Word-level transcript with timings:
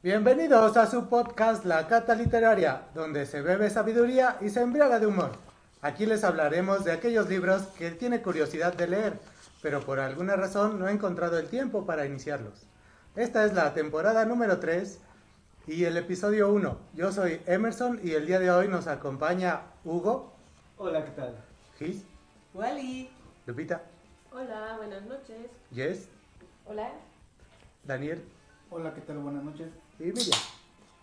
Bienvenidos 0.00 0.76
a 0.76 0.86
su 0.86 1.08
podcast 1.08 1.64
La 1.64 1.88
Cata 1.88 2.14
Literaria, 2.14 2.82
donde 2.94 3.26
se 3.26 3.42
bebe 3.42 3.68
sabiduría 3.68 4.36
y 4.40 4.48
se 4.48 4.60
embriaga 4.60 5.00
de 5.00 5.08
humor. 5.08 5.32
Aquí 5.82 6.06
les 6.06 6.22
hablaremos 6.22 6.84
de 6.84 6.92
aquellos 6.92 7.28
libros 7.28 7.62
que 7.76 7.90
tiene 7.90 8.22
curiosidad 8.22 8.74
de 8.74 8.86
leer, 8.86 9.18
pero 9.60 9.80
por 9.80 9.98
alguna 9.98 10.36
razón 10.36 10.78
no 10.78 10.86
he 10.86 10.92
encontrado 10.92 11.36
el 11.36 11.48
tiempo 11.48 11.84
para 11.84 12.06
iniciarlos. 12.06 12.64
Esta 13.16 13.44
es 13.44 13.54
la 13.54 13.74
temporada 13.74 14.24
número 14.24 14.60
3 14.60 15.00
y 15.66 15.82
el 15.82 15.96
episodio 15.96 16.52
1. 16.52 16.78
Yo 16.94 17.10
soy 17.10 17.40
Emerson 17.46 17.98
y 18.00 18.12
el 18.12 18.24
día 18.24 18.38
de 18.38 18.52
hoy 18.52 18.68
nos 18.68 18.86
acompaña 18.86 19.62
Hugo, 19.84 20.32
Hola, 20.76 21.04
¿qué 21.04 21.10
tal? 21.10 21.34
Gis, 21.76 22.04
Wally. 22.54 23.10
Lupita, 23.46 23.82
Hola, 24.30 24.76
buenas 24.76 25.02
noches. 25.06 25.50
Jess, 25.74 26.08
Hola. 26.66 26.92
Daniel 27.82 28.22
Hola, 28.70 28.94
¿qué 28.94 29.00
tal? 29.00 29.18
Buenas 29.18 29.42
noches. 29.42 29.68
Y 29.98 30.04
Miriam. 30.04 30.38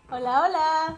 Hola, 0.10 0.44
hola. 0.44 0.98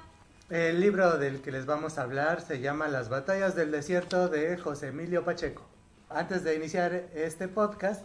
El 0.49 0.79
libro 0.79 1.17
del 1.17 1.41
que 1.41 1.51
les 1.51 1.65
vamos 1.65 1.97
a 1.97 2.03
hablar 2.03 2.41
se 2.41 2.59
llama 2.59 2.87
Las 2.87 3.09
batallas 3.09 3.55
del 3.55 3.71
desierto 3.71 4.29
de 4.29 4.57
José 4.57 4.87
Emilio 4.89 5.25
Pacheco. 5.25 5.63
Antes 6.09 6.43
de 6.43 6.55
iniciar 6.55 6.93
este 7.13 7.47
podcast, 7.47 8.03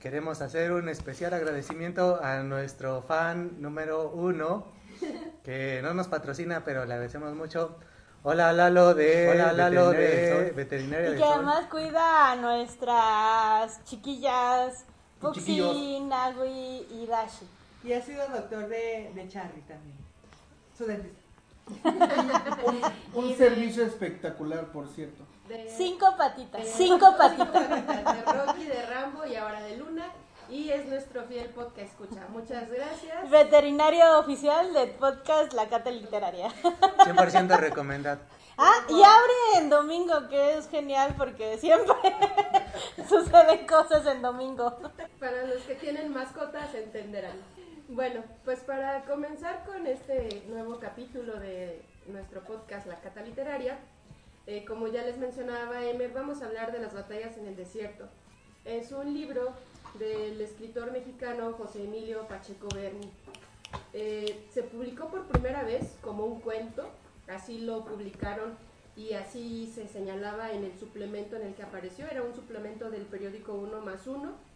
queremos 0.00 0.40
hacer 0.40 0.72
un 0.72 0.88
especial 0.88 1.34
agradecimiento 1.34 2.20
a 2.22 2.38
nuestro 2.42 3.02
fan 3.02 3.60
número 3.62 4.10
uno, 4.10 4.66
que 5.44 5.80
no 5.82 5.94
nos 5.94 6.08
patrocina, 6.08 6.64
pero 6.64 6.84
le 6.84 6.94
agradecemos 6.94 7.34
mucho. 7.34 7.76
Hola 8.26 8.52
Lalo 8.54 8.94
de, 8.94 9.28
Hola, 9.28 9.52
Lalo 9.52 9.90
Veterinaria 9.90 10.40
de- 10.44 10.50
Veterinaria 10.52 11.06
Y 11.06 11.10
del 11.10 11.18
que 11.20 11.24
Sol. 11.26 11.32
además 11.34 11.66
cuida 11.70 12.32
a 12.32 12.36
nuestras 12.36 13.84
chiquillas 13.84 14.84
Y 15.22 15.32
chiquillos. 15.32 15.68
Puxi, 15.74 16.00
Nagui 16.00 16.86
y 16.90 17.06
Dashi. 17.06 17.46
Y 17.84 17.92
ha 17.92 18.00
sido 18.02 18.26
doctor 18.28 18.66
de, 18.68 19.12
de 19.14 19.28
Charlie 19.28 19.62
también. 19.62 19.96
Su 20.76 20.86
dentista. 20.86 21.20
Un 23.14 23.36
servicio 23.36 23.84
espectacular, 23.84 24.66
por 24.72 24.88
cierto. 24.88 25.24
De, 25.48 25.70
Cinco 25.76 26.14
patitas, 26.16 26.62
de- 26.64 26.70
cinco 26.72 27.14
patitas. 27.18 27.48
patitas, 27.48 28.26
De 28.26 28.32
Rocky, 28.32 28.64
de 28.64 28.86
Rambo 28.86 29.26
y 29.26 29.36
ahora 29.36 29.60
de 29.62 29.76
Luna. 29.76 30.06
Y 30.50 30.70
es 30.70 30.86
nuestro 30.86 31.22
fiel 31.24 31.48
podcast 31.50 31.78
escucha. 31.90 32.26
Muchas 32.28 32.70
gracias. 32.70 33.30
Veterinario 33.30 34.18
oficial 34.18 34.72
del 34.74 34.90
podcast 34.90 35.52
La 35.54 35.68
Cata 35.68 35.90
Literaria. 35.90 36.48
100% 36.62 37.56
recomendado. 37.58 38.20
Ah, 38.58 38.74
y 38.88 39.02
abre 39.02 39.32
en 39.58 39.70
domingo, 39.70 40.28
que 40.28 40.58
es 40.58 40.68
genial 40.68 41.14
porque 41.16 41.58
siempre 41.58 41.94
suceden 43.08 43.66
cosas 43.66 44.06
en 44.06 44.22
domingo. 44.22 44.78
Para 45.18 45.44
los 45.46 45.62
que 45.62 45.74
tienen 45.74 46.12
mascotas 46.12 46.72
entenderán. 46.74 47.36
Bueno, 47.88 48.24
pues 48.46 48.60
para 48.60 49.04
comenzar 49.04 49.62
con 49.66 49.86
este 49.86 50.42
nuevo 50.48 50.78
capítulo 50.78 51.38
de 51.38 51.82
nuestro 52.06 52.42
podcast 52.42 52.86
La 52.86 52.98
Cata 53.02 53.20
Literaria, 53.20 53.78
eh, 54.46 54.64
como 54.64 54.88
ya 54.88 55.02
les 55.02 55.18
mencionaba 55.18 55.84
Emer, 55.84 56.10
vamos 56.12 56.40
a 56.40 56.46
hablar 56.46 56.72
de 56.72 56.78
las 56.78 56.94
batallas 56.94 57.36
en 57.36 57.46
el 57.46 57.56
desierto. 57.56 58.08
Es 58.64 58.90
un 58.90 59.12
libro 59.12 59.52
del 59.98 60.40
escritor 60.40 60.92
mexicano 60.92 61.52
José 61.52 61.84
Emilio 61.84 62.26
Pacheco 62.26 62.68
Berni. 62.74 63.12
Eh, 63.92 64.46
se 64.50 64.62
publicó 64.62 65.08
por 65.08 65.26
primera 65.26 65.62
vez 65.62 65.98
como 66.00 66.24
un 66.24 66.40
cuento, 66.40 66.88
así 67.28 67.60
lo 67.60 67.84
publicaron 67.84 68.56
y 68.96 69.12
así 69.12 69.70
se 69.74 69.88
señalaba 69.88 70.52
en 70.52 70.64
el 70.64 70.74
suplemento 70.78 71.36
en 71.36 71.48
el 71.48 71.54
que 71.54 71.62
apareció, 71.62 72.06
era 72.06 72.22
un 72.22 72.34
suplemento 72.34 72.90
del 72.90 73.02
periódico 73.02 73.52
1 73.52 73.82
más 73.82 74.06
1 74.06 74.53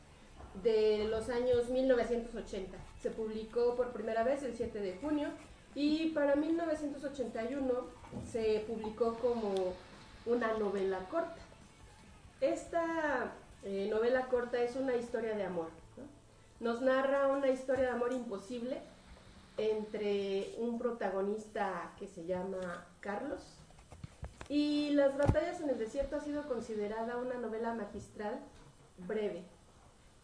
de 0.63 1.07
los 1.09 1.29
años 1.29 1.69
1980. 1.69 2.77
Se 3.01 3.11
publicó 3.11 3.75
por 3.77 3.93
primera 3.93 4.23
vez 4.23 4.43
el 4.43 4.55
7 4.55 4.81
de 4.81 4.97
junio 4.97 5.29
y 5.75 6.11
para 6.11 6.37
1981 6.37 7.73
se 8.31 8.65
publicó 8.67 9.15
como 9.15 9.75
una 10.27 10.55
novela 10.55 10.99
corta. 11.11 11.41
Esta 12.41 13.33
eh, 13.65 13.89
novela 13.91 14.27
corta 14.27 14.61
es 14.63 14.77
una 14.77 14.97
historia 14.97 15.37
de 15.37 15.45
amor. 15.45 15.69
¿no? 15.97 16.69
Nos 16.69 16.81
narra 16.81 17.29
una 17.29 17.49
historia 17.49 17.85
de 17.85 17.91
amor 17.91 18.13
imposible 18.13 18.79
entre 19.57 20.55
un 20.59 20.79
protagonista 20.79 21.93
que 21.99 22.07
se 22.07 22.25
llama 22.27 22.87
Carlos 23.01 23.43
y 24.49 24.91
Las 24.91 25.17
batallas 25.19 25.61
en 25.61 25.69
el 25.69 25.79
desierto 25.79 26.17
ha 26.17 26.21
sido 26.21 26.47
considerada 26.49 27.19
una 27.19 27.35
novela 27.35 27.75
magistral 27.75 28.39
breve 29.07 29.45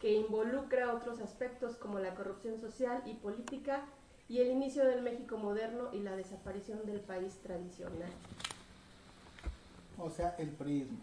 que 0.04 0.12
involucra 0.12 0.92
otros 0.92 1.18
aspectos 1.22 1.76
como 1.76 1.98
la 1.98 2.14
corrupción 2.14 2.60
social 2.60 3.02
y 3.06 3.14
política 3.14 3.80
y 4.28 4.40
el 4.40 4.50
inicio 4.50 4.84
del 4.84 5.00
México 5.00 5.38
moderno 5.38 5.88
y 5.94 6.00
la 6.00 6.14
desaparición 6.14 6.84
del 6.84 7.00
país 7.00 7.38
tradicional. 7.42 8.10
O 9.96 10.10
sea, 10.10 10.34
el 10.36 10.50
prisma. 10.50 10.98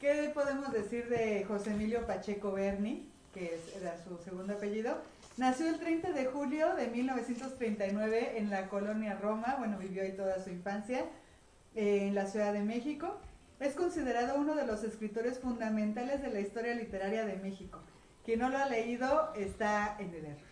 ¿Qué 0.00 0.32
podemos 0.34 0.72
decir 0.72 1.08
de 1.08 1.44
José 1.44 1.70
Emilio 1.70 2.04
Pacheco 2.08 2.50
Berni, 2.50 3.08
que 3.32 3.54
es- 3.54 3.76
era 3.80 3.96
su 4.02 4.18
segundo 4.24 4.54
apellido? 4.54 4.98
Nació 5.36 5.68
el 5.68 5.78
30 5.78 6.10
de 6.10 6.26
julio 6.26 6.74
de 6.74 6.88
1939 6.88 8.36
en 8.36 8.50
la 8.50 8.68
colonia 8.68 9.14
Roma, 9.14 9.54
bueno, 9.60 9.78
vivió 9.78 10.02
ahí 10.02 10.16
toda 10.16 10.42
su 10.42 10.50
infancia, 10.50 11.04
eh, 11.76 12.08
en 12.08 12.16
la 12.16 12.26
Ciudad 12.26 12.52
de 12.52 12.62
México. 12.62 13.16
Es 13.60 13.74
considerado 13.74 14.40
uno 14.40 14.56
de 14.56 14.66
los 14.66 14.82
escritores 14.82 15.38
fundamentales 15.38 16.20
de 16.20 16.32
la 16.32 16.40
historia 16.40 16.74
literaria 16.74 17.24
de 17.24 17.36
México. 17.36 17.78
Quien 18.30 18.38
no 18.38 18.48
lo 18.48 18.58
ha 18.58 18.66
leído 18.66 19.32
está 19.34 19.96
en 19.98 20.14
el 20.14 20.24
error. 20.24 20.46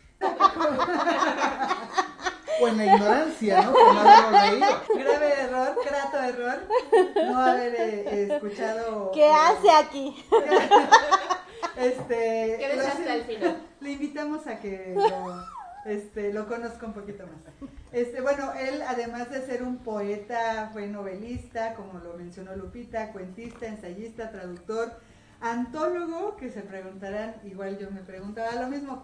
O 2.60 2.66
en 2.66 2.76
la 2.76 2.86
ignorancia, 2.86 3.62
¿no? 3.62 3.72
Leído. 4.50 4.66
Grave 4.96 5.32
error, 5.42 5.78
grato 5.88 6.18
error, 6.24 6.58
no 7.14 7.38
haber 7.38 7.74
eh, 7.76 8.28
escuchado... 8.34 9.12
¿Qué 9.12 9.26
eh, 9.26 9.32
hace 9.32 9.70
aquí? 9.70 10.24
Este, 11.76 12.56
Quédese 12.58 12.76
lo- 12.76 12.88
hasta 12.88 13.14
el 13.14 13.22
final. 13.22 13.62
Le 13.78 13.90
invitamos 13.92 14.44
a 14.48 14.58
que 14.58 14.94
lo, 14.96 15.44
este, 15.84 16.32
lo 16.32 16.48
conozca 16.48 16.84
un 16.84 16.94
poquito 16.94 17.22
más. 17.28 17.70
Este, 17.92 18.20
bueno, 18.20 18.54
él 18.54 18.82
además 18.88 19.30
de 19.30 19.46
ser 19.46 19.62
un 19.62 19.78
poeta, 19.78 20.70
fue 20.72 20.88
novelista, 20.88 21.74
como 21.74 22.00
lo 22.00 22.14
mencionó 22.14 22.56
Lupita, 22.56 23.12
cuentista, 23.12 23.66
ensayista, 23.66 24.32
traductor, 24.32 24.98
antólogo, 25.40 26.36
que 26.36 26.50
se 26.50 26.62
preguntarán, 26.62 27.34
igual 27.44 27.78
yo 27.78 27.90
me 27.90 28.00
preguntaba 28.00 28.60
lo 28.60 28.68
mismo, 28.68 29.02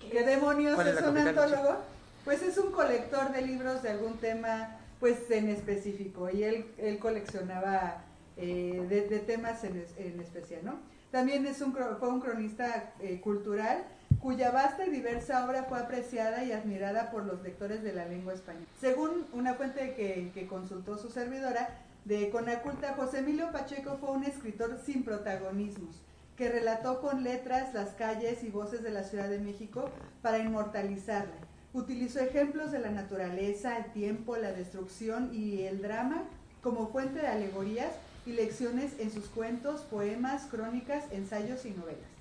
¿qué, 0.00 0.10
qué 0.10 0.24
demonios 0.24 0.74
¿Cuál 0.74 0.88
es 0.88 1.02
un 1.02 1.18
antólogo? 1.18 1.76
Pues 2.24 2.42
es 2.42 2.56
un 2.58 2.70
colector 2.70 3.32
de 3.32 3.42
libros 3.42 3.82
de 3.82 3.90
algún 3.90 4.18
tema 4.18 4.76
pues 5.00 5.28
en 5.30 5.48
específico 5.48 6.30
y 6.30 6.44
él, 6.44 6.66
él 6.78 6.98
coleccionaba 7.00 8.04
eh, 8.36 8.86
de, 8.88 9.08
de 9.08 9.18
temas 9.18 9.64
en, 9.64 9.84
en 9.96 10.20
especial, 10.20 10.60
¿no? 10.64 10.78
También 11.10 11.44
es 11.46 11.60
un, 11.60 11.74
fue 11.74 12.08
un 12.08 12.20
cronista 12.20 12.92
eh, 13.00 13.20
cultural 13.20 13.84
cuya 14.20 14.50
vasta 14.50 14.86
y 14.86 14.90
diversa 14.90 15.44
obra 15.44 15.64
fue 15.64 15.78
apreciada 15.78 16.44
y 16.44 16.52
admirada 16.52 17.10
por 17.10 17.24
los 17.24 17.42
lectores 17.42 17.82
de 17.82 17.92
la 17.92 18.06
lengua 18.06 18.32
española. 18.32 18.66
Según 18.80 19.26
una 19.32 19.54
fuente 19.54 19.94
que, 19.94 20.30
que 20.32 20.46
consultó 20.46 20.96
su 20.96 21.10
servidora 21.10 21.68
de 22.04 22.30
Conaculta, 22.30 22.94
José 22.94 23.18
Emilio 23.18 23.52
Pacheco 23.52 23.96
fue 23.98 24.10
un 24.10 24.24
escritor 24.24 24.78
sin 24.84 25.04
protagonismos, 25.04 26.00
que 26.36 26.48
relató 26.48 27.00
con 27.00 27.22
letras 27.22 27.72
las 27.74 27.90
calles 27.90 28.42
y 28.42 28.50
voces 28.50 28.82
de 28.82 28.90
la 28.90 29.04
Ciudad 29.04 29.28
de 29.28 29.38
México 29.38 29.90
para 30.20 30.38
inmortalizarla. 30.38 31.34
Utilizó 31.72 32.20
ejemplos 32.20 32.72
de 32.72 32.80
la 32.80 32.90
naturaleza, 32.90 33.78
el 33.78 33.92
tiempo, 33.92 34.36
la 34.36 34.52
destrucción 34.52 35.30
y 35.32 35.62
el 35.62 35.80
drama 35.80 36.24
como 36.62 36.88
fuente 36.88 37.20
de 37.20 37.28
alegorías 37.28 37.92
y 38.26 38.32
lecciones 38.32 38.98
en 38.98 39.10
sus 39.10 39.26
cuentos, 39.26 39.82
poemas, 39.82 40.46
crónicas, 40.50 41.04
ensayos 41.12 41.64
y 41.64 41.70
novelas. 41.70 42.12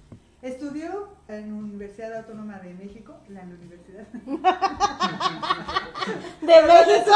Estudió 0.42 1.10
en 1.28 1.50
la 1.50 1.56
Universidad 1.56 2.18
Autónoma 2.18 2.58
de 2.60 2.74
México, 2.74 3.16
la 3.30 3.42
universidad. 3.42 4.08
De 6.52 6.68
México. 6.68 7.12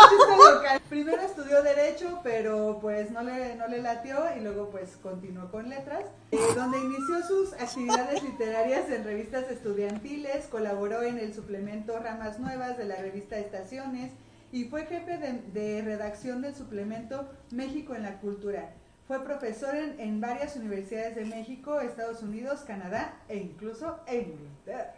local. 0.53 0.81
Primero 0.89 1.21
estudió 1.21 1.61
Derecho, 1.61 2.21
pero 2.23 2.79
pues 2.79 3.11
no 3.11 3.21
le, 3.21 3.55
no 3.55 3.67
le 3.67 3.81
latió 3.81 4.17
y 4.37 4.39
luego 4.39 4.69
pues 4.69 4.95
continuó 5.01 5.51
con 5.51 5.67
letras, 5.67 6.05
eh, 6.31 6.37
donde 6.55 6.77
inició 6.79 7.21
sus 7.27 7.53
actividades 7.53 8.23
literarias 8.23 8.89
en 8.89 9.03
revistas 9.03 9.51
estudiantiles, 9.51 10.47
colaboró 10.47 11.03
en 11.03 11.19
el 11.19 11.33
suplemento 11.33 11.99
Ramas 11.99 12.39
Nuevas 12.39 12.77
de 12.77 12.85
la 12.85 12.95
revista 12.95 13.37
Estaciones 13.37 14.11
y 14.53 14.65
fue 14.65 14.85
jefe 14.85 15.17
de, 15.17 15.41
de 15.53 15.81
redacción 15.81 16.41
del 16.41 16.55
suplemento 16.55 17.27
México 17.51 17.93
en 17.93 18.03
la 18.03 18.19
Cultura. 18.19 18.71
Fue 19.05 19.23
profesor 19.23 19.75
en, 19.75 19.99
en 19.99 20.21
varias 20.21 20.55
universidades 20.55 21.15
de 21.15 21.25
México, 21.25 21.81
Estados 21.81 22.23
Unidos, 22.23 22.61
Canadá 22.65 23.19
e 23.27 23.37
incluso 23.37 23.99
en 24.07 24.31
Inglaterra. 24.31 24.95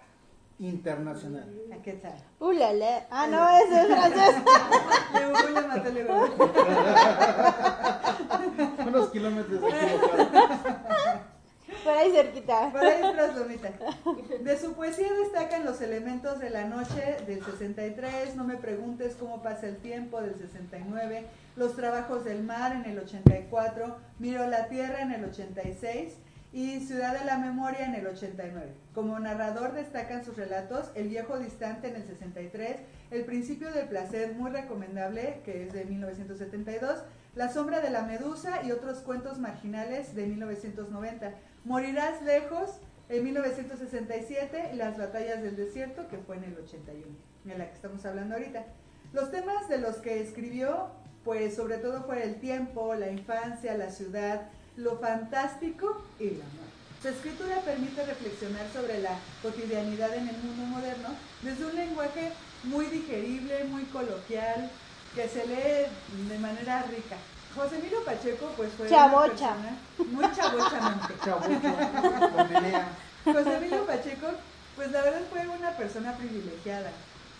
Internacional. 0.59 1.47
¿A 1.71 1.81
qué 1.83 1.93
tal? 1.93 2.17
Uh, 2.39 2.51
la, 2.51 2.73
la. 2.73 3.05
Ah, 3.11 3.27
no, 3.27 3.47
ese 3.57 3.81
es 3.81 3.87
francés. 3.87 4.35
Unos 8.87 9.09
kilómetros. 9.09 9.61
Por 11.83 11.95
ahí 11.95 12.11
cerquita. 12.11 12.71
Por 12.71 12.81
ahí 12.81 13.01
tras 13.13 13.35
Lomita. 13.35 13.71
De 14.41 14.59
su 14.59 14.73
poesía 14.73 15.13
destacan 15.13 15.63
los 15.63 15.79
elementos 15.81 16.39
de 16.39 16.49
la 16.49 16.65
noche 16.65 17.17
del 17.27 17.43
63, 17.43 18.35
No 18.35 18.43
me 18.43 18.57
preguntes 18.57 19.15
cómo 19.19 19.43
pasa 19.43 19.67
el 19.67 19.77
tiempo 19.77 20.21
del 20.21 20.35
69, 20.35 21.27
Los 21.55 21.75
trabajos 21.75 22.25
del 22.25 22.43
mar 22.43 22.73
en 22.73 22.85
el 22.85 22.99
84, 22.99 23.95
Miro 24.19 24.47
la 24.47 24.67
tierra 24.67 25.01
en 25.01 25.11
el 25.13 25.25
86 25.25 26.13
y 26.57 26.79
Ciudad 26.79 27.15
de 27.15 27.23
la 27.23 27.37
Memoria 27.37 27.85
en 27.85 27.93
el 27.93 28.07
89. 28.07 28.73
Como 28.95 29.19
narrador 29.19 29.73
destacan 29.73 30.25
sus 30.25 30.35
relatos 30.37 30.89
El 30.95 31.07
viejo 31.07 31.37
distante 31.37 31.87
en 31.87 31.97
el 31.97 32.03
63, 32.03 32.77
El 33.11 33.25
principio 33.25 33.71
del 33.71 33.87
placer, 33.87 34.33
muy 34.33 34.49
recomendable, 34.49 35.41
que 35.45 35.67
es 35.67 35.73
de 35.73 35.85
1972, 35.85 37.03
La 37.35 37.49
sombra 37.49 37.79
de 37.79 37.91
la 37.91 38.01
medusa 38.01 38.63
y 38.63 38.71
otros 38.71 39.01
cuentos 39.01 39.37
marginales 39.37 40.15
de 40.15 40.25
1990. 40.25 41.35
Morirás 41.63 42.23
lejos 42.23 42.79
en 43.07 43.23
1967, 43.23 44.71
Las 44.73 44.97
batallas 44.97 45.43
del 45.43 45.57
desierto, 45.57 46.07
que 46.07 46.17
fue 46.17 46.37
en 46.37 46.45
el 46.45 46.57
81, 46.57 47.05
en 47.45 47.59
la 47.59 47.67
que 47.67 47.75
estamos 47.75 48.03
hablando 48.03 48.33
ahorita. 48.33 48.65
Los 49.13 49.29
temas 49.29 49.69
de 49.69 49.77
los 49.77 49.97
que 49.97 50.23
escribió, 50.23 50.89
pues 51.23 51.55
sobre 51.55 51.77
todo 51.77 52.01
fue 52.01 52.23
el 52.23 52.39
tiempo, 52.39 52.95
la 52.95 53.11
infancia, 53.11 53.77
la 53.77 53.91
ciudad, 53.91 54.49
lo 54.77 54.97
fantástico 54.99 56.01
y 56.19 56.25
la 56.25 56.45
muerte. 56.45 56.67
Su 57.01 57.09
escritura 57.09 57.61
permite 57.61 58.05
reflexionar 58.05 58.65
sobre 58.73 59.01
la 59.01 59.17
cotidianidad 59.41 60.15
en 60.15 60.29
el 60.29 60.37
mundo 60.37 60.63
moderno 60.65 61.09
desde 61.41 61.65
un 61.65 61.75
lenguaje 61.75 62.31
muy 62.63 62.85
digerible, 62.85 63.65
muy 63.65 63.83
coloquial, 63.85 64.69
que 65.13 65.27
se 65.27 65.45
lee 65.45 65.87
de 66.29 66.39
manera 66.39 66.83
rica. 66.83 67.17
José 67.55 67.77
Emilio 67.77 68.03
Pacheco, 68.03 68.51
pues 68.55 68.71
fue 68.73 68.87
Chabocha. 68.89 69.55
una 69.97 70.33
persona 70.33 71.01
muy 71.01 71.21
chabochamente. 71.25 72.73
José 73.25 73.55
Emilio 73.57 73.85
Pacheco, 73.85 74.27
pues 74.75 74.91
la 74.91 75.01
verdad 75.01 75.21
fue 75.31 75.47
una 75.47 75.71
persona 75.71 76.15
privilegiada. 76.17 76.91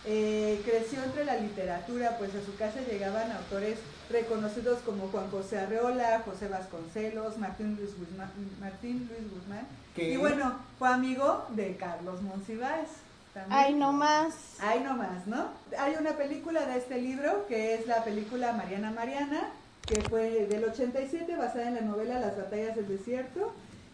Eh, 0.04 0.62
creció 0.64 1.02
entre 1.04 1.24
la 1.24 1.36
literatura, 1.36 2.16
pues 2.18 2.30
a 2.34 2.44
su 2.44 2.56
casa 2.56 2.80
llegaban 2.88 3.30
autores 3.32 3.78
reconocidos 4.10 4.78
como 4.80 5.08
Juan 5.08 5.30
José 5.30 5.58
Arreola, 5.58 6.22
José 6.24 6.48
Vasconcelos, 6.48 7.38
Martín 7.38 7.76
Luis 7.76 7.90
Guzmán, 7.98 8.30
Martín 8.60 9.08
Luis 9.10 9.30
Guzmán. 9.30 9.66
¿Qué? 9.94 10.10
Y 10.10 10.16
bueno, 10.16 10.58
fue 10.78 10.88
amigo 10.88 11.46
de 11.50 11.76
Carlos 11.76 12.22
Monsiváis. 12.22 12.88
también. 13.34 13.58
Ay, 13.58 13.74
no 13.74 13.92
más. 13.92 14.34
Ahí 14.60 14.80
nomás, 14.80 15.26
¿no? 15.26 15.48
Hay 15.78 15.94
una 16.00 16.12
película 16.16 16.64
de 16.66 16.78
este 16.78 17.00
libro 17.00 17.46
que 17.46 17.74
es 17.74 17.86
la 17.86 18.02
película 18.04 18.52
Mariana 18.52 18.90
Mariana, 18.90 19.50
que 19.86 20.00
fue 20.02 20.46
del 20.46 20.64
87, 20.64 21.36
basada 21.36 21.68
en 21.68 21.74
la 21.74 21.80
novela 21.82 22.20
Las 22.20 22.36
batallas 22.36 22.76
del 22.76 22.88
desierto, 22.88 23.52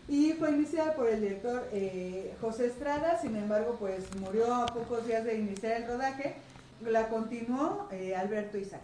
y 0.09 0.33
fue 0.35 0.51
iniciada 0.51 0.95
por 0.95 1.09
el 1.09 1.21
director 1.21 1.67
eh, 1.73 2.35
José 2.41 2.67
Estrada, 2.67 3.19
sin 3.21 3.37
embargo, 3.37 3.77
pues 3.79 4.05
murió 4.21 4.55
a 4.55 4.67
pocos 4.67 5.07
días 5.07 5.25
de 5.25 5.37
iniciar 5.37 5.81
el 5.81 5.87
rodaje. 5.87 6.37
La 6.85 7.09
continuó 7.09 7.89
eh, 7.91 8.15
Alberto 8.15 8.59
Isaac. 8.59 8.83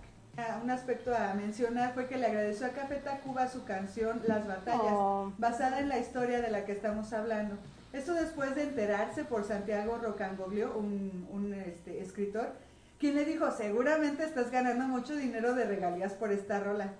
Un 0.63 0.71
aspecto 0.71 1.15
a 1.15 1.35
mencionar 1.35 1.95
fue 1.95 2.07
que 2.07 2.17
le 2.17 2.27
agradeció 2.27 2.67
a 2.67 2.71
Café 2.71 2.97
Tacuba 2.97 3.49
su 3.49 3.65
canción 3.65 4.21
Las 4.27 4.47
batallas, 4.47 4.81
Oh. 4.93 5.33
basada 5.39 5.81
en 5.81 5.89
la 5.89 5.99
historia 5.99 6.41
de 6.41 6.51
la 6.51 6.65
que 6.65 6.73
estamos 6.73 7.13
hablando. 7.13 7.57
Esto 7.93 8.15
después 8.15 8.55
de 8.55 8.63
enterarse 8.65 9.25
por 9.25 9.45
Santiago 9.45 9.99
Rocangoglio, 9.99 10.77
un, 10.77 11.27
un, 11.33 11.55
este, 11.55 12.01
escritor, 12.01 12.53
quien 12.99 13.15
le 13.17 13.25
dijo, 13.25 13.51
seguramente 13.51 14.25
estás 14.25 14.51
ganando 14.51 14.85
mucho 14.87 15.17
dinero 15.17 15.55
de 15.55 15.65
regalías 15.65 16.13
por 16.13 16.31
esta 16.31 16.61
rola. 16.61 16.93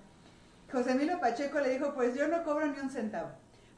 José 0.73 0.93
Emilio 0.93 1.21
Pacheco 1.21 1.61
le 1.61 1.71
dijo, 1.71 1.95
pues 1.95 2.15
yo 2.17 2.27
no 2.29 2.43
cobro 2.45 2.67
ni 2.67 2.79
un 2.81 2.91
centavo. 2.91 3.29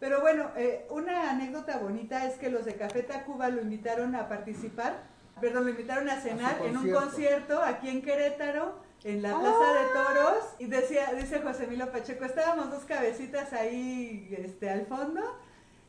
Pero 0.00 0.20
bueno, 0.20 0.50
eh, 0.56 0.86
una 0.90 1.30
anécdota 1.30 1.78
bonita 1.78 2.26
es 2.26 2.34
que 2.34 2.50
los 2.50 2.64
de 2.64 2.74
Café 2.76 3.02
Tacuba 3.02 3.48
lo 3.50 3.60
invitaron 3.62 4.14
a 4.16 4.28
participar, 4.28 4.94
perdón, 5.40 5.64
lo 5.64 5.70
invitaron 5.70 6.08
a 6.08 6.20
cenar 6.20 6.56
en 6.64 6.76
un 6.76 6.90
concierto. 6.90 7.00
concierto 7.00 7.62
aquí 7.62 7.88
en 7.88 8.02
Querétaro, 8.02 8.74
en 9.04 9.22
la 9.22 9.31
Plaza 9.38 9.72
de 9.72 9.88
Toros, 9.93 10.44
y 10.58 10.66
decía, 10.66 11.12
dice 11.14 11.40
José 11.40 11.64
Emilio 11.64 11.90
Pacheco, 11.90 12.25
estábamos 12.25 12.70
dos 12.70 12.84
cabecitas 12.84 13.52
ahí 13.52 14.32
este, 14.38 14.70
al 14.70 14.87
fondo, 14.87 15.20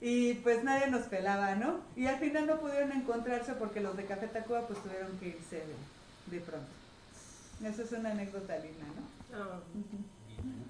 y 0.01 0.33
pues 0.35 0.63
nadie 0.63 0.87
nos 0.87 1.03
pelaba, 1.07 1.55
¿no? 1.55 1.79
Y 1.95 2.07
al 2.07 2.17
final 2.17 2.47
no 2.47 2.59
pudieron 2.59 2.91
encontrarse 2.91 3.53
porque 3.53 3.79
los 3.81 3.95
de 3.95 4.05
Café 4.05 4.27
Tacuba 4.27 4.67
pues 4.67 4.81
tuvieron 4.81 5.17
que 5.19 5.27
irse 5.29 5.57
de, 5.57 6.35
de 6.35 6.41
pronto. 6.43 6.67
Eso 7.63 7.83
es 7.83 7.91
una 7.93 8.11
anécdota 8.11 8.57
linda, 8.57 8.85
¿no? 8.87 9.37
Ah, 9.37 9.59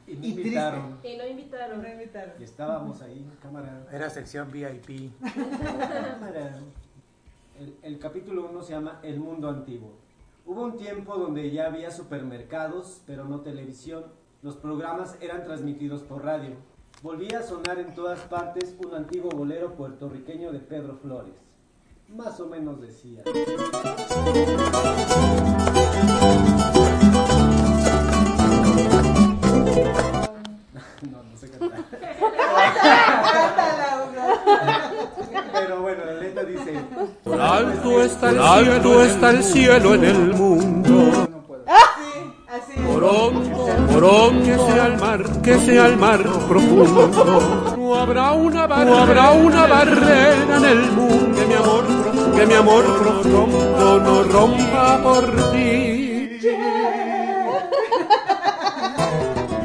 Y 0.05 0.15
triste. 0.15 0.27
invitaron. 0.41 0.99
y 1.01 1.17
no 1.17 1.25
invitaron. 1.27 1.81
No 1.81 1.87
invitaron. 1.89 2.33
Y 2.39 2.43
estábamos 2.43 3.01
ahí, 3.01 3.25
cámara. 3.41 3.87
Era 3.91 4.09
sección 4.09 4.51
VIP. 4.51 5.11
cámara. 5.21 6.59
El, 7.59 7.75
el 7.83 7.99
capítulo 7.99 8.49
1 8.49 8.63
se 8.63 8.73
llama 8.73 8.99
El 9.03 9.19
mundo 9.19 9.47
antiguo. 9.47 9.93
Hubo 10.45 10.61
un 10.61 10.75
tiempo 10.75 11.15
donde 11.15 11.51
ya 11.51 11.67
había 11.67 11.89
supermercados, 11.89 13.01
pero 13.07 13.23
no 13.23 13.41
televisión. 13.41 14.03
Los 14.41 14.57
programas 14.57 15.17
eran 15.21 15.45
transmitidos 15.45 16.01
por 16.03 16.25
radio. 16.25 16.57
Volvía 17.01 17.39
a 17.39 17.43
sonar 17.43 17.79
en 17.79 17.93
todas 17.95 18.19
partes 18.21 18.75
un 18.85 18.93
antiguo 18.93 19.29
bolero 19.31 19.73
puertorriqueño 19.75 20.51
de 20.51 20.59
Pedro 20.59 20.97
Flores. 20.97 21.35
Más 22.09 22.39
o 22.41 22.47
menos 22.47 22.81
decía. 22.81 23.23
No, 31.11 31.21
no 31.21 31.37
sé 31.37 31.49
cantar. 31.49 31.83
Cántala, 33.21 34.05
Hugo. 34.05 34.21
Pero 35.51 35.81
bueno, 35.81 36.05
la 36.05 36.13
letra 36.13 36.43
dice... 36.43 36.81
Por 37.23 37.39
alto 37.57 38.03
está 38.03 38.29
el 38.29 38.39
cielo, 38.39 39.03
está 39.03 39.29
el 39.29 39.43
cielo 39.43 39.95
en 39.95 40.03
el 40.03 40.33
mundo. 40.33 41.29
Por 42.85 43.03
hondo 44.03 44.43
que 44.43 44.55
sea 44.57 44.85
el 44.87 44.97
mar, 44.97 45.41
que 45.41 45.59
sea 45.59 45.85
el 45.87 45.97
mar 45.97 46.23
profundo. 46.47 47.75
No 47.77 47.95
habrá 47.95 48.31
una 48.31 48.67
barrera, 48.67 48.91
no 48.91 48.97
habrá 48.97 49.31
una 49.31 49.67
barrera 49.67 50.57
en 50.57 50.65
el 50.65 50.91
mundo 50.91 51.35
que 51.35 51.45
mi 51.45 51.53
amor, 51.53 51.83
que 52.35 52.45
mi 52.45 52.53
amor 52.53 52.83
profundo 52.99 53.99
no 53.99 54.23
rompa 54.23 55.01
por 55.03 55.51
ti. 55.51 56.39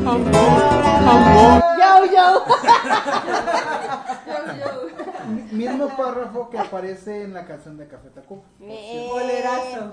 Amor, 0.07 0.85
amor. 1.07 1.63
Yo, 1.81 1.93
yo. 2.17 2.45
Yo, 4.27 4.37
yo. 4.59 5.08
Mismo 5.53 5.89
párrafo 5.97 6.49
que 6.51 6.59
aparece 6.59 7.25
en 7.25 7.35
la 7.35 7.47
canción 7.47 7.77
de 7.77 7.87
Café 7.89 8.09
Tacuba. 8.11 8.43
Bolerazo. 8.59 9.93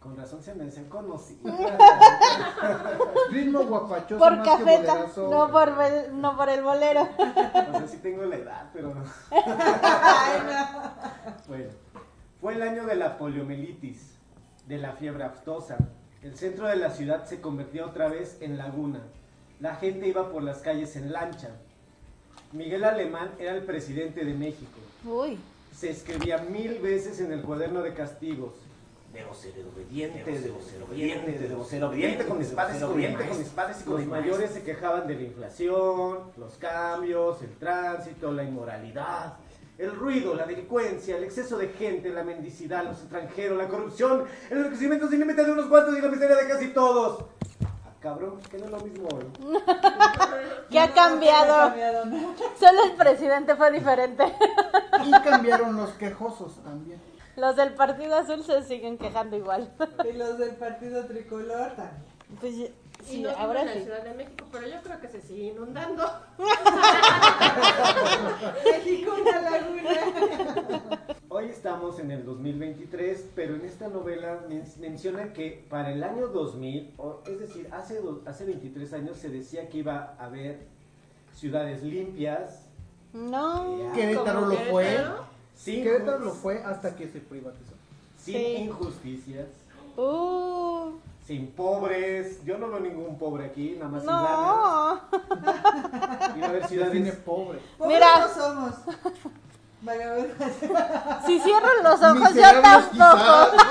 Con 0.00 0.16
razón 0.16 0.40
se 0.42 0.54
me 0.54 0.64
hacen 0.68 0.88
conocidos. 0.88 1.52
Ritmo 3.30 3.64
guapachoso 3.64 4.18
Por 4.18 4.36
más 4.36 4.46
cafeta, 4.46 4.80
que 4.82 4.86
bolerazo. 4.92 5.30
no 5.30 5.50
por, 5.50 5.76
bel- 5.76 6.10
no 6.12 6.36
por 6.36 6.48
el 6.48 6.62
bolero. 6.62 7.02
O 7.02 7.78
sea, 7.78 7.88
sí 7.88 7.96
tengo 7.98 8.24
la 8.24 8.36
edad, 8.36 8.70
pero 8.72 8.94
no. 8.94 9.02
Ay, 9.32 10.40
no. 10.46 11.34
Bueno, 11.48 11.70
fue 12.40 12.54
el 12.54 12.62
año 12.62 12.84
de 12.84 12.94
la 12.94 13.18
poliomielitis, 13.18 14.16
de 14.68 14.78
la 14.78 14.92
fiebre 14.92 15.24
aftosa. 15.24 15.76
El 16.22 16.36
centro 16.36 16.68
de 16.68 16.76
la 16.76 16.90
ciudad 16.90 17.24
se 17.24 17.40
convirtió 17.40 17.86
otra 17.86 18.08
vez 18.08 18.36
en 18.40 18.56
laguna. 18.58 19.00
La 19.58 19.74
gente 19.76 20.06
iba 20.06 20.30
por 20.30 20.42
las 20.42 20.58
calles 20.58 20.94
en 20.96 21.12
lancha. 21.12 21.48
Miguel 22.52 22.84
Alemán 22.84 23.32
era 23.38 23.52
el 23.52 23.64
presidente 23.64 24.24
de 24.24 24.34
México. 24.34 24.78
Uy. 25.06 25.38
Se 25.72 25.90
escribía 25.90 26.38
mil 26.38 26.78
veces 26.80 27.20
en 27.20 27.32
el 27.32 27.42
cuaderno 27.42 27.82
de 27.82 27.94
castigos. 27.94 28.54
Debo 29.12 29.32
ser 29.34 29.52
obediente, 29.72 30.24
debo 30.24 30.60
ser 30.60 30.82
obediente, 30.82 31.38
debo 31.38 31.64
ser 31.64 31.84
obediente 31.84 32.26
con 32.26 32.38
mis 32.38 32.48
padres, 32.48 32.82
obediente 32.82 33.26
con 33.26 33.38
mis 33.38 33.48
padres 33.48 33.80
y 33.80 33.84
con 33.84 33.94
Los 33.94 34.06
mayores 34.06 34.50
se 34.50 34.62
quejaban 34.62 35.06
de 35.06 35.14
la 35.14 35.22
inflación, 35.22 36.18
los 36.36 36.54
cambios, 36.58 37.40
el 37.40 37.50
tránsito, 37.54 38.32
la 38.32 38.42
inmoralidad, 38.42 39.36
el 39.78 39.94
ruido, 39.94 40.34
la 40.34 40.44
delincuencia, 40.44 41.16
el 41.16 41.24
exceso 41.24 41.56
de 41.56 41.68
gente, 41.68 42.10
la 42.10 42.24
mendicidad, 42.24 42.84
los 42.84 42.98
extranjeros, 42.98 43.56
la 43.56 43.68
corrupción, 43.68 44.24
el 44.50 44.58
enriquecimiento 44.58 45.08
sin 45.08 45.20
límite 45.20 45.44
de 45.44 45.52
unos 45.52 45.66
cuantos 45.66 45.96
y 45.96 46.02
la 46.02 46.08
miseria 46.08 46.36
de 46.36 46.48
casi 46.48 46.68
todos. 46.68 47.24
Cabrón, 48.00 48.40
que 48.50 48.58
no 48.58 48.64
es 48.66 48.70
lo 48.70 48.80
mismo 48.80 49.08
hoy. 49.08 49.24
¿Qué 50.70 50.78
ha 50.78 50.86
No, 50.88 50.94
cambiado? 50.94 51.46
¿qué 51.74 51.84
ha 51.84 51.92
cambiado, 51.92 52.04
no? 52.06 52.34
Solo 52.58 52.84
el 52.84 52.92
presidente 52.92 53.56
fue 53.56 53.72
diferente. 53.72 54.24
Y 55.04 55.10
cambiaron 55.22 55.76
los 55.76 55.90
quejosos 55.94 56.56
también. 56.62 57.00
Los 57.36 57.56
del 57.56 57.74
Partido 57.74 58.16
Azul 58.16 58.42
se 58.44 58.62
siguen 58.62 58.96
quejando 58.98 59.36
igual. 59.36 59.70
Y 60.08 60.12
los 60.12 60.38
del 60.38 60.56
partido 60.56 61.04
tricolor 61.06 61.72
también. 61.76 62.04
Pues 62.40 62.70
Y 63.06 63.08
sí, 63.08 63.22
no 63.22 63.30
ahora 63.30 63.60
en 63.60 63.66
la 63.68 63.72
sí. 63.74 63.82
Ciudad 63.82 64.02
de 64.02 64.14
México, 64.14 64.44
pero 64.50 64.66
yo 64.68 64.82
creo 64.82 65.00
que 65.00 65.08
se 65.08 65.20
sigue 65.20 65.44
inundando. 65.52 66.02
México, 68.64 69.12
una 69.20 69.50
laguna. 69.50 69.90
Hoy 71.28 71.46
estamos 71.46 71.98
en 71.98 72.10
el 72.10 72.24
2023, 72.24 73.26
pero 73.34 73.54
en 73.56 73.64
esta 73.64 73.88
novela 73.88 74.40
men- 74.48 74.64
menciona 74.80 75.32
que 75.32 75.66
para 75.68 75.92
el 75.92 76.02
año 76.02 76.28
2000, 76.28 76.94
o- 76.96 77.20
es 77.26 77.38
decir, 77.38 77.68
hace, 77.72 78.00
do- 78.00 78.22
hace 78.26 78.44
23 78.44 78.92
años 78.94 79.16
se 79.18 79.28
decía 79.28 79.68
que 79.68 79.78
iba 79.78 80.14
a 80.18 80.24
haber 80.26 80.66
ciudades 81.34 81.82
limpias, 81.82 82.62
No. 83.12 83.92
Querétaro 83.94 84.40
¿Como 84.40 84.52
lo 84.52 84.58
fue. 84.70 84.98
Sin, 85.54 85.84
Querétaro 85.84 86.18
lo 86.18 86.32
fue 86.32 86.62
hasta 86.62 86.94
que 86.96 87.08
se 87.08 87.20
privatizó. 87.20 87.72
sin 88.18 88.34
Sí. 88.34 88.46
injusticias, 88.64 89.46
Uh, 89.98 90.92
sin 91.26 91.50
pobres. 91.52 92.44
Yo 92.44 92.56
no 92.58 92.68
veo 92.68 92.80
ningún 92.80 93.18
pobre 93.18 93.46
aquí, 93.46 93.76
nada 93.78 93.90
más 93.90 94.02
sin 94.02 94.10
no. 94.10 95.00
Iba 96.36 96.46
a 96.46 96.48
haber 96.48 96.62
Define 96.62 96.68
ciudades. 96.68 97.16
pobre. 97.16 97.58
Pobres 97.76 97.94
Mira. 97.94 98.20
no 98.20 98.28
somos. 98.28 98.74
Vagabundas. 99.82 100.52
Si 101.26 101.38
cierro 101.40 101.68
los 101.82 102.02
ojos, 102.02 102.20
yo 102.20 102.26
Miserables 102.34 102.90
tampoco. 102.96 103.56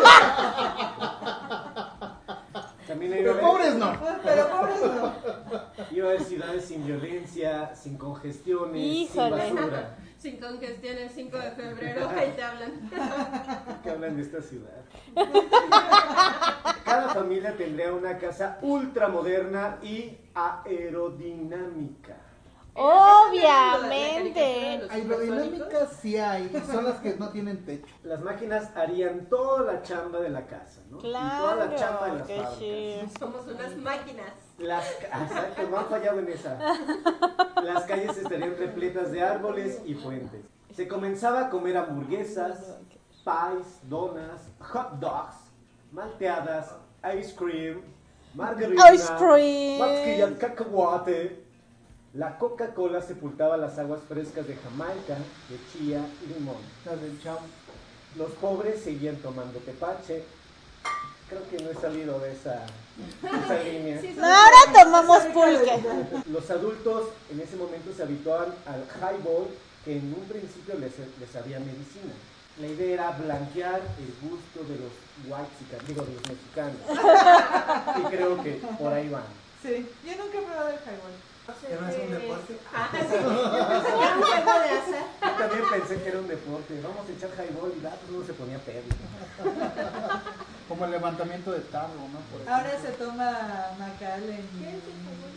También 2.88 3.18
iba 3.20 3.32
a 3.32 3.36
Pero 3.36 3.48
pobres 3.48 3.76
no. 3.76 3.92
Pero 4.24 4.48
pobres 4.50 4.80
no. 4.82 5.14
Iba 5.92 6.08
a 6.08 6.10
haber 6.12 6.24
ciudades 6.24 6.66
sin 6.66 6.86
violencia, 6.86 7.76
sin 7.76 7.98
congestiones, 7.98 8.82
Híjole. 8.82 9.46
sin 9.48 9.56
basura. 9.56 9.96
Sin 10.26 10.38
congestión 10.38 10.98
el 10.98 11.10
5 11.12 11.38
de 11.38 11.52
febrero, 11.52 12.10
ahí 12.18 12.34
te 12.36 12.42
hablan. 12.42 12.90
que 13.84 13.92
hablan 13.92 14.16
de 14.16 14.24
esta 14.24 14.42
ciudad. 14.42 14.84
Cada 16.84 17.10
familia 17.10 17.56
tendría 17.56 17.94
una 17.94 18.18
casa 18.18 18.58
ultramoderna 18.64 19.78
y 19.84 20.18
aerodinámica. 20.34 22.25
Obviamente. 22.76 24.82
Aerodinámicas 24.90 25.94
sí 26.02 26.18
hay, 26.18 26.52
y 26.54 26.72
son 26.72 26.86
las 26.86 27.00
que 27.00 27.16
no 27.16 27.30
tienen 27.30 27.66
techo. 27.66 27.88
Las 28.04 28.22
máquinas 28.22 28.70
harían 28.76 29.26
toda 29.28 29.74
la 29.74 29.82
chamba 29.82 30.20
de 30.20 30.30
la 30.30 30.46
casa, 30.46 30.82
¿no? 30.90 31.00
y 31.00 31.02
toda 31.02 31.56
la 31.56 31.76
chamba 31.76 32.08
de 32.08 32.12
Claro, 32.12 32.18
las 32.18 32.28
fábricas. 32.28 32.56
sí. 32.60 33.02
Somos 33.20 33.48
unas 33.48 33.76
máquinas. 33.78 34.32
Las, 34.58 34.90
exacto, 35.02 35.64
no 35.70 35.78
han 35.80 35.86
fallado 35.88 36.20
en 36.20 36.30
esa. 36.30 36.58
Las 37.64 37.84
calles 37.86 38.18
estarían 38.18 38.56
repletas 38.58 39.12
de 39.12 39.22
árboles 39.22 39.82
y 39.86 39.96
fuentes. 39.96 40.42
Se 40.76 40.88
comenzaba 40.88 41.48
a 41.48 41.50
comer 41.50 41.78
hamburguesas, 41.78 42.78
pies, 43.24 43.80
donas, 43.84 44.42
hot 44.60 44.92
dogs, 45.00 45.36
malteadas, 45.92 46.74
ice 47.18 47.36
cream, 47.36 47.82
margarina, 48.34 48.94
Ice 48.94 49.12
cream. 49.18 49.80
mantequilla 49.80 50.28
de 50.28 50.38
cacahuate. 50.38 51.45
La 52.16 52.38
Coca-Cola 52.38 53.02
sepultaba 53.02 53.58
las 53.58 53.78
aguas 53.78 54.00
frescas 54.08 54.48
de 54.48 54.56
Jamaica, 54.56 55.18
de 55.50 55.60
chía 55.74 56.00
y 56.24 56.34
limón. 56.34 56.56
Las 56.86 57.02
del 57.02 57.22
chavo. 57.22 57.42
Los 58.18 58.32
pobres 58.32 58.82
seguían 58.82 59.18
tomando 59.18 59.60
tepache. 59.60 60.24
Creo 61.28 61.42
que 61.50 61.62
no 61.62 61.72
he 61.72 61.76
salido 61.76 62.18
de 62.20 62.32
esa, 62.32 62.66
de 63.22 63.38
esa 63.38 63.64
línea. 63.70 64.00
Sí, 64.00 64.16
Ahora 64.18 64.84
tomamos 64.84 65.24
pulque. 65.34 65.84
Los 66.32 66.50
adultos 66.50 67.10
en 67.32 67.42
ese 67.42 67.58
momento 67.58 67.92
se 67.94 68.04
habituaban 68.04 68.54
al 68.66 68.86
highball 68.96 69.48
que 69.84 69.98
en 69.98 70.14
un 70.18 70.24
principio 70.24 70.76
les, 70.76 70.94
les 71.20 71.30
sabía 71.34 71.60
medicina. 71.60 72.14
La 72.62 72.68
idea 72.68 72.94
era 72.94 73.12
blanquear 73.12 73.82
el 74.00 74.30
gusto 74.30 74.64
de 74.64 74.80
los 74.80 74.94
white 75.28 75.86
digo, 75.86 76.06
de 76.06 76.14
los 76.14 76.24
mexicanos. 76.30 76.80
Y 78.00 78.16
creo 78.16 78.42
que 78.42 78.52
por 78.80 78.94
ahí 78.94 79.10
van. 79.10 79.24
Sí. 79.62 79.86
Yo 80.06 80.16
nunca 80.16 80.38
he 80.38 80.42
probado 80.44 80.70
el 80.70 80.76
highball. 80.76 81.35
¿Que 81.46 81.76
no 81.80 81.88
es 81.88 81.96
un 82.00 82.12
deporte? 82.12 82.58
Ah, 82.74 82.90
sí. 82.92 82.98
Yo 83.00 83.30
pensé 83.38 83.94
que 83.94 84.00
era 84.00 84.16
un 84.18 84.24
juego 84.24 84.60
de 84.60 84.70
azar. 84.70 85.06
Yo 85.22 85.32
también 85.38 85.64
pensé 85.72 86.02
que 86.02 86.10
era 86.10 86.20
un 86.20 86.28
deporte. 86.28 86.82
Vamos 86.82 87.06
a 87.08 87.12
echar 87.12 87.30
highball 87.38 87.74
y 87.78 87.82
la 87.82 87.94
uno 88.10 88.26
se 88.26 88.34
ponía 88.34 88.58
pedo. 88.60 88.82
Como 90.68 90.86
el 90.86 90.92
levantamiento 90.92 91.52
de 91.52 91.60
tarro, 91.60 91.94
¿no? 91.94 92.20
Por 92.32 92.42
ejemplo. 92.42 92.56
Ahora 92.56 92.82
se 92.82 92.90
toma 92.98 93.32
Macallen, 93.78 94.46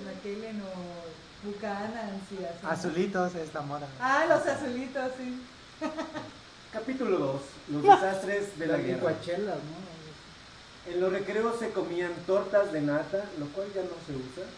Macallen 0.07 0.62
o 0.62 1.47
Buchanan, 1.47 2.21
sí, 2.29 2.38
así. 2.43 2.67
Azulitos 2.67 3.35
es 3.35 3.53
la 3.53 3.61
moda. 3.61 3.87
Ah, 4.00 4.25
los 4.29 4.47
azulitos, 4.47 5.12
sí. 5.19 5.43
Capítulo 6.73 7.19
2. 7.19 7.43
Los 7.69 7.83
desastres 7.83 8.59
de 8.59 8.67
la 8.67 8.79
Las 8.79 8.87
guerra. 8.87 9.15
En 10.87 11.00
los 11.00 11.12
recreos 11.12 11.59
se 11.59 11.71
comían 11.71 12.12
tortas 12.27 12.73
de 12.73 12.81
nata, 12.81 13.25
lo 13.38 13.47
cual 13.49 13.69
ya 13.75 13.83
no 13.83 13.91
se 14.07 14.17
usa. 14.17 14.49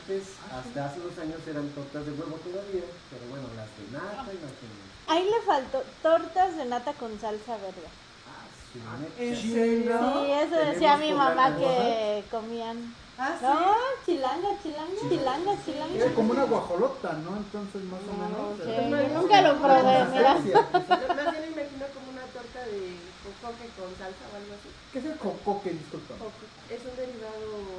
Antes, 0.00 0.38
hasta 0.50 0.86
hace 0.86 1.00
unos 1.00 1.18
años 1.18 1.46
eran 1.46 1.72
tortas 1.74 2.06
de 2.06 2.12
huevo 2.12 2.36
todavía, 2.36 2.84
pero 3.10 3.26
bueno, 3.28 3.48
las 3.54 3.76
de 3.76 3.86
nata 3.88 4.32
y 4.32 4.38
las 4.38 4.60
de... 4.60 4.68
Ahí 5.06 5.24
le 5.24 5.40
faltó 5.46 5.82
tortas 6.02 6.56
de 6.56 6.64
nata 6.64 6.94
con 6.94 7.18
salsa 7.18 7.56
verde. 7.58 7.88
Ah, 8.26 8.48
su 8.72 8.78
mecha. 8.78 9.22
¿En 9.22 9.36
serio? 9.36 9.98
Sí, 10.00 10.30
eso 10.32 10.50
Tenemos 10.50 10.72
decía 10.74 10.96
mi 10.96 11.12
mamá 11.12 11.56
que 11.56 12.26
comían. 12.30 12.94
Ah, 13.16 13.36
sí. 13.38 13.44
No, 13.44 13.74
chilanga, 14.04 14.58
chilanga, 14.62 14.94
chilanga, 15.10 15.52
Era 15.52 15.64
chilanga. 15.64 16.14
como 16.14 16.32
una 16.32 16.44
guajolota, 16.44 17.12
¿no? 17.12 17.36
Entonces, 17.36 17.82
más 17.84 18.02
o 18.02 18.12
No 18.12 18.28
menos. 18.28 18.60
era- 18.60 19.08
yo 19.08 19.20
nunca 19.20 19.42
lo 19.42 19.60
probé, 19.62 20.04
mira. 20.10 20.36
Yo 20.44 21.14
más 21.14 21.30
bien 21.30 21.54
me 21.54 21.62
imagino 21.62 21.86
como 21.94 22.10
una 22.10 22.26
torta 22.32 22.66
de 22.66 23.14
cocoque 23.22 23.68
con 23.76 23.96
salsa 23.96 24.28
o 24.32 24.34
algo 24.34 24.54
así. 24.54 24.68
¿Qué 24.90 24.98
es 24.98 25.04
el 25.04 25.18
cocoque, 25.18 25.70
disculpa? 25.70 26.14
Es 26.68 26.84
un 26.84 26.96
derivado. 26.96 27.73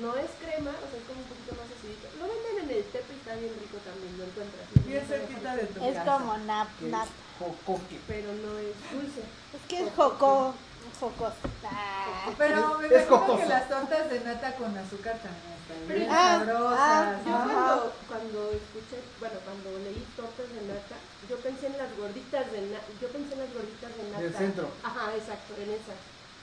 No 0.00 0.16
es 0.16 0.30
crema, 0.40 0.70
o 0.70 0.86
sea, 0.88 0.98
es 0.98 1.04
como 1.06 1.20
un 1.20 1.28
poquito 1.28 1.52
más 1.60 1.68
acidito. 1.68 2.08
Lo 2.18 2.24
venden 2.28 2.54
en 2.64 2.70
el 2.78 2.84
tepe 2.88 3.12
y 3.12 3.18
está 3.20 3.34
bien 3.36 3.52
rico 3.60 3.76
también, 3.84 4.16
lo 4.16 4.24
encuentras. 4.24 4.66
Bien 4.86 5.04
cerquita 5.06 5.56
de 5.56 5.64
tu 5.66 5.84
Es 5.84 5.94
casa. 5.96 6.12
como 6.16 6.38
nap, 6.38 6.68
¿Qué 6.78 6.86
nap. 6.86 7.04
es 7.06 7.12
cocoque? 7.38 8.00
Pero 8.08 8.28
no 8.32 8.58
es 8.58 8.74
dulce. 8.92 9.20
Es 9.52 9.62
que 9.68 9.76
es 9.84 9.92
joco, 9.94 10.54
jocos. 11.00 11.34
Ah. 11.64 12.32
Pero 12.38 12.78
me 12.78 12.86
Es 12.86 13.06
imagino 13.06 13.36
que 13.36 13.46
las 13.46 13.68
tortas 13.68 14.10
de 14.10 14.20
nata 14.20 14.54
con 14.56 14.76
azúcar 14.76 15.16
también 15.20 15.52
están 15.60 15.80
bien 15.88 16.08
Ah, 16.10 16.38
sabrosas. 16.40 16.80
ah, 16.80 17.16
cuando, 17.24 17.92
cuando 18.08 18.38
escuché, 18.56 18.98
bueno, 19.20 19.36
cuando 19.44 19.68
leí 19.84 20.00
tortas 20.16 20.48
de 20.48 20.60
nata, 20.64 20.96
yo 21.28 21.36
pensé 21.44 21.66
en 21.66 21.76
las 21.78 21.90
gorditas 21.96 22.50
de 22.52 22.60
nata, 22.72 22.88
yo 23.00 23.08
pensé 23.08 23.32
en 23.34 23.40
las 23.40 23.52
gorditas 23.52 23.92
de 23.96 24.02
nata. 24.10 24.22
Del 24.22 24.34
centro. 24.34 24.68
Ajá, 24.82 25.12
exacto, 25.14 25.54
en 25.60 25.70
esa. 25.76 25.92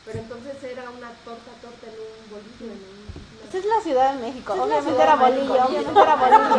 Pero 0.08 0.20
entonces 0.20 0.64
era 0.64 0.90
una 0.90 1.12
torta, 1.26 1.52
torta 1.62 1.86
en 1.86 1.94
un 2.00 2.30
bolillo, 2.32 2.72
en 2.74 2.80
un... 2.80 3.08
Esta 3.44 3.58
es 3.60 3.66
la 3.66 3.82
Ciudad 3.82 4.14
de 4.14 4.20
México. 4.22 4.54
Esta 4.54 4.54
es 4.54 4.58
la 4.58 4.64
Obviamente 4.80 4.92
Ciudad 4.92 5.04
era 5.04 5.16
México. 5.18 5.48
bolillo, 5.48 5.66
obviamente 5.68 6.02
era 6.02 6.16
bolillo. 6.16 6.58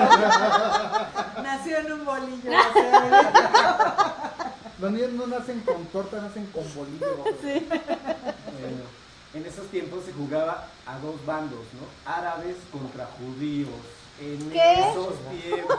Nació 1.42 1.78
en 1.78 1.92
un 1.92 2.04
bolillo. 2.04 2.50
Los 4.80 4.92
niños 4.92 5.10
no 5.12 5.26
nacen 5.26 5.60
con 5.62 5.84
torta, 5.86 6.20
nacen 6.20 6.46
con 6.46 6.62
bolillo. 6.74 7.16
Bueno, 7.16 8.82
en 9.34 9.46
esos 9.46 9.66
tiempos 9.68 10.04
se 10.04 10.12
jugaba 10.12 10.66
a 10.86 10.98
dos 10.98 11.24
bandos, 11.26 11.60
¿no? 11.74 11.80
Árabes 12.10 12.56
contra 12.70 13.06
judíos. 13.18 13.70
En 14.20 14.50
¿Qué? 14.50 14.72
esos 14.90 15.14
tiempos. 15.30 15.78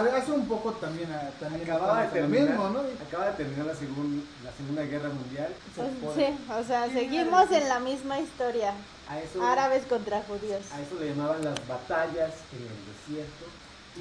Hace, 0.00 0.16
hace 0.16 0.32
un 0.32 0.46
poco 0.48 0.72
también, 0.72 1.10
ah, 1.12 1.30
también 1.40 1.62
Acababa 1.62 2.00
de 2.00 2.06
estamos 2.06 2.24
en 2.26 2.30
terminar, 2.32 2.56
lo 2.58 2.64
mismo, 2.64 2.82
¿no? 2.82 3.04
acaba 3.06 3.26
de 3.26 3.32
terminar 3.32 3.66
la, 3.66 3.74
segun- 3.74 4.24
la 4.44 4.52
Segunda 4.52 4.82
Guerra 4.82 5.08
Mundial. 5.08 5.54
Pues, 5.74 5.88
sí, 6.16 6.38
o 6.52 6.64
sea, 6.64 6.90
seguimos 6.90 7.50
en 7.50 7.68
la 7.68 7.80
misma 7.80 8.20
historia. 8.20 8.72
A 9.08 9.20
eso, 9.20 9.42
Árabes 9.42 9.84
contra 9.86 10.22
judíos. 10.22 10.62
a 10.72 10.80
eso 10.80 10.96
le 10.98 11.08
llamaban 11.10 11.44
las 11.44 11.68
batallas 11.68 12.32
en 12.52 12.62
el 12.62 12.78
desierto. 12.90 13.44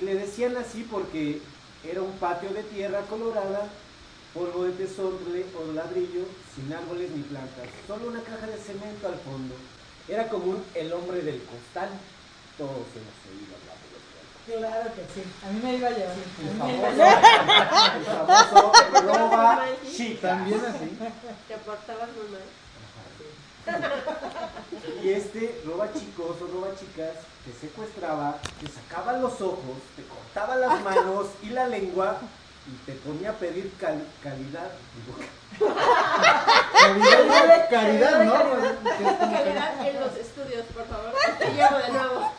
Y 0.02 0.06
le 0.06 0.16
decían 0.16 0.58
así 0.58 0.84
porque 0.90 1.42
era 1.84 2.02
un 2.02 2.12
patio 2.14 2.50
de 2.50 2.64
tierra 2.64 3.02
colorada, 3.02 3.68
polvo 4.34 4.64
de 4.64 4.72
tesontle 4.72 5.46
o 5.58 5.72
ladrillo, 5.74 6.26
sin 6.56 6.74
árboles 6.74 7.12
ni 7.12 7.22
plantas, 7.24 7.68
solo 7.88 8.08
una 8.08 8.22
caja 8.22 8.48
de 8.48 8.58
cemento 8.58 9.08
al 9.08 9.16
fondo. 9.20 9.56
Era 10.08 10.28
común 10.28 10.62
el 10.74 10.92
hombre 10.94 11.22
del 11.22 11.40
costal. 11.44 11.90
Todos 12.58 12.72
hemos 12.72 13.18
oído 13.30 13.54
hablar 13.56 13.56
de 13.56 13.65
los 13.65 13.65
Claro 14.46 14.90
que 14.94 15.02
sí. 15.14 15.24
A 15.44 15.50
mí 15.52 15.60
me 15.64 15.76
iba 15.76 15.88
a 15.88 15.92
llevar. 15.92 16.16
El 16.16 16.58
famoso, 16.60 17.04
el 17.98 18.06
famoso 18.06 18.72
roba 19.02 19.66
chica. 19.96 20.28
También 20.30 20.62
así. 20.66 20.98
Te 21.48 21.56
portabas 21.58 22.10
muy 22.16 22.28
mal. 22.32 22.46
Y 25.04 25.10
este 25.10 25.62
roba 25.66 25.92
chicos 25.94 26.36
o 26.42 26.48
roba 26.54 26.68
chicas 26.80 27.16
te 27.44 27.52
secuestraba, 27.68 28.38
te 28.60 28.68
sacaba 28.68 29.14
los 29.14 29.42
ojos, 29.42 29.78
te 29.96 30.04
cortaba 30.04 30.56
las 30.56 30.82
manos 30.84 31.28
y 31.42 31.50
la 31.50 31.68
lengua 31.68 32.18
y 32.68 32.76
te 32.86 32.94
ponía 32.94 33.32
a 33.32 33.34
pedir 33.34 33.72
cal- 33.80 34.06
calidad. 34.24 34.70
Digo, 34.96 35.18
Caridad, 36.80 37.70
caridad, 37.70 38.24
¿no? 38.26 38.34
Calidad 38.34 39.88
en 39.88 40.00
los 40.00 40.16
estudios, 40.16 40.66
por 40.74 40.86
favor. 40.88 41.14
Te 41.40 41.46
llevo 41.54 41.78
de 41.78 41.90
nuevo. 41.92 42.32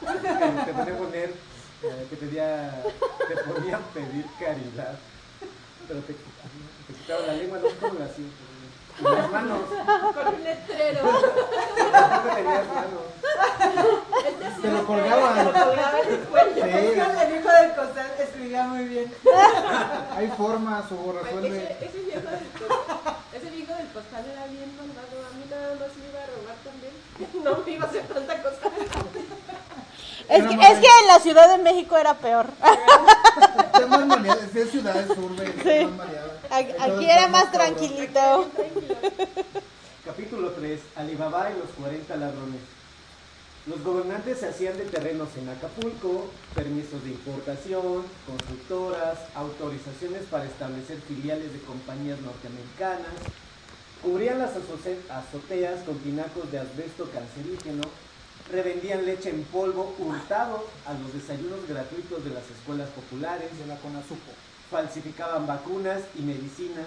te 0.65 0.73
ponía 0.73 0.95
a 0.95 0.99
poner, 0.99 1.35
que 2.11 2.17
pedía, 2.17 2.83
te 3.29 3.37
ponía 3.45 3.77
a 3.77 3.81
pedir 3.81 4.27
caridad. 4.39 4.99
Pero 5.89 6.01
te, 6.01 6.13
te 6.15 6.95
quitaba 6.95 7.27
la 7.27 7.33
lengua, 7.35 7.59
no 7.59 7.69
sé 7.69 7.77
cómo 7.77 7.95
lo 7.95 8.05
hacía. 8.05 8.27
Y 8.99 9.03
las 9.05 9.31
manos, 9.31 9.61
Con 10.15 10.35
un 10.35 10.43
letrero. 10.43 11.01
tampoco 11.93 12.35
tenías 12.35 12.67
manos. 12.67 13.03
Te 14.63 14.69
lo 14.71 14.87
colgaban. 14.87 15.53
Te 15.53 16.15
el 16.15 16.21
cuello. 16.21 16.65
Sí, 16.65 16.71
El 16.71 17.37
hijo 17.37 17.51
del 17.51 17.75
costal 17.75 18.11
escribía 18.19 18.63
muy 18.65 18.85
bien. 18.85 19.15
hay 20.17 20.29
formas 20.29 20.85
o 20.93 21.13
resuelve. 21.13 21.77
ese, 21.79 21.85
ese 21.87 21.99
viejo 22.05 22.31
del 22.31 22.49
costal, 22.57 23.17
ese 23.35 23.51
viejo 23.51 23.75
del 23.75 23.89
costal 23.89 24.25
era 24.33 24.47
bien 24.47 24.75
malvado. 24.77 25.27
A 25.27 25.37
mí 25.37 25.45
nada 25.51 25.75
más 25.75 25.97
me 25.97 26.09
iba 26.09 26.21
a 26.23 26.27
robar 26.33 26.57
también. 26.65 26.95
No 27.45 27.65
me 27.65 27.71
iba 27.73 27.85
a 27.85 27.89
hacer 27.89 28.05
cosa. 28.07 28.26
Es 30.29 30.45
que, 30.47 30.57
más- 30.57 30.71
es 30.73 30.79
que 30.79 30.87
en 31.03 31.07
la 31.09 31.19
Ciudad 31.21 31.57
de 31.57 31.63
México 31.63 31.97
era 31.97 32.15
peor. 32.15 32.47
Es 33.81 33.89
más 33.89 34.07
mareada, 34.07 34.41
es 34.43 34.55
de 34.55 34.67
ciudades 34.67 35.11
urbe, 35.11 35.47
Sí. 35.63 35.85
más 35.85 35.97
mareada. 36.07 36.41
Aquí 36.51 36.71
Entonces, 36.79 37.09
era 37.11 37.29
más 37.29 37.53
tranquilito. 37.53 38.49
Capítulo 40.05 40.51
3. 40.53 40.81
Alibaba 40.97 41.51
y 41.51 41.59
los 41.59 41.69
40 41.79 42.17
ladrones. 42.17 42.61
Los 43.67 43.83
gobernantes 43.83 44.39
se 44.41 44.49
hacían 44.49 44.79
de 44.79 44.85
terrenos 44.85 45.29
en 45.37 45.49
Acapulco, 45.51 46.31
permisos 46.55 47.03
de 47.05 47.11
importación, 47.11 48.05
constructoras, 48.27 49.19
autorizaciones 49.35 50.23
para 50.31 50.45
establecer 50.45 51.01
filiales 51.03 51.53
de 51.53 51.59
compañías 51.61 52.19
norteamericanas, 52.21 53.13
cubrían 54.03 54.39
las 54.39 54.53
azoteas 55.11 55.83
con 55.85 55.99
tinacos 55.99 56.51
de 56.53 56.61
asbesto 56.61 57.11
cancerígeno, 57.11 57.83
revendían 58.51 59.05
leche 59.05 59.31
en 59.31 59.43
polvo 59.45 59.95
hurtado 59.99 60.65
a 60.87 60.93
los 60.95 61.13
desayunos 61.13 61.67
gratuitos 61.69 62.25
de 62.25 62.31
las 62.31 62.45
escuelas 62.51 62.89
populares, 62.91 63.57
De 63.59 63.67
la 63.67 63.77
Conazupo. 63.77 64.33
falsificaban 64.71 65.47
vacunas 65.47 66.01
y 66.19 66.23
medicinas, 66.23 66.87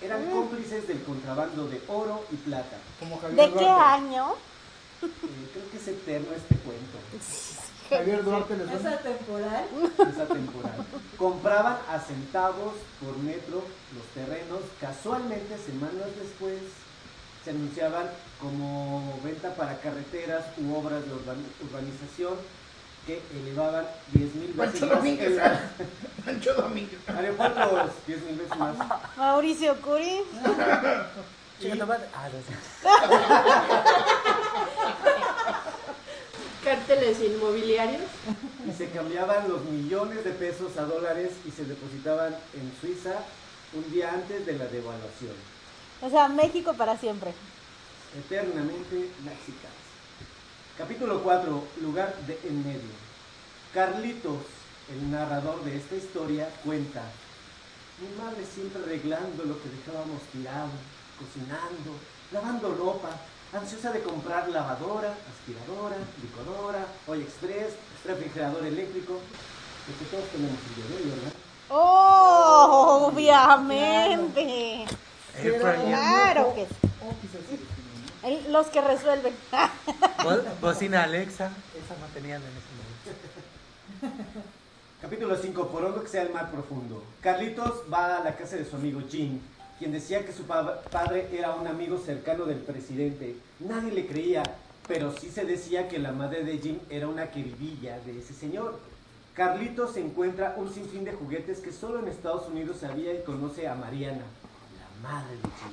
eran 0.00 0.28
Mm. 0.28 0.32
cómplices 0.32 0.88
del 0.88 1.02
contrabando 1.02 1.68
de 1.68 1.80
oro 1.88 2.24
y 2.32 2.36
plata. 2.36 2.76
Como 2.98 3.20
Javier 3.20 3.36
¿De 3.50 3.52
qué 3.58 3.64
Duarte. 3.64 3.82
año? 3.82 4.26
Eh, 5.02 5.08
creo 5.52 5.70
que 5.70 5.76
es 5.76 5.88
eterno 5.88 6.28
este 6.36 6.56
cuento, 6.56 6.98
Javier 7.90 8.24
Duarte 8.24 8.56
les 8.56 8.70
¿Es 8.70 8.86
atemporal? 8.86 9.64
esa 10.12 10.26
temporada. 10.26 10.84
Compraban 11.16 11.76
a 11.88 11.98
centavos 11.98 12.74
por 13.04 13.16
metro 13.18 13.62
los 13.94 14.04
terrenos, 14.14 14.60
casualmente 14.80 15.56
semanas 15.58 16.06
después 16.20 16.58
se 17.44 17.50
anunciaban 17.50 18.06
como 18.40 19.20
venta 19.22 19.54
para 19.54 19.78
carreteras 19.80 20.46
u 20.58 20.74
obras 20.74 21.04
de 21.04 21.12
urban- 21.12 21.44
urbanización 21.62 22.34
que 23.06 23.22
elevaban 23.34 23.86
10 24.12 24.34
mil 24.34 24.52
veces 24.54 24.80
Pancho 24.80 24.86
más 24.86 24.96
Domínguez. 24.96 25.32
el 25.32 25.40
Pancho 26.24 26.54
Domínguez. 26.54 26.98
aeropuertos 27.08 27.90
10 28.06 28.22
mil 28.24 28.36
veces 28.38 28.58
más. 28.58 28.76
Mauricio 29.16 29.76
Curi. 29.80 30.22
Ah. 31.62 32.30
Cárteles 36.64 37.18
inmobiliarios. 37.20 38.02
y 38.66 38.72
se 38.72 38.88
cambiaban 38.90 39.48
los 39.48 39.64
millones 39.64 40.24
de 40.24 40.30
pesos 40.32 40.76
a 40.78 40.82
dólares 40.82 41.30
y 41.46 41.50
se 41.50 41.64
depositaban 41.64 42.34
en 42.54 42.72
Suiza 42.80 43.12
un 43.74 43.90
día 43.92 44.10
antes 44.12 44.44
de 44.46 44.52
la 44.58 44.66
devaluación. 44.66 45.34
O 46.02 46.10
sea, 46.10 46.28
México 46.28 46.74
para 46.74 46.96
siempre. 46.98 47.32
Eternamente 48.18 49.08
mexicanos. 49.22 49.86
Capítulo 50.76 51.22
4, 51.22 51.64
lugar 51.80 52.12
de 52.26 52.40
en 52.42 52.64
medio. 52.64 52.90
Carlitos, 53.72 54.42
el 54.90 55.12
narrador 55.12 55.62
de 55.62 55.76
esta 55.76 55.94
historia, 55.94 56.50
cuenta, 56.64 57.04
mi 58.00 58.08
madre 58.20 58.44
siempre 58.44 58.82
arreglando 58.82 59.44
lo 59.44 59.62
que 59.62 59.68
dejábamos 59.68 60.22
tirado, 60.32 60.70
cocinando, 61.20 61.94
lavando 62.32 62.74
ropa, 62.74 63.10
ansiosa 63.52 63.92
de 63.92 64.00
comprar 64.00 64.48
lavadora, 64.48 65.14
aspiradora, 65.30 65.96
licuadora, 66.20 66.86
olla 67.06 67.22
express, 67.22 67.74
refrigerador 68.04 68.66
eléctrico, 68.66 69.20
porque 69.86 70.04
todos 70.10 70.28
tenemos 70.30 70.58
el 70.66 70.82
bebé, 70.82 71.14
¿verdad? 71.14 71.32
Oh, 71.68 73.10
obviamente. 73.12 74.86
Air 75.36 75.60
fryer. 75.60 75.86
Claro 75.86 76.54
que 76.56 76.66
sí. 76.66 76.90
Los 78.48 78.66
que 78.68 78.80
resuelven. 78.80 79.34
Bo- 80.24 80.42
Bocina 80.60 81.04
Alexa. 81.04 81.46
Esa 81.46 81.96
no 82.00 82.06
tenían 82.12 82.42
en 82.42 82.48
ese 82.48 82.66
momento. 82.76 84.40
Capítulo 85.00 85.36
5, 85.36 85.68
por 85.68 85.84
hondo 85.84 86.02
que 86.02 86.08
sea 86.08 86.22
el 86.22 86.32
mar 86.32 86.50
profundo. 86.50 87.02
Carlitos 87.22 87.82
va 87.92 88.18
a 88.18 88.24
la 88.24 88.36
casa 88.36 88.56
de 88.56 88.64
su 88.66 88.76
amigo 88.76 89.00
Jim, 89.10 89.40
quien 89.78 89.92
decía 89.92 90.24
que 90.26 90.32
su 90.32 90.44
pa- 90.44 90.82
padre 90.82 91.28
era 91.32 91.54
un 91.54 91.66
amigo 91.66 91.98
cercano 91.98 92.44
del 92.44 92.58
presidente. 92.58 93.36
Nadie 93.60 93.92
le 93.92 94.06
creía, 94.06 94.42
pero 94.86 95.10
sí 95.18 95.30
se 95.30 95.46
decía 95.46 95.88
que 95.88 95.98
la 95.98 96.12
madre 96.12 96.44
de 96.44 96.58
Jim 96.58 96.78
era 96.90 97.08
una 97.08 97.30
queridilla 97.30 97.98
de 98.00 98.18
ese 98.18 98.34
señor. 98.34 98.78
Carlitos 99.34 99.96
encuentra 99.96 100.54
un 100.58 100.72
sinfín 100.72 101.04
de 101.04 101.12
juguetes 101.12 101.60
que 101.60 101.72
solo 101.72 102.00
en 102.00 102.08
Estados 102.08 102.46
Unidos 102.48 102.76
sabía 102.80 103.14
y 103.14 103.22
conoce 103.22 103.66
a 103.68 103.74
Mariana, 103.74 104.24
la 104.78 105.08
madre 105.08 105.36
de 105.36 105.42
Jim. 105.42 105.72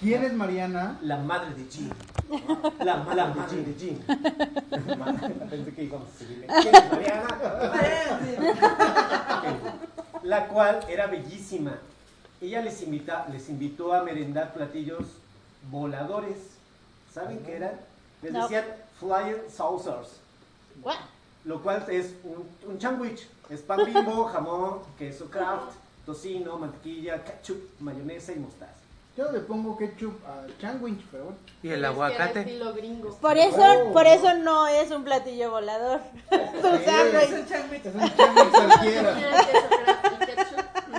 ¿Quién 0.00 0.22
es 0.24 0.32
Mariana? 0.32 0.98
La 1.02 1.16
madre 1.18 1.54
de 1.54 1.64
Jim. 1.70 1.90
La 2.80 2.98
mala 2.98 3.26
madre 3.34 3.62
de 3.62 3.74
Jim. 3.74 3.98
Pensé 5.50 5.74
que 5.74 5.84
íbamos 5.84 6.08
a 6.08 6.18
seguirle. 6.18 6.46
¿Quién 6.46 6.74
es 6.74 6.92
Mariana? 6.92 7.28
la 10.22 10.46
cual 10.48 10.80
era 10.88 11.06
bellísima. 11.06 11.78
Ella 12.40 12.60
les, 12.62 12.82
invita, 12.82 13.26
les 13.32 13.48
invitó 13.48 13.92
a 13.92 14.02
merendar 14.02 14.52
platillos 14.52 15.04
voladores. 15.70 16.36
¿Saben 17.12 17.40
qué 17.44 17.56
eran? 17.56 17.72
Les 18.22 18.32
No. 18.32 18.42
decían 18.42 18.64
flying 19.00 19.50
saucers, 19.50 20.20
lo 21.44 21.62
cual 21.62 21.84
es 21.88 22.14
un, 22.24 22.46
un 22.70 22.80
sándwich. 22.80 23.26
Es 23.50 23.62
pan 23.62 23.80
bimbo, 23.84 24.24
jamón, 24.26 24.80
queso 24.98 25.24
craft, 25.30 25.72
tocino, 26.04 26.58
mantequilla, 26.58 27.24
ketchup, 27.24 27.58
mayonesa 27.80 28.32
y 28.32 28.36
mostaza. 28.36 28.72
Yo 29.18 29.32
le 29.32 29.40
pongo 29.40 29.76
ketchup 29.76 30.14
a 30.24 30.46
Chanwich, 30.60 31.04
pero 31.10 31.24
bueno. 31.24 31.38
Y 31.60 31.66
el 31.70 31.72
Es 31.72 31.74
que 31.74 31.78
era 31.80 31.88
aguacate. 31.88 32.40
estilo 32.40 32.72
gringo. 32.72 33.16
Por 33.16 33.36
eso, 33.36 33.60
Oh. 33.60 33.92
por 33.92 34.06
eso 34.06 34.32
no 34.38 34.68
es 34.68 34.92
un 34.92 35.02
platillo 35.02 35.50
volador. 35.50 36.00
Sándwich. 36.30 37.32
Es 37.32 37.48
changuich. 37.48 37.84
Es 37.84 37.94
un 37.96 38.50
cualquiera. 38.50 39.16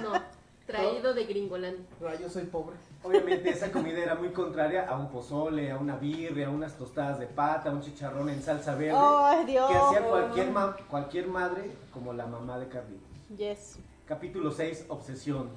No. 0.04 0.22
Traído 0.68 1.14
de 1.14 1.24
Gringoland. 1.28 1.78
Yo 2.20 2.30
soy 2.30 2.44
pobre. 2.44 2.76
Obviamente 3.04 3.52
esa 3.52 3.72
comida 3.72 4.00
era 4.00 4.16
muy 4.16 4.30
contraria 4.34 4.86
a 4.90 4.98
un 4.98 5.10
pozole, 5.10 5.72
a 5.72 5.78
una 5.78 5.96
birria, 5.96 6.48
a 6.48 6.50
unas 6.50 6.78
tostadas 6.78 7.20
de 7.20 7.26
pata, 7.28 7.70
a 7.70 7.72
un 7.74 7.82
chicharrón 7.82 8.28
en 8.30 8.44
salsa 8.44 8.76
verde. 8.76 8.98
Ay, 9.02 9.46
Dios. 9.46 9.72
que 9.72 9.78
hacía 9.78 10.02
cualquier, 10.10 10.52
ma- 10.52 10.76
cualquier 10.90 11.28
madre 11.28 11.72
como 11.94 12.12
la 12.12 12.26
mamá 12.28 12.60
de 12.60 12.68
Carlitos. 12.68 13.08
Yes. 13.38 13.78
Capítulo 14.06 14.52
6, 14.52 14.84
Obsesión. 14.90 15.50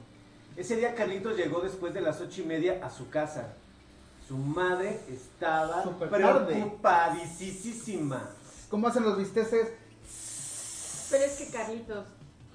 Ese 0.57 0.77
día 0.77 0.95
Carlitos 0.95 1.37
llegó 1.37 1.61
después 1.61 1.93
de 1.95 2.03
las 2.03 2.21
ocho 2.21 2.43
y 2.43 2.45
media 2.45 2.85
a 2.85 2.91
su 2.91 3.09
casa. 3.09 3.55
Su 4.29 4.37
madre 4.37 5.01
estaba 5.11 5.83
preocupadísima. 5.83 8.29
¿Cómo 8.69 8.89
hacen 8.89 9.05
los 9.05 9.17
bisteces? 9.17 9.69
Pero 11.11 11.25
es 11.25 11.39
que 11.39 11.47
Carlitos, 11.51 12.05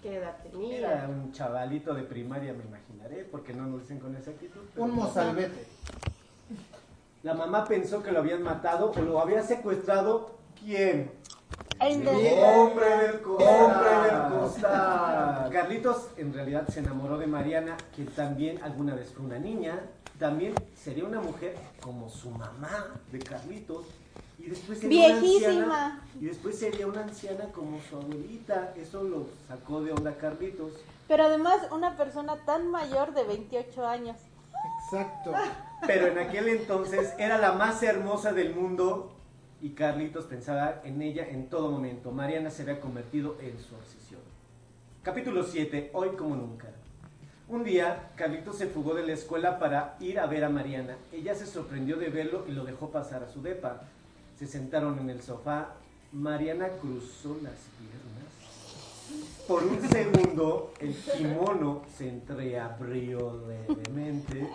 ¿qué 0.01 0.17
edad 0.17 0.38
tenía? 0.43 0.77
Era 0.77 1.10
un 1.10 1.31
chavalito 1.31 1.93
de 1.93 2.03
primaria, 2.03 2.53
me 2.53 2.63
imaginaré, 2.63 3.23
porque 3.25 3.53
no 3.53 3.67
nos 3.67 3.81
dicen 3.81 3.99
con 3.99 4.15
esa 4.15 4.31
actitud. 4.31 4.62
Un 4.75 4.95
mozalbete. 4.95 5.67
La 7.23 7.33
mamá 7.33 7.65
pensó 7.65 8.03
que 8.03 8.12
lo 8.12 8.19
habían 8.19 8.43
matado 8.43 8.91
o 8.91 9.01
lo 9.01 9.19
había 9.19 9.41
secuestrado. 9.43 10.38
¿Quién? 10.60 11.12
Hombre 11.80 12.98
del 12.98 13.22
costal. 13.22 13.48
Hombre 13.48 13.90
del 14.10 14.40
costal. 14.40 15.50
Carlitos 15.52 16.08
en 16.18 16.34
realidad 16.34 16.68
se 16.68 16.80
enamoró 16.80 17.18
de 17.18 17.28
Mariana, 17.28 17.78
que 17.96 18.06
también 18.06 18.62
alguna 18.63 18.96
vez 18.96 19.12
fue 19.13 19.26
una 19.26 19.40
niña. 19.40 19.80
También 20.20 20.56
sería 20.76 21.06
una 21.06 21.20
mujer 21.20 21.56
como 21.82 22.10
su 22.10 22.32
mamá 22.32 22.88
de 23.12 23.20
Carlitos. 23.20 23.86
Y 24.40 24.50
después 24.50 24.80
sería 24.80 25.08
una 25.08 25.18
anciana. 25.18 26.02
Y 26.20 26.26
después 26.26 26.58
sería 26.58 26.88
una 26.88 27.02
anciana 27.02 27.46
como 27.54 27.80
su 27.82 27.98
abuelita. 27.98 28.74
Eso 28.76 29.04
lo 29.04 29.28
sacó 29.48 29.82
de 29.82 29.92
onda 29.92 30.16
Carlitos. 30.16 30.74
Pero 31.08 31.26
además, 31.26 31.68
una 31.72 31.96
persona 31.96 32.38
tan 32.46 32.70
mayor 32.72 33.13
de 33.13 33.24
28 33.24 33.88
años. 33.88 34.18
Exacto. 34.84 35.32
Pero 35.86 36.08
en 36.08 36.18
aquel 36.18 36.48
entonces 36.48 37.13
era 37.20 37.38
la 37.38 37.54
más 37.54 37.84
hermosa 37.84 38.34
del 38.34 38.56
mundo 38.56 39.12
y 39.62 39.70
Carlitos 39.70 40.26
pensaba 40.26 40.82
en 40.84 41.02
ella 41.02 41.28
en 41.28 41.50
todo 41.50 41.72
momento. 41.72 42.12
Mariana 42.12 42.50
se 42.50 42.63
había 42.63 42.80
convertido 42.80 43.38
en 43.41 43.58
su 43.60 43.76
obsesión. 43.76 44.22
Capítulo 45.02 45.43
7. 45.43 45.91
Hoy 45.93 46.10
como 46.10 46.36
nunca. 46.36 46.67
Un 47.50 47.63
día, 47.63 48.12
Carlitos 48.15 48.58
se 48.58 48.67
fugó 48.67 48.93
de 48.93 49.08
la 49.08 49.13
escuela 49.13 49.58
para 49.58 49.96
ir 50.00 50.20
a 50.20 50.26
ver 50.26 50.43
a 50.43 50.50
Mariana. 50.50 50.98
Ella 51.13 51.34
se 51.34 51.46
sorprendió 51.46 51.98
de 51.98 52.10
verlo 52.10 52.46
y 52.48 52.52
lo 52.52 52.65
dejó 52.65 52.89
pasar 52.89 53.24
a 53.24 53.30
su 53.30 53.41
depa. 53.41 53.84
Se 54.38 54.46
sentaron 54.46 55.00
en 55.00 55.10
el 55.10 55.22
sofá. 55.22 55.76
Mariana 56.12 56.67
cruzó 56.82 57.38
las 57.41 57.56
piernas. 57.80 58.46
Por 59.48 59.63
un 59.63 59.89
segundo, 59.89 60.74
el 60.80 60.93
kimono 60.93 61.84
se 61.98 62.10
entreabrió 62.10 63.41
levemente. 63.48 64.50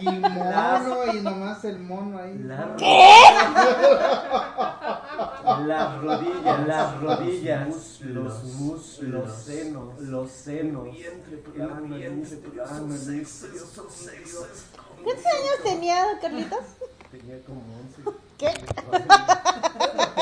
Kimono 0.00 1.12
y 1.12 1.20
nomás 1.20 1.62
el 1.66 1.78
mono 1.80 2.18
ahí. 2.18 2.38
La- 2.38 2.74
Las 5.66 6.00
rodillas, 6.02 6.66
las 6.66 7.00
rodillas, 7.02 8.00
los 8.00 8.44
muslos, 8.44 8.98
los 9.02 9.32
senos, 9.34 10.00
los 10.00 10.30
senos. 10.30 10.88
¿Cuántos 15.02 15.26
años 15.26 15.62
tenía 15.62 16.18
Carlitos? 16.20 16.60
Tenía 17.10 17.40
como 17.44 17.60
11. 17.60 18.18
¿Qué? 18.38 18.54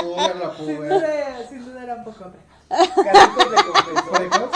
Puber, 0.02 0.36
la 0.36 0.54
Sin 0.56 0.76
puber. 0.76 0.92
duda, 0.92 1.48
sin 1.48 1.64
duda 1.64 1.82
era 1.82 1.92
era 1.92 1.94
un 1.96 2.04
poco 2.04 2.24
hombre. 2.24 2.40
Carlitos 2.68 3.50
le 3.50 3.56
confesó, 4.30 4.50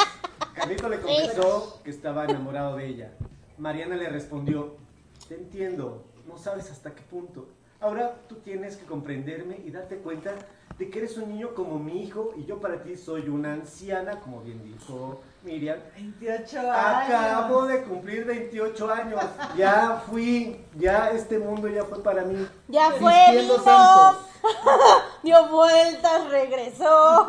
Carlitos 0.54 0.90
le 0.90 1.00
confesó 1.00 1.80
que 1.84 1.90
estaba 1.90 2.24
enamorado 2.24 2.76
de 2.76 2.86
ella. 2.86 3.10
Mariana 3.58 3.96
le 3.96 4.08
respondió, 4.08 4.76
te 5.28 5.34
entiendo, 5.34 6.04
no 6.26 6.38
sabes 6.38 6.70
hasta 6.70 6.94
qué 6.94 7.02
punto. 7.02 7.48
Ahora 7.80 8.14
tú 8.28 8.36
tienes 8.36 8.76
que 8.76 8.86
comprenderme 8.86 9.58
y 9.64 9.70
darte 9.70 9.98
cuenta 9.98 10.32
de 10.78 10.90
que 10.90 10.98
eres 10.98 11.16
un 11.16 11.30
niño 11.32 11.54
como 11.54 11.78
mi 11.78 12.02
hijo 12.02 12.32
y 12.36 12.44
yo 12.44 12.60
para 12.60 12.82
ti 12.82 12.96
soy 12.96 13.28
una 13.28 13.54
anciana, 13.54 14.20
como 14.20 14.42
bien 14.42 14.62
dijo 14.62 15.20
Miriam. 15.42 15.78
28 15.96 16.58
Acabo 16.70 17.62
años. 17.62 17.68
de 17.68 17.82
cumplir 17.84 18.24
28 18.26 18.90
años, 18.92 19.20
ya 19.56 20.02
fui, 20.06 20.60
ya 20.76 21.10
este 21.10 21.38
mundo 21.38 21.68
ya 21.68 21.84
fue 21.84 22.02
para 22.02 22.24
mí. 22.24 22.46
Ya 22.68 22.90
fue, 22.90 23.12
santos. 23.64 24.26
dio 25.22 25.48
vueltas, 25.48 26.28
regresó. 26.30 27.26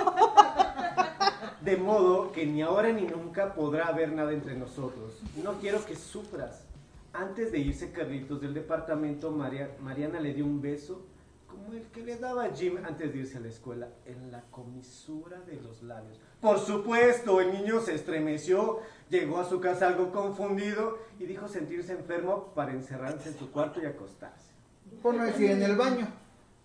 De 1.61 1.77
modo 1.77 2.31
que 2.31 2.45
ni 2.45 2.61
ahora 2.61 2.91
ni 2.91 3.03
nunca 3.03 3.53
podrá 3.53 3.87
haber 3.87 4.11
nada 4.11 4.31
entre 4.33 4.55
nosotros. 4.55 5.19
No 5.43 5.53
quiero 5.53 5.83
que 5.85 5.95
sufras. 5.95 6.63
Antes 7.13 7.51
de 7.51 7.59
irse 7.59 7.91
Carlitos 7.91 8.41
del 8.41 8.53
departamento, 8.53 9.31
María- 9.31 9.71
Mariana 9.81 10.19
le 10.19 10.33
dio 10.33 10.45
un 10.45 10.61
beso 10.61 11.01
como 11.57 11.73
el 11.73 11.83
que 11.87 12.01
le 12.03 12.17
daba 12.17 12.45
a 12.45 12.53
Jim 12.53 12.77
antes 12.85 13.11
de 13.11 13.19
irse 13.19 13.37
a 13.37 13.41
la 13.41 13.47
escuela, 13.49 13.87
en 14.05 14.31
la 14.31 14.41
comisura 14.51 15.39
de 15.41 15.55
los 15.61 15.81
labios. 15.83 16.19
Por 16.41 16.59
supuesto, 16.59 17.41
el 17.41 17.51
niño 17.53 17.81
se 17.81 17.95
estremeció, 17.95 18.79
llegó 19.09 19.39
a 19.39 19.45
su 19.45 19.59
casa 19.59 19.87
algo 19.87 20.11
confundido 20.11 20.99
y 21.19 21.25
dijo 21.25 21.47
sentirse 21.47 21.93
enfermo 21.93 22.53
para 22.55 22.71
encerrarse 22.73 23.29
en 23.29 23.37
su 23.37 23.51
cuarto 23.51 23.81
y 23.81 23.85
acostarse. 23.85 24.51
Por 25.01 25.15
no 25.15 25.23
decir 25.23 25.51
en 25.51 25.63
el 25.63 25.75
baño. 25.75 26.07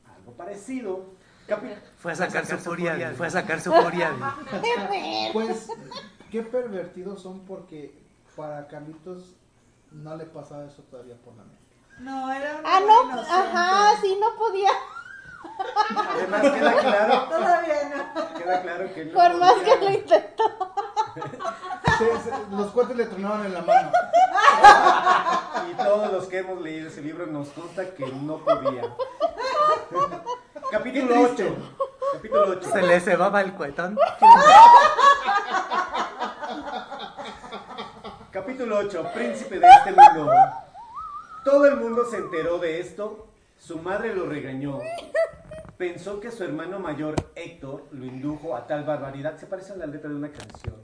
Algo 0.06 0.32
parecido. 0.32 1.06
Capi- 1.48 1.74
Fue 1.96 2.12
a 2.12 2.16
sacar 2.16 2.46
su 2.46 2.56
furia, 2.58 3.14
fue 3.16 3.26
a 3.26 3.30
sacar 3.30 3.60
su 3.60 3.72
furia. 3.72 4.12
Pues, 5.32 5.68
qué 6.30 6.42
pervertidos 6.42 7.20
son 7.22 7.40
porque 7.44 7.94
para 8.36 8.66
Carlitos 8.68 9.34
no 9.90 10.16
le 10.16 10.24
pasaba 10.26 10.64
eso 10.66 10.82
todavía 10.84 11.16
por 11.16 11.34
la 11.36 11.42
mente. 11.44 11.61
No, 12.02 12.32
era 12.32 12.56
un 12.56 12.66
Ah, 12.66 12.80
no, 12.80 13.04
inocente. 13.04 13.32
ajá, 13.32 14.00
sí, 14.00 14.18
no 14.20 14.34
podía. 14.36 14.70
Además 16.14 16.40
queda 16.42 16.72
claro, 16.78 17.22
Todavía 17.28 17.74
no. 18.14 18.34
queda 18.38 18.62
claro 18.62 18.94
que 18.94 19.04
no 19.04 19.12
Por 19.12 19.34
más 19.38 19.52
podía- 19.54 19.78
que 19.78 19.84
lo 19.84 19.90
intentó. 19.90 20.44
Se- 21.98 22.20
se- 22.20 22.32
los 22.50 22.70
cohetes 22.72 22.96
le 22.96 23.06
tronaban 23.06 23.44
en 23.46 23.54
la 23.54 23.62
mano. 23.62 23.90
Y 25.70 25.74
todos 25.74 26.12
los 26.12 26.26
que 26.26 26.38
hemos 26.38 26.60
leído 26.60 26.88
ese 26.88 27.00
libro 27.02 27.26
nos 27.26 27.48
consta 27.50 27.86
que 27.94 28.04
no 28.06 28.38
podía. 28.38 28.82
Capítulo 30.70 31.14
8. 31.32 31.56
Capítulo 32.14 32.44
8. 32.48 32.70
Se 32.72 32.82
le 32.82 33.00
cebaba 33.00 33.40
el 33.42 33.52
cuetón. 33.52 33.96
Capítulo 38.30 38.78
8. 38.78 39.06
Príncipe 39.14 39.58
de 39.60 39.66
este 39.68 39.92
mundo. 39.92 40.32
Todo 41.44 41.66
el 41.66 41.76
mundo 41.76 42.04
se 42.08 42.18
enteró 42.18 42.58
de 42.58 42.80
esto. 42.80 43.26
Su 43.58 43.78
madre 43.78 44.14
lo 44.14 44.26
regañó. 44.26 44.80
Pensó 45.76 46.20
que 46.20 46.30
su 46.30 46.44
hermano 46.44 46.78
mayor, 46.78 47.16
Héctor, 47.34 47.84
lo 47.90 48.04
indujo 48.04 48.54
a 48.54 48.66
tal 48.66 48.84
barbaridad. 48.84 49.36
Se 49.38 49.46
parece 49.46 49.72
a 49.72 49.76
la 49.76 49.86
letra 49.86 50.08
de 50.08 50.16
una 50.16 50.30
canción. 50.30 50.76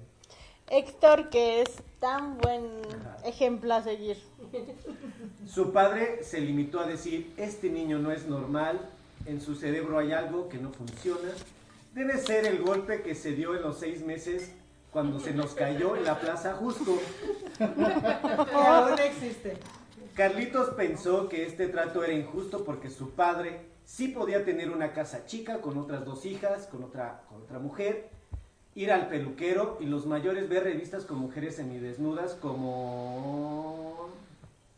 Héctor, 0.70 1.30
que 1.30 1.62
es 1.62 1.70
tan 2.00 2.38
buen 2.38 2.66
ejemplo 3.24 3.74
a 3.74 3.82
seguir. 3.82 4.18
Su 5.46 5.72
padre 5.72 6.22
se 6.22 6.40
limitó 6.40 6.80
a 6.80 6.86
decir, 6.86 7.32
este 7.36 7.70
niño 7.70 7.98
no 7.98 8.10
es 8.10 8.26
normal, 8.26 8.80
en 9.26 9.40
su 9.40 9.54
cerebro 9.54 9.98
hay 9.98 10.12
algo 10.12 10.48
que 10.48 10.58
no 10.58 10.72
funciona. 10.72 11.30
Debe 11.94 12.18
ser 12.18 12.46
el 12.46 12.62
golpe 12.62 13.02
que 13.02 13.14
se 13.14 13.32
dio 13.32 13.54
en 13.54 13.62
los 13.62 13.78
seis 13.78 14.04
meses 14.04 14.52
cuando 14.90 15.20
se 15.20 15.32
nos 15.32 15.52
cayó 15.52 15.96
en 15.96 16.04
la 16.04 16.18
plaza 16.18 16.54
justo. 16.54 16.98
Que 17.58 17.64
aún 17.64 18.98
existe. 19.00 19.56
Carlitos 20.18 20.70
pensó 20.70 21.28
que 21.28 21.46
este 21.46 21.68
trato 21.68 22.02
era 22.02 22.12
injusto 22.12 22.64
porque 22.64 22.90
su 22.90 23.10
padre 23.10 23.60
sí 23.84 24.08
podía 24.08 24.44
tener 24.44 24.68
una 24.68 24.92
casa 24.92 25.24
chica 25.26 25.60
con 25.60 25.78
otras 25.78 26.04
dos 26.04 26.26
hijas, 26.26 26.66
con 26.66 26.82
otra, 26.82 27.22
con 27.28 27.40
otra 27.42 27.60
mujer, 27.60 28.08
ir 28.74 28.90
al 28.90 29.06
peluquero 29.06 29.76
y 29.78 29.86
los 29.86 30.06
mayores 30.06 30.48
ver 30.48 30.64
revistas 30.64 31.04
con 31.04 31.18
mujeres 31.18 31.54
semidesnudas 31.54 32.34
como... 32.34 34.08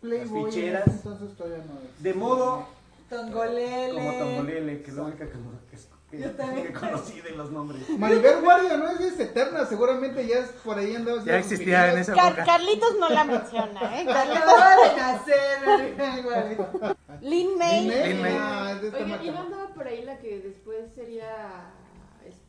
Playboy, 0.03 0.43
Las 0.43 0.55
ficheras. 0.55 0.87
entonces 0.89 1.35
todavía 1.35 1.65
no 1.65 1.81
es. 1.89 2.03
De 2.03 2.13
modo 2.13 2.67
Tongolele. 3.09 3.95
como 3.95 4.13
Tongolele, 4.19 4.83
que 4.83 4.91
es 4.91 4.97
la 4.97 5.03
única 5.05 5.25
que, 5.25 5.33
que- 5.33 5.77
Yo 6.13 6.31
también. 6.33 6.67
que 6.67 6.73
conocí 6.73 7.21
de 7.21 7.31
los 7.31 7.51
nombres. 7.53 7.89
Maribel 7.91 8.41
Guardia 8.41 8.77
no 8.77 8.89
es, 8.89 9.01
es 9.01 9.21
eterna, 9.21 9.65
seguramente 9.67 10.27
ya 10.27 10.39
es 10.39 10.49
por 10.65 10.77
ahí 10.79 10.97
andaba. 10.97 11.23
Ya 11.25 11.39
existía 11.39 11.93
en 11.93 11.99
esa 11.99 12.15
Car- 12.15 12.33
época. 12.33 12.45
Carlitos 12.47 12.97
no 12.99 13.09
la 13.11 13.25
menciona, 13.25 14.01
¿eh? 14.01 14.05
Carlitos. 14.07 14.43
Acababa 14.43 14.77
de 14.89 14.97
nacer. 14.97 16.97
Lin 17.21 17.59
May. 17.59 17.89
Lin 17.89 18.23
May. 18.23 18.37
Ah, 18.41 18.73
es 18.75 18.83
de 18.83 18.89
esta 18.89 19.05
Oiga, 19.05 19.23
¿y 19.23 19.31
no 19.31 19.39
andaba 19.41 19.69
por 19.75 19.87
ahí 19.87 20.03
la 20.03 20.19
que 20.19 20.41
después 20.41 20.93
sería 20.95 21.71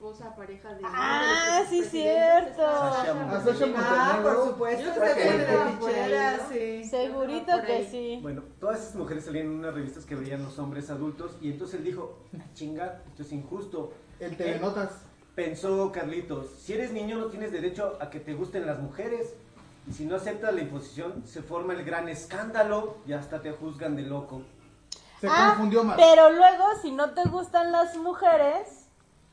esposa, 0.01 0.35
pareja 0.35 0.73
de... 0.73 0.81
Ah, 0.83 1.61
sí, 1.69 1.83
cierto. 1.83 2.63
Ah, 2.65 3.39
Sasha 3.45 3.65
Ah, 3.77 4.19
por 4.23 4.47
supuesto, 4.47 4.83
Yo 4.83 4.93
creo 4.95 5.15
que 5.15 5.21
pone 5.21 5.37
de 5.37 5.77
fichera, 5.77 6.37
¿no? 6.37 6.43
sí. 6.49 6.83
Segurito 6.85 7.61
que 7.61 7.87
sí. 7.87 8.19
Bueno, 8.23 8.41
todas 8.59 8.81
esas 8.81 8.95
mujeres 8.95 9.25
salían 9.25 9.45
en 9.45 9.59
unas 9.59 9.75
revistas 9.75 10.05
que 10.05 10.15
veían 10.15 10.43
los 10.43 10.57
hombres 10.57 10.89
adultos 10.89 11.33
y 11.39 11.51
entonces 11.51 11.77
él 11.79 11.83
dijo, 11.85 12.17
chinga, 12.55 13.03
esto 13.09 13.21
es 13.21 13.31
injusto. 13.31 13.93
El 14.19 14.35
TV 14.35 14.59
Notas. 14.59 14.89
Pensó 15.35 15.91
Carlitos, 15.91 16.47
si 16.59 16.73
eres 16.73 16.91
niño 16.91 17.17
no 17.19 17.27
tienes 17.27 17.51
derecho 17.51 17.97
a 18.01 18.09
que 18.09 18.19
te 18.19 18.33
gusten 18.33 18.65
las 18.65 18.79
mujeres. 18.79 19.35
Y 19.87 19.93
si 19.93 20.05
no 20.05 20.15
aceptas 20.15 20.53
la 20.53 20.61
imposición, 20.61 21.23
se 21.27 21.41
forma 21.43 21.73
el 21.73 21.83
gran 21.85 22.09
escándalo 22.09 22.97
y 23.07 23.13
hasta 23.13 23.39
te 23.41 23.51
juzgan 23.51 23.95
de 23.95 24.01
loco. 24.03 24.41
Se 25.19 25.27
Ah, 25.27 25.49
confundió 25.49 25.83
más. 25.83 25.95
Pero 25.97 26.31
luego, 26.31 26.65
si 26.81 26.91
no 26.91 27.11
te 27.11 27.23
gustan 27.29 27.71
las 27.71 27.95
mujeres, 27.97 28.80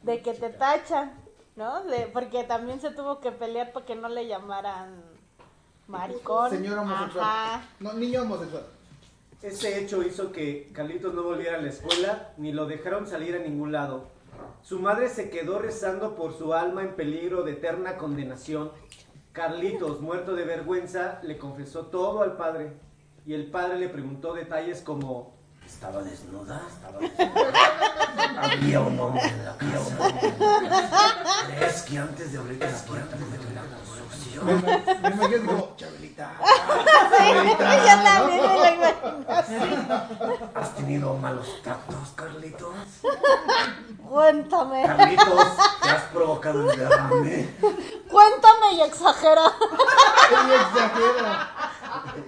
de 0.03 0.23
que 0.23 0.35
te 0.35 0.51
tachan, 0.51 1.13
¿no? 1.57 1.85
De- 1.85 2.07
porque 2.13 2.45
también 2.45 2.81
se 2.81 2.91
tuvo 2.91 3.21
que 3.21 3.33
pelear 3.33 3.73
para 3.73 3.85
que 3.87 3.97
no 3.97 4.09
le 4.09 4.27
llamaran 4.27 5.03
maricón. 5.87 6.51
Señor 6.51 6.79
homosexual. 6.79 7.25
Ajá. 7.27 7.63
No, 7.81 7.93
niño 7.95 8.23
homosexual. 8.23 8.65
Ese 9.43 9.79
hecho 9.81 10.03
hizo 10.03 10.33
que 10.33 10.71
Carlitos 10.73 11.15
no 11.15 11.23
volviera 11.23 11.59
a 11.59 11.63
la 11.63 11.69
escuela 11.69 12.33
ni 12.39 12.53
lo 12.53 12.67
dejaron 12.67 13.07
salir 13.07 13.37
a 13.37 13.39
ningún 13.39 13.71
lado. 13.73 14.07
Su 14.63 14.81
madre 14.81 15.09
se 15.09 15.31
quedó 15.31 15.59
rezando 15.59 16.15
por 16.17 16.37
su 16.37 16.53
alma 16.55 16.83
en 16.83 16.95
peligro 16.95 17.43
de 17.43 17.53
eterna 17.53 17.97
condenación. 17.97 18.73
Carlitos, 19.33 20.01
muerto 20.01 20.35
de 20.35 20.45
vergüenza, 20.45 21.21
le 21.23 21.39
confesó 21.39 21.87
todo 21.87 22.23
al 22.23 22.37
padre. 22.37 22.73
Y 23.27 23.35
el 23.35 23.51
padre 23.51 23.79
le 23.79 23.89
preguntó 23.89 24.33
detalles 24.35 24.81
como... 24.83 25.38
¿Estaba 25.69 26.03
desnuda? 26.03 26.63
¿Estaba 26.67 26.99
desnuda? 26.99 27.53
¿Había 28.43 28.81
un 28.81 28.99
hombre 28.99 29.23
en 29.23 29.45
la 29.45 29.57
casa? 29.57 29.97
¿Crees 31.47 31.83
que 31.83 31.99
antes 31.99 32.33
de 32.33 32.39
abrir 32.39 32.59
la 32.59 32.69
puerta 32.69 33.17
me 33.17 33.27
metí 33.27 33.47
en 33.49 33.55
la 33.55 33.63
construcción? 33.77 35.47
Como, 35.47 35.77
Chabelita. 35.77 36.31
Yo 37.87 38.03
también 38.03 38.41
me 38.41 38.71
imagino. 38.73 40.49
¿Has 40.55 40.75
tenido 40.75 41.15
malos 41.15 41.63
tactos, 41.63 42.09
Carlitos? 42.17 42.75
Cuéntame. 44.09 44.85
Carlitos, 44.85 45.57
¿te 45.83 45.91
has 45.91 46.03
provocado 46.05 46.71
el 46.71 46.79
derrame? 46.79 47.55
Cuéntame 48.11 48.73
y 48.73 48.81
exagera. 48.83 49.43
Ella 50.31 50.55
exagera. 50.63 51.58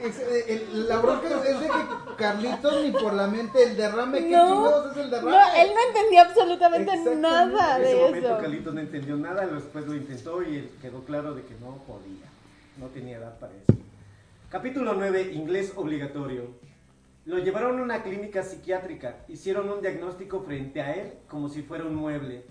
Eh, 0.02 0.44
el- 0.72 0.88
la 0.88 0.98
bronca 0.98 1.28
es 1.28 1.60
de 1.60 1.66
que 1.66 2.14
Carlitos 2.16 2.82
ni 2.82 2.90
por 2.92 3.12
la 3.12 3.26
mente 3.26 3.62
el 3.62 3.76
derrame, 3.76 4.18
¿qué 4.20 4.30
No, 4.30 4.46
chingados 4.48 4.92
es 4.92 4.96
el 5.04 5.10
derrame? 5.10 5.30
No, 5.30 5.54
él 5.54 5.70
no 5.74 5.80
entendió 5.88 6.20
absolutamente 6.22 7.14
nada 7.16 7.76
En 7.76 7.82
ese 7.84 7.94
de 7.94 8.00
momento 8.00 8.26
eso. 8.28 8.38
Carlitos 8.38 8.74
no 8.74 8.80
entendió 8.80 9.16
nada, 9.16 9.46
después 9.46 9.86
lo 9.86 9.94
intentó 9.94 10.42
y 10.42 10.70
quedó 10.80 11.04
claro 11.04 11.34
de 11.34 11.42
que 11.42 11.54
no 11.60 11.76
podía. 11.86 12.26
No 12.78 12.86
tenía 12.86 13.18
edad 13.18 13.38
para 13.38 13.52
eso. 13.54 13.78
Capítulo 14.48 14.94
9, 14.94 15.32
inglés 15.32 15.72
obligatorio. 15.76 16.48
Lo 17.26 17.38
llevaron 17.38 17.78
a 17.78 17.82
una 17.82 18.02
clínica 18.02 18.42
psiquiátrica, 18.42 19.18
hicieron 19.28 19.68
un 19.70 19.82
diagnóstico 19.82 20.40
frente 20.42 20.80
a 20.80 20.94
él 20.94 21.12
como 21.28 21.48
si 21.50 21.62
fuera 21.62 21.84
un 21.84 21.94
mueble. 21.94 22.44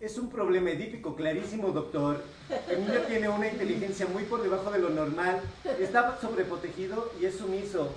Es 0.00 0.16
un 0.16 0.30
problema 0.30 0.70
edípico 0.70 1.14
clarísimo, 1.14 1.68
doctor. 1.72 2.22
El 2.68 2.80
niño 2.86 3.00
tiene 3.06 3.28
una 3.28 3.48
inteligencia 3.48 4.06
muy 4.06 4.24
por 4.24 4.42
debajo 4.42 4.70
de 4.70 4.78
lo 4.78 4.88
normal, 4.88 5.40
está 5.78 6.18
sobreprotegido 6.20 7.12
y 7.20 7.26
es 7.26 7.36
sumiso. 7.36 7.90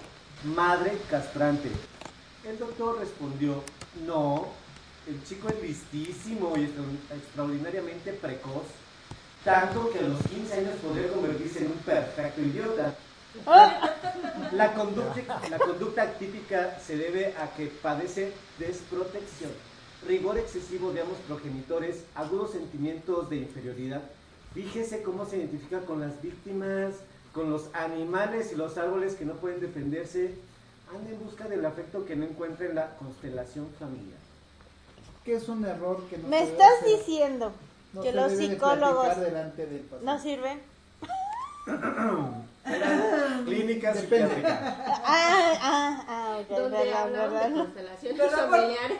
Madre 0.43 0.91
castrante. 1.09 1.69
El 2.45 2.59
doctor 2.59 2.99
respondió, 2.99 3.63
no, 4.05 4.47
el 5.07 5.23
chico 5.23 5.47
es 5.47 5.61
listísimo 5.61 6.53
y 6.57 6.63
extra- 6.65 6.83
extraordinariamente 7.15 8.11
precoz, 8.11 8.63
tanto 9.45 9.89
que 9.91 9.99
a 9.99 10.01
los 10.01 10.19
15 10.23 10.53
años 10.55 10.75
podría 10.85 11.07
convertirse 11.07 11.59
en 11.59 11.67
un 11.67 11.77
perfecto 11.77 12.41
idiota. 12.41 12.95
La 14.51 14.73
conducta, 14.73 15.41
la 15.49 15.57
conducta 15.57 16.05
típica 16.19 16.77
se 16.85 16.97
debe 16.97 17.33
a 17.37 17.49
que 17.55 17.65
padece 17.67 18.31
desprotección. 18.59 19.49
Rigor 20.07 20.37
excesivo 20.37 20.91
de 20.91 21.01
ambos 21.01 21.17
progenitores, 21.27 22.03
agudos 22.15 22.51
sentimientos 22.51 23.29
de 23.29 23.37
inferioridad. 23.37 24.01
Fíjese 24.53 25.01
cómo 25.01 25.25
se 25.25 25.37
identifica 25.37 25.81
con 25.81 25.99
las 26.01 26.21
víctimas, 26.21 26.93
con 27.33 27.49
los 27.49 27.69
animales 27.73 28.51
y 28.51 28.55
los 28.55 28.77
árboles 28.77 29.15
que 29.15 29.25
no 29.25 29.33
pueden 29.35 29.59
defenderse. 29.59 30.35
Anda 30.93 31.09
en 31.09 31.23
busca 31.23 31.47
del 31.47 31.65
afecto 31.65 32.05
que 32.05 32.15
no 32.15 32.25
encuentra 32.25 32.67
en 32.67 32.75
la 32.75 32.95
constelación 32.97 33.67
familiar. 33.79 34.19
Que 35.25 35.35
es 35.35 35.47
un 35.49 35.65
error 35.65 36.03
que 36.09 36.17
no 36.17 36.27
Me 36.27 36.43
estás 36.43 36.81
hacer. 36.81 36.97
diciendo 36.97 37.51
No 37.93 38.01
que 38.01 38.11
los 38.11 38.31
de 38.37 38.49
psicólogos 38.49 39.07
no 40.03 40.19
sirven. 40.19 40.59
Depende. 42.65 44.01
psiquiátricas. 44.01 44.59
Ah, 45.05 45.53
ah, 45.61 46.05
ah, 46.07 46.37
ok, 46.41 46.47
Donde 46.57 46.77
perdón, 46.77 46.97
hablamos 46.97 47.43
de 47.43 47.51
constelaciones 47.53 48.21
Perdón 48.21 48.49
por- 48.49 48.59
familiares. 48.59 48.97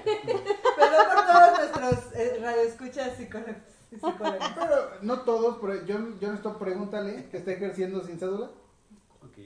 Perdón 0.76 1.06
por 1.16 1.26
todos 1.26 1.60
nuestros 1.60 2.16
eh, 2.16 2.40
radioescuchas 2.42 3.18
psicólogos. 3.18 3.56
Pero 4.00 4.90
no 5.02 5.20
todos, 5.22 5.58
pero 5.62 5.86
yo, 5.86 5.98
yo 6.20 6.28
no 6.30 6.34
estoy 6.36 6.54
pregúntale 6.60 7.30
que 7.30 7.38
está 7.38 7.52
ejerciendo 7.52 8.04
sin 8.04 8.20
cédula. 8.20 8.50
Ok. 9.22 9.38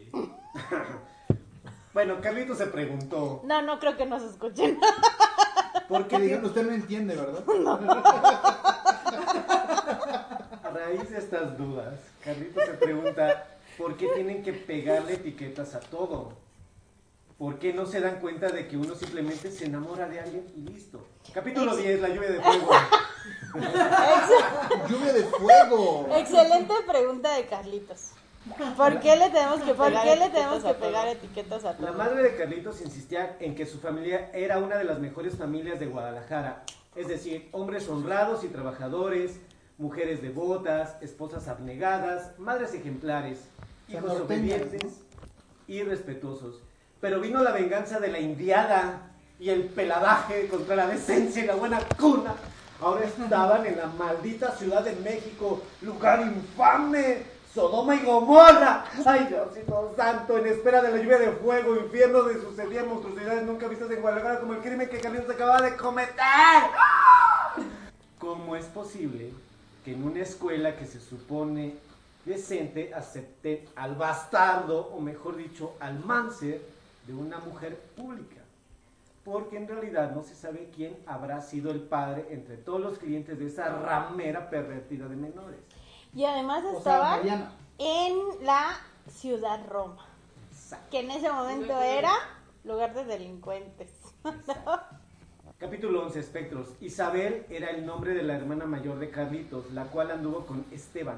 bueno, 1.93 2.19
Carlito 2.21 2.55
se 2.55 2.65
preguntó, 2.67 3.41
No, 3.43 3.61
no 3.61 3.79
creo 3.79 3.97
que 3.97 4.05
nos 4.05 4.23
escuchen. 4.23 4.79
¿por 5.87 6.07
Que 6.07 6.15
qué 6.17 6.21
digan, 6.23 6.41
tiene- 6.41 6.47
usted 6.47 6.63
no 6.65 6.71
entiende, 6.73 7.15
¿verdad? 7.15 7.43
A 10.63 10.69
raíz 10.69 11.09
de 11.09 11.17
estas 11.17 11.57
dudas, 11.57 11.95
Carlito 12.23 12.59
se 12.65 12.73
pregunta 12.73 13.45
por 13.77 13.95
qué 13.95 14.07
tienen 14.15 14.43
que 14.43 14.53
pegarle 14.53 15.13
etiquetas 15.13 15.75
a 15.75 15.79
todo. 15.79 16.33
¿Por 17.37 17.59
qué 17.59 17.71
no 17.71 17.85
se 17.85 17.99
dan 18.01 18.19
cuenta 18.19 18.49
de 18.49 18.67
que 18.67 18.77
uno 18.77 18.95
simplemente 18.95 19.51
se 19.51 19.65
enamora 19.65 20.09
de 20.09 20.19
alguien 20.19 20.47
y 20.55 20.61
listo? 20.61 21.05
Capítulo 21.31 21.75
10, 21.77 22.01
la 22.01 22.09
lluvia 22.09 22.31
de 22.31 22.41
fuego. 22.41 22.71
Lluvia 24.89 25.13
de 25.13 25.23
fuego. 25.23 26.07
Excelente 26.15 26.73
pregunta 26.87 27.35
de 27.35 27.45
Carlitos. 27.45 28.11
¿Por 28.75 28.99
qué 29.01 29.15
le 29.17 29.29
tenemos 29.29 29.59
que 29.61 29.73
pegar, 29.73 29.93
¿Por 29.93 30.01
qué 30.03 30.15
le 30.15 30.29
tenemos 30.29 30.63
que 30.63 30.73
pegar 30.73 31.07
etiquetas 31.09 31.65
a 31.65 31.73
La 31.73 31.77
todo? 31.77 31.93
madre 31.93 32.23
de 32.23 32.35
Carlitos 32.37 32.81
insistía 32.81 33.35
en 33.39 33.53
que 33.53 33.65
su 33.65 33.79
familia 33.79 34.31
era 34.33 34.57
una 34.57 34.77
de 34.77 34.85
las 34.85 34.99
mejores 34.99 35.35
familias 35.37 35.79
de 35.79 35.85
Guadalajara. 35.87 36.63
Es 36.95 37.07
decir, 37.07 37.49
hombres 37.51 37.87
honrados 37.89 38.43
y 38.43 38.47
trabajadores, 38.47 39.39
mujeres 39.77 40.21
devotas, 40.21 40.95
esposas 41.01 41.47
abnegadas, 41.47 42.39
madres 42.39 42.73
ejemplares, 42.73 43.41
hijos 43.87 44.21
obedientes 44.21 45.01
y 45.67 45.83
respetuosos. 45.83 46.61
Pero 46.99 47.19
vino 47.19 47.43
la 47.43 47.51
venganza 47.51 47.99
de 47.99 48.09
la 48.09 48.19
indiada 48.19 49.11
y 49.39 49.49
el 49.49 49.65
peladaje 49.65 50.47
contra 50.47 50.75
la 50.75 50.87
decencia 50.87 51.43
y 51.43 51.47
la 51.47 51.55
buena 51.55 51.79
cuna. 51.99 52.33
Ahora 52.81 53.05
estaban 53.05 53.65
en 53.65 53.77
la 53.77 53.87
maldita 53.87 54.51
Ciudad 54.51 54.83
de 54.83 54.95
México, 54.97 55.61
lugar 55.81 56.21
infame, 56.21 57.23
Sodoma 57.53 57.95
y 57.95 58.03
Gomorra. 58.03 58.85
Ay, 59.05 59.25
Diosito 59.25 59.93
santo, 59.95 60.37
en 60.37 60.47
espera 60.47 60.81
de 60.81 60.91
la 60.91 60.97
lluvia 60.97 61.17
de 61.17 61.31
fuego, 61.31 61.75
infierno 61.75 62.23
de 62.23 62.39
sucedían 62.39 62.87
monstruosidades 62.87 63.43
nunca 63.45 63.67
vistas 63.67 63.89
en 63.89 64.01
Guadalajara 64.01 64.39
como 64.39 64.53
el 64.53 64.59
crimen 64.59 64.89
que 64.89 64.99
Carlitos 64.99 65.33
acababa 65.33 65.61
de 65.61 65.75
cometer. 65.75 66.13
¿Cómo 68.19 68.55
es 68.55 68.65
posible 68.65 69.31
que 69.83 69.93
en 69.93 70.03
una 70.03 70.21
escuela 70.21 70.75
que 70.75 70.85
se 70.85 70.99
supone 70.99 71.75
decente 72.27 72.93
acepte 72.93 73.67
al 73.75 73.95
bastardo, 73.95 74.91
o 74.93 74.99
mejor 74.99 75.37
dicho, 75.37 75.73
al 75.79 75.99
máncer 76.05 76.61
de 77.07 77.13
una 77.13 77.39
mujer 77.39 77.77
pública? 77.95 78.41
Porque 79.23 79.57
en 79.57 79.67
realidad 79.67 80.11
no 80.11 80.23
se 80.23 80.35
sabe 80.35 80.69
quién 80.75 80.95
habrá 81.05 81.41
sido 81.41 81.71
el 81.71 81.81
padre 81.81 82.27
entre 82.29 82.57
todos 82.57 82.79
los 82.79 82.99
clientes 82.99 83.39
de 83.39 83.47
esa 83.47 83.69
ramera 83.69 84.49
pervertida 84.49 85.07
de 85.07 85.15
menores. 85.15 85.59
Y 86.13 86.25
además 86.25 86.63
O 86.63 86.81
sea, 86.81 87.17
estaba 87.17 87.21
en 87.77 88.17
la 88.41 88.77
ciudad 89.09 89.59
Roma, 89.67 90.05
que 90.91 90.99
en 90.99 91.11
ese 91.11 91.29
momento 91.29 91.81
era 91.81 92.13
lugar 92.63 92.93
de 92.93 93.05
delincuentes. 93.05 93.91
Capítulo 95.59 96.03
11, 96.03 96.19
Espectros. 96.19 96.67
Isabel 96.81 97.45
era 97.49 97.71
el 97.71 97.85
nombre 97.85 98.13
de 98.13 98.21
la 98.21 98.35
hermana 98.35 98.65
mayor 98.65 98.99
de 98.99 99.09
Carlitos, 99.09 99.71
la 99.71 99.85
cual 99.85 100.11
anduvo 100.11 100.45
con 100.45 100.63
Esteban, 100.71 101.17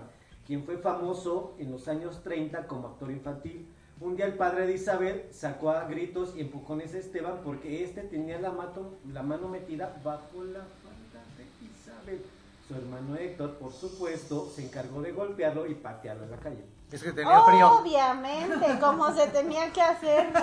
quien 0.49 0.63
fue 0.65 0.77
famoso 0.79 1.53
en 1.59 1.71
los 1.71 1.87
años 1.87 2.23
30 2.23 2.65
como 2.65 2.87
actor 2.87 3.11
infantil. 3.11 3.71
Un 4.01 4.15
día 4.15 4.25
el 4.25 4.33
padre 4.33 4.65
de 4.65 4.73
Isabel 4.73 5.27
sacó 5.31 5.69
a 5.69 5.83
gritos 5.83 6.33
y 6.35 6.41
empujones 6.41 6.95
a 6.95 6.97
Esteban 6.97 7.41
porque 7.45 7.83
este 7.83 8.01
tenía 8.01 8.39
la, 8.41 8.49
mato- 8.49 8.95
la 9.13 9.21
mano 9.21 9.47
metida 9.47 9.95
bajo 10.03 10.43
la 10.43 10.61
falda 10.61 11.21
de 11.37 11.45
Isabel. 11.67 12.25
Su 12.67 12.73
hermano 12.73 13.15
Héctor, 13.15 13.57
por 13.59 13.71
supuesto, 13.71 14.49
se 14.55 14.65
encargó 14.65 15.03
de 15.03 15.11
golpearlo 15.11 15.67
y 15.67 15.75
patearlo 15.75 16.23
en 16.23 16.31
la 16.31 16.37
calle. 16.37 16.65
Es 16.91 17.03
que 17.03 17.11
tenía 17.11 17.41
frío. 17.43 17.71
Obviamente, 17.81 18.79
como 18.79 19.13
se 19.13 19.27
tenía 19.27 19.71
que 19.71 19.81
hacer. 19.83 20.33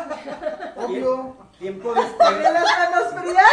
Obvio. 0.77 1.35
Tiempo 1.59 1.93
después, 1.95 2.29
¿Tiene 2.29 2.53
las 2.53 2.63
manos 2.63 3.23
frías? 3.25 3.51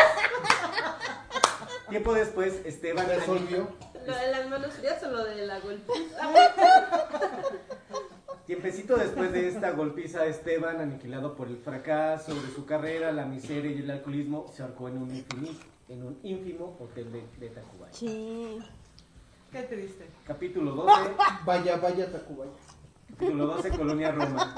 Tiempo 1.93 2.13
después 2.15 2.59
Esteban 2.65 3.05
Resolvió. 3.07 3.67
Lo 4.07 4.15
de 4.15 4.31
las 4.31 4.49
manos 4.49 4.73
frías 4.73 5.01
o 5.03 5.11
lo 5.11 5.23
de 5.25 5.45
la 5.45 5.59
golpiza. 5.59 5.93
Tiempecito 8.47 8.95
después 8.97 9.31
de 9.31 9.47
esta 9.47 9.69
golpiza, 9.71 10.25
Esteban, 10.25 10.81
aniquilado 10.81 11.35
por 11.35 11.47
el 11.49 11.57
fracaso 11.57 12.33
de 12.33 12.49
su 12.55 12.65
carrera, 12.65 13.11
la 13.11 13.25
miseria 13.25 13.69
y 13.71 13.79
el 13.83 13.91
alcoholismo, 13.91 14.47
se 14.51 14.63
ahorcó 14.63 14.87
en 14.89 14.97
un, 14.97 15.09
infini- 15.11 15.55
en 15.87 16.03
un 16.03 16.19
ínfimo 16.23 16.75
hotel 16.79 17.11
de, 17.11 17.23
de 17.39 17.49
Tacubaya. 17.53 17.93
Sí. 17.93 18.57
Qué 19.51 19.61
triste. 19.61 20.07
Capítulo 20.25 20.71
12, 20.71 20.93
Vaya, 21.45 21.77
vaya, 21.77 22.11
Tacubaya. 22.11 22.51
capítulo 23.11 23.45
12, 23.45 23.69
Colonia 23.69 24.11
Roma. 24.11 24.55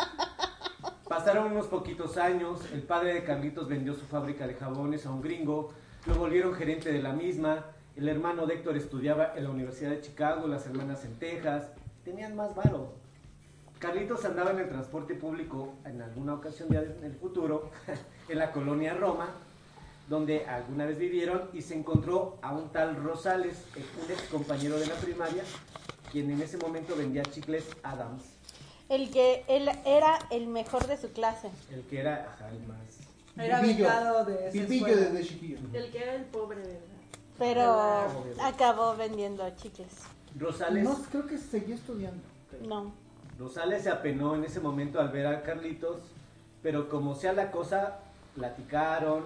Pasaron 1.09 1.51
unos 1.51 1.67
poquitos 1.67 2.15
años, 2.17 2.61
el 2.73 2.81
padre 2.83 3.13
de 3.15 3.23
Carlitos 3.25 3.67
vendió 3.67 3.93
su 3.93 4.05
fábrica 4.05 4.47
de 4.47 4.53
jabones 4.55 5.05
a 5.05 5.11
un 5.11 5.21
gringo, 5.21 5.73
lo 6.05 6.15
volvieron 6.15 6.53
gerente 6.53 6.91
de 6.91 7.01
la 7.01 7.13
misma, 7.13 7.65
el 7.95 8.07
hermano 8.07 8.45
de 8.45 8.55
Héctor 8.55 8.77
estudiaba 8.77 9.33
en 9.35 9.45
la 9.45 9.49
Universidad 9.49 9.89
de 9.91 10.01
Chicago, 10.01 10.47
las 10.47 10.65
hermanas 10.67 11.03
en 11.05 11.15
Texas, 11.17 11.71
tenían 12.03 12.35
más 12.35 12.53
varo. 12.55 12.93
Carlitos 13.79 14.23
andaba 14.25 14.51
en 14.51 14.59
el 14.59 14.69
transporte 14.69 15.15
público 15.15 15.73
en 15.85 16.01
alguna 16.01 16.35
ocasión 16.35 16.69
ya 16.69 16.81
en 16.81 17.03
el 17.03 17.13
futuro, 17.15 17.71
en 18.29 18.37
la 18.37 18.51
colonia 18.51 18.93
Roma, 18.93 19.29
donde 20.07 20.45
alguna 20.45 20.85
vez 20.85 20.99
vivieron 20.99 21.49
y 21.53 21.61
se 21.61 21.75
encontró 21.75 22.37
a 22.41 22.53
un 22.53 22.69
tal 22.69 22.95
Rosales, 22.95 23.63
un 23.75 24.11
ex 24.11 24.21
compañero 24.23 24.77
de 24.77 24.85
la 24.85 24.95
primaria, 24.95 25.43
quien 26.11 26.29
en 26.29 26.41
ese 26.41 26.57
momento 26.57 26.95
vendía 26.95 27.23
chicles 27.23 27.65
Adams, 27.81 28.23
El 28.89 29.09
que 29.09 29.43
él 29.47 29.67
era 29.85 30.19
el 30.29 30.47
mejor 30.47 30.85
de 30.85 30.97
su 30.97 31.11
clase. 31.11 31.49
el 31.73 31.81
que 31.83 31.99
era 31.99 32.31
ajá, 32.35 32.49
el 32.51 32.59
más. 32.67 33.04
Era 33.37 33.59
Pilpillo. 33.61 33.85
becado 33.85 34.25
de 34.25 34.47
esa 34.47 34.57
escuela. 34.73 34.95
desde 35.01 35.23
chiquillo. 35.27 35.57
El 35.73 35.91
que 35.91 35.97
era 36.01 36.15
el 36.15 36.23
pobre, 36.25 36.57
¿verdad? 36.59 36.79
Pero 37.37 38.43
acabó 38.43 38.95
vendiendo 38.95 39.49
chicles. 39.57 39.91
Rosales, 40.39 40.83
No, 40.83 40.97
creo 41.11 41.25
que 41.27 41.37
seguía 41.37 41.75
estudiando. 41.75 42.21
No. 42.65 42.93
Rosales 43.37 43.83
se 43.83 43.89
apenó 43.89 44.35
en 44.35 44.45
ese 44.45 44.61
momento 44.61 44.99
al 45.01 45.09
ver 45.09 45.27
a 45.27 45.43
Carlitos, 45.43 45.97
pero 46.63 46.87
como 46.89 47.15
sea 47.15 47.33
la 47.33 47.51
cosa, 47.51 47.99
platicaron. 48.35 49.23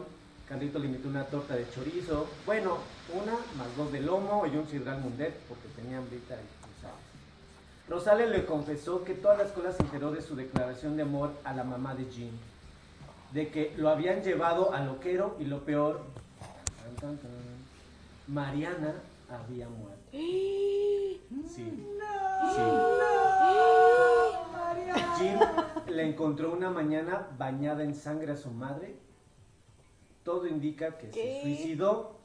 Carlitos 0.47 0.81
le 0.81 0.87
invitó 0.87 1.07
una 1.09 1.25
torta 1.25 1.55
de 1.55 1.69
chorizo. 1.69 2.27
Bueno, 2.47 2.77
una 3.13 3.33
más 3.55 3.75
dos 3.77 3.91
de 3.91 3.99
lomo 4.01 4.45
y 4.47 4.57
un 4.57 4.65
cirral 4.67 4.99
mundet 5.01 5.35
porque 5.47 5.67
tenían 5.75 5.99
hambrita 6.01 6.33
y 6.33 6.65
Rosales. 6.65 6.99
Rosales 7.87 8.29
le 8.31 8.45
confesó 8.47 9.03
que 9.03 9.13
toda 9.13 9.37
la 9.37 9.43
escuela 9.43 9.71
se 9.71 9.83
enteró 9.83 10.09
de 10.11 10.21
su 10.23 10.35
declaración 10.35 10.95
de 10.97 11.03
amor 11.03 11.31
a 11.43 11.53
la 11.53 11.63
mamá 11.63 11.93
de 11.93 12.05
Jim. 12.05 12.31
De 13.33 13.49
que 13.49 13.73
lo 13.77 13.89
habían 13.89 14.23
llevado 14.23 14.73
a 14.73 14.81
loquero 14.81 15.35
y 15.39 15.45
lo 15.45 15.63
peor, 15.63 16.01
tan, 16.83 16.95
tan, 16.95 17.17
tan, 17.17 17.31
Mariana 18.27 18.95
había 19.29 19.67
muerto. 19.69 19.99
Sí. 21.47 21.63
Sí. 22.55 22.61
Jim 25.19 25.39
le 25.87 26.07
encontró 26.09 26.51
una 26.53 26.69
mañana 26.69 27.27
bañada 27.37 27.83
en 27.83 27.93
sangre 27.93 28.31
a 28.31 28.37
su 28.37 28.49
madre. 28.51 28.95
Todo 30.23 30.47
indica 30.47 30.97
que 30.97 31.09
¿Qué? 31.09 31.35
se 31.35 31.41
suicidó. 31.43 32.17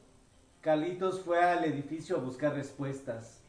Carlitos 0.61 1.21
fue 1.21 1.43
al 1.43 1.64
edificio 1.64 2.17
a 2.17 2.21
buscar 2.21 2.55
respuestas. 2.55 3.40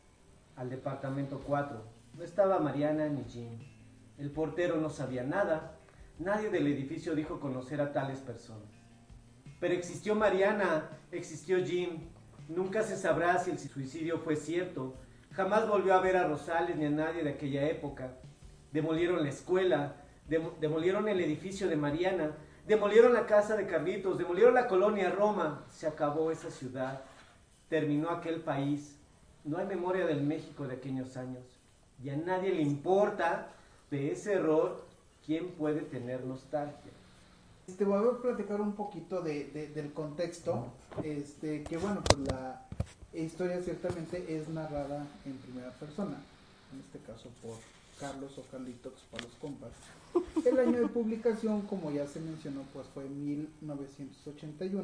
Al 0.56 0.70
departamento 0.70 1.42
4. 1.46 1.78
No 2.16 2.24
estaba 2.24 2.60
Mariana 2.60 3.08
ni 3.08 3.24
Jim. 3.26 3.60
El 4.18 4.32
portero 4.32 4.78
no 4.78 4.90
sabía 4.90 5.24
nada. 5.24 5.75
Nadie 6.20 6.50
del 6.50 6.68
edificio 6.68 7.14
dijo 7.16 7.40
conocer 7.40 7.82
a 7.82 7.92
tales 7.92 8.20
personas. 8.20 8.70
Pero 9.60 9.74
existió 9.74 10.16
Mariana, 10.16 10.90
existió 11.12 11.64
Jim. 11.66 12.02
Nunca 12.48 12.84
se 12.84 12.96
sabrá 12.96 13.38
si 13.40 13.52
el 13.52 13.60
suicidio 13.60 14.20
fue 14.20 14.36
cierto. 14.36 14.96
Jamás 15.32 15.68
volvió 15.68 15.94
a 15.94 16.02
ver 16.02 16.16
a 16.18 16.28
Rosales 16.28 16.76
ni 16.78 16.86
a 16.86 16.90
nadie 16.90 17.24
de 17.24 17.32
aquella 17.32 17.68
época. 17.68 18.14
Demolieron 18.72 19.24
la 19.24 19.30
escuela, 19.30 19.96
demo- 20.30 20.54
demolieron 20.60 21.08
el 21.10 21.20
edificio 21.20 21.68
de 21.68 21.76
Mariana. 21.76 22.32
Demolieron 22.68 23.14
la 23.14 23.26
casa 23.26 23.56
de 23.56 23.68
Carlitos, 23.68 24.18
demolieron 24.18 24.54
la 24.54 24.68
colonia 24.68 25.12
Roma. 25.12 25.66
Se 25.70 25.86
acabó 25.88 26.32
esa 26.32 26.50
ciudad, 26.50 27.02
terminó 27.70 28.10
aquel 28.10 28.42
país. 28.42 28.98
No 29.44 29.58
hay 29.58 29.68
memoria 29.68 30.06
del 30.06 30.22
México 30.24 30.66
de 30.68 30.76
aquellos 30.76 31.18
años. 31.18 31.44
Y 32.04 32.10
a 32.10 32.18
nadie 32.18 32.54
le 32.54 32.62
importa 32.62 33.50
de 33.92 34.12
ese 34.12 34.34
error 34.34 34.85
quién 35.26 35.50
puede 35.52 35.82
tener 35.82 36.24
nostalgia. 36.26 36.92
Este, 37.68 37.84
voy 37.84 37.98
a 38.08 38.22
platicar 38.22 38.62
un 38.62 38.74
poquito 38.74 39.22
de, 39.22 39.46
de- 39.46 39.68
del 39.70 39.92
contexto, 39.94 40.68
este, 41.04 41.64
que 41.64 41.78
bueno, 41.78 42.04
pues 42.04 42.20
la 42.28 42.62
historia 43.14 43.62
ciertamente 43.64 44.38
es 44.38 44.48
narrada 44.50 45.06
en 45.26 45.34
primera 45.38 45.72
persona, 45.72 46.18
en 46.74 46.80
este 46.82 47.00
caso 47.00 47.30
por 47.42 47.56
Carlos 48.00 48.38
o 48.38 48.44
Carlitos 48.52 48.94
para 49.10 49.24
los 49.24 49.34
compas. 49.36 49.72
El 50.46 50.60
año 50.60 50.80
de 50.80 50.88
publicación, 50.88 51.62
como 51.64 51.92
ya 51.92 52.06
se 52.08 52.20
mencionó, 52.20 52.62
pues 52.74 52.86
fue 52.94 53.06
1981 53.06 54.84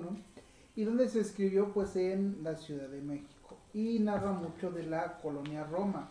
y 0.76 0.84
donde 0.84 1.08
se 1.10 1.20
escribió 1.20 1.74
pues 1.74 1.96
en 1.96 2.40
la 2.44 2.56
Ciudad 2.56 2.88
de 2.88 3.02
México 3.02 3.58
y 3.74 4.00
narra 4.00 4.32
mucho 4.32 4.72
de 4.72 4.84
la 4.84 5.18
colonia 5.22 5.66
Roma. 5.66 6.10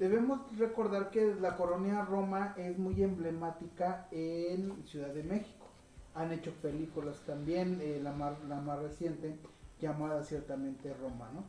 Debemos 0.00 0.40
recordar 0.58 1.10
que 1.10 1.34
la 1.34 1.56
colonia 1.58 2.02
Roma 2.06 2.54
es 2.56 2.78
muy 2.78 3.02
emblemática 3.02 4.08
en 4.10 4.82
Ciudad 4.86 5.12
de 5.12 5.22
México. 5.22 5.66
Han 6.14 6.32
hecho 6.32 6.52
películas 6.62 7.20
también, 7.26 7.78
eh, 7.82 8.00
la, 8.02 8.12
más, 8.12 8.42
la 8.48 8.62
más 8.62 8.78
reciente, 8.80 9.36
llamada 9.78 10.24
ciertamente 10.24 10.94
Roma, 10.94 11.30
¿no? 11.34 11.44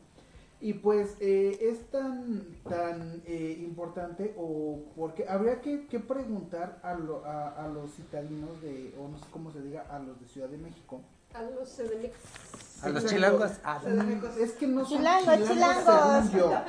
Y 0.60 0.74
pues 0.74 1.16
eh, 1.20 1.58
es 1.62 1.90
tan, 1.90 2.44
tan 2.68 3.22
eh, 3.24 3.58
importante 3.64 4.34
o 4.36 4.80
porque 4.96 5.26
habría 5.26 5.62
que, 5.62 5.86
que 5.86 5.98
preguntar 5.98 6.78
a, 6.82 6.92
lo- 6.92 7.24
a, 7.24 7.48
a 7.64 7.68
los 7.68 7.90
citadinos 7.94 8.60
de, 8.60 8.94
o 9.00 9.08
no 9.08 9.16
sé 9.18 9.24
cómo 9.32 9.50
se 9.50 9.62
diga, 9.62 9.86
a 9.90 9.98
los 9.98 10.20
de 10.20 10.28
Ciudad 10.28 10.50
de 10.50 10.58
México. 10.58 11.00
A 11.32 11.42
los 11.42 11.70
CDMX. 11.70 12.71
A 12.82 12.88
los 12.88 13.06
chilangos. 13.06 13.50
Ah, 13.64 13.80
Es 14.40 14.52
que 14.52 14.66
no 14.66 14.84
son 14.84 14.98
Chilangos, 14.98 15.48
chilangos. 15.48 16.26
según 16.30 16.38
yo. 16.40 16.62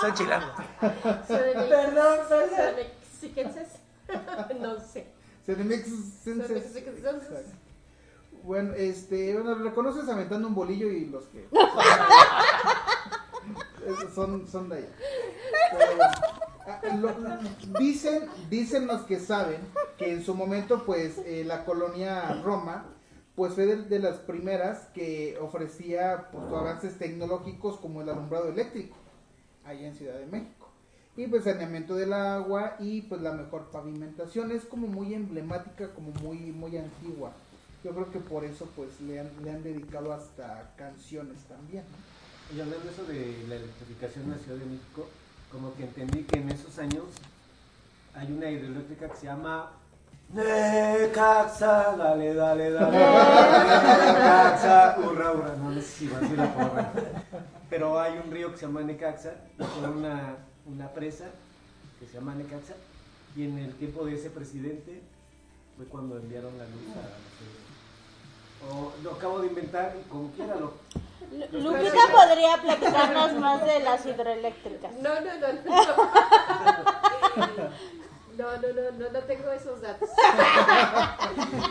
soy 0.00 0.12
chilango. 0.14 0.46
CDMX. 0.80 1.68
Perdón, 1.68 2.18
perdón. 2.28 2.50
CDMXiquenses. 3.20 3.68
no 4.60 4.80
sé. 4.80 5.06
CDMX. 5.46 6.26
Exacto. 6.26 7.34
Bueno, 8.42 8.72
este, 8.72 9.34
bueno, 9.34 9.54
reconoces 9.56 10.08
aventando 10.08 10.48
un 10.48 10.54
bolillo 10.54 10.86
y 10.88 11.04
los 11.04 11.24
que 11.26 11.46
son, 14.14 14.46
son 14.48 14.68
de 14.70 14.76
allá. 14.78 14.86
Pero 16.80 16.96
bueno, 16.96 17.18
lo- 17.72 17.78
dicen, 17.78 18.28
dicen 18.48 18.86
los 18.86 19.02
que 19.02 19.20
saben 19.20 19.60
que 19.98 20.12
en 20.12 20.24
su 20.24 20.34
momento, 20.34 20.84
pues, 20.86 21.18
eh, 21.26 21.44
la 21.44 21.66
colonia 21.66 22.40
Roma, 22.42 22.86
pues 23.40 23.54
fue 23.54 23.64
de, 23.64 23.84
de 23.84 24.00
las 24.00 24.18
primeras 24.18 24.80
que 24.92 25.38
ofrecía 25.40 26.28
pues, 26.30 26.44
avances 26.52 26.98
tecnológicos 26.98 27.78
como 27.78 28.02
el 28.02 28.10
alumbrado 28.10 28.50
eléctrico, 28.50 28.98
allá 29.64 29.88
en 29.88 29.94
Ciudad 29.94 30.18
de 30.18 30.26
México. 30.26 30.68
Y 31.16 31.26
pues 31.26 31.44
saneamiento 31.44 31.94
del 31.94 32.12
agua 32.12 32.76
y 32.80 33.00
pues 33.00 33.22
la 33.22 33.32
mejor 33.32 33.70
pavimentación 33.70 34.52
es 34.52 34.66
como 34.66 34.88
muy 34.88 35.14
emblemática, 35.14 35.88
como 35.94 36.10
muy, 36.22 36.52
muy 36.52 36.76
antigua. 36.76 37.32
Yo 37.82 37.92
creo 37.92 38.10
que 38.10 38.18
por 38.18 38.44
eso 38.44 38.68
pues 38.76 39.00
le 39.00 39.20
han, 39.20 39.30
le 39.42 39.52
han 39.52 39.62
dedicado 39.62 40.12
hasta 40.12 40.74
canciones 40.76 41.38
también. 41.44 41.84
¿no? 41.84 42.58
Y 42.58 42.60
hablando 42.60 42.84
de 42.84 42.92
eso 42.92 43.04
de 43.04 43.48
la 43.48 43.54
electrificación 43.54 44.24
en 44.24 44.30
la 44.32 44.36
Ciudad 44.36 44.58
de 44.58 44.66
México, 44.66 45.08
como 45.50 45.74
que 45.76 45.84
entendí 45.84 46.24
que 46.24 46.40
en 46.40 46.50
esos 46.50 46.78
años 46.78 47.04
hay 48.14 48.30
una 48.32 48.50
hidroeléctrica 48.50 49.08
que 49.08 49.16
se 49.16 49.24
llama 49.24 49.79
Necaxa, 50.32 51.96
dale, 51.96 52.34
dale, 52.34 52.70
dale, 52.70 52.98
Necaxa, 54.12 54.96
hurra, 54.98 55.32
hurra, 55.32 55.56
no, 55.56 55.70
no 55.70 55.80
sé 55.80 55.86
si 55.88 56.06
va 56.08 56.18
a 56.18 56.20
decir 56.20 56.38
la 56.38 56.54
porra. 56.54 56.92
Pero 57.68 57.98
hay 58.00 58.18
un 58.24 58.30
río 58.30 58.50
que 58.52 58.56
se 58.58 58.66
llama 58.66 58.82
Necaxa, 58.82 59.32
con 59.58 59.84
una, 59.98 60.36
una 60.66 60.88
presa 60.92 61.26
que 61.98 62.06
se 62.06 62.14
llama 62.14 62.34
Necaxa, 62.34 62.74
y 63.36 63.44
en 63.44 63.58
el 63.58 63.74
tiempo 63.74 64.04
de 64.04 64.14
ese 64.14 64.30
presidente 64.30 65.02
fue 65.76 65.86
cuando 65.86 66.16
enviaron 66.16 66.56
la 66.58 66.64
luz 66.64 66.94
a 66.94 66.98
la. 66.98 68.70
O 68.72 68.92
lo 69.02 69.12
acabo 69.12 69.40
de 69.40 69.46
inventar 69.48 69.96
y 69.98 70.02
como 70.08 70.30
quiera 70.32 70.54
lo 70.56 70.74
Lu- 71.32 71.46
Lupita 71.72 72.02
podría 72.12 72.56
platicarnos 72.60 73.32
más 73.34 73.64
de 73.64 73.80
las 73.80 74.04
hidroeléctricas. 74.04 74.92
No, 75.00 75.20
no, 75.20 75.38
no, 75.38 75.52
no. 75.52 75.60
No, 78.40 78.46
no, 78.56 78.68
no, 78.72 78.90
no, 78.98 79.10
no 79.12 79.18
tengo 79.20 79.50
esos 79.52 79.80
datos. 79.82 80.08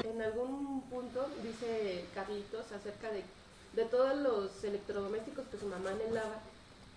En 0.05 0.21
algún 0.21 0.81
punto 0.89 1.25
dice 1.41 2.05
Carlitos 2.13 2.71
acerca 2.71 3.09
de, 3.11 3.23
de 3.73 3.85
todos 3.85 4.15
los 4.17 4.63
electrodomésticos 4.63 5.47
que 5.47 5.57
su 5.57 5.65
mamá 5.65 5.89
anhelaba 5.91 6.35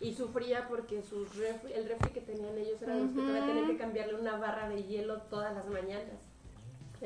y 0.01 0.13
sufría 0.15 0.67
porque 0.69 1.03
sus 1.03 1.29
refri- 1.37 1.73
el 1.75 1.89
refri 1.89 2.11
que 2.11 2.21
tenían 2.21 2.59
ellos 2.59 2.83
era 2.83 2.97
los 2.97 3.09
que 3.11 3.21
todavía 3.21 3.47
tenían 3.47 3.67
que 3.69 3.79
cambiarle 3.79 4.15
una 4.17 4.37
barra 4.37 4.69
de 4.69 4.83
hielo 4.83 5.19
todas 5.31 5.55
las 5.55 5.67
mañanas. 5.69 6.19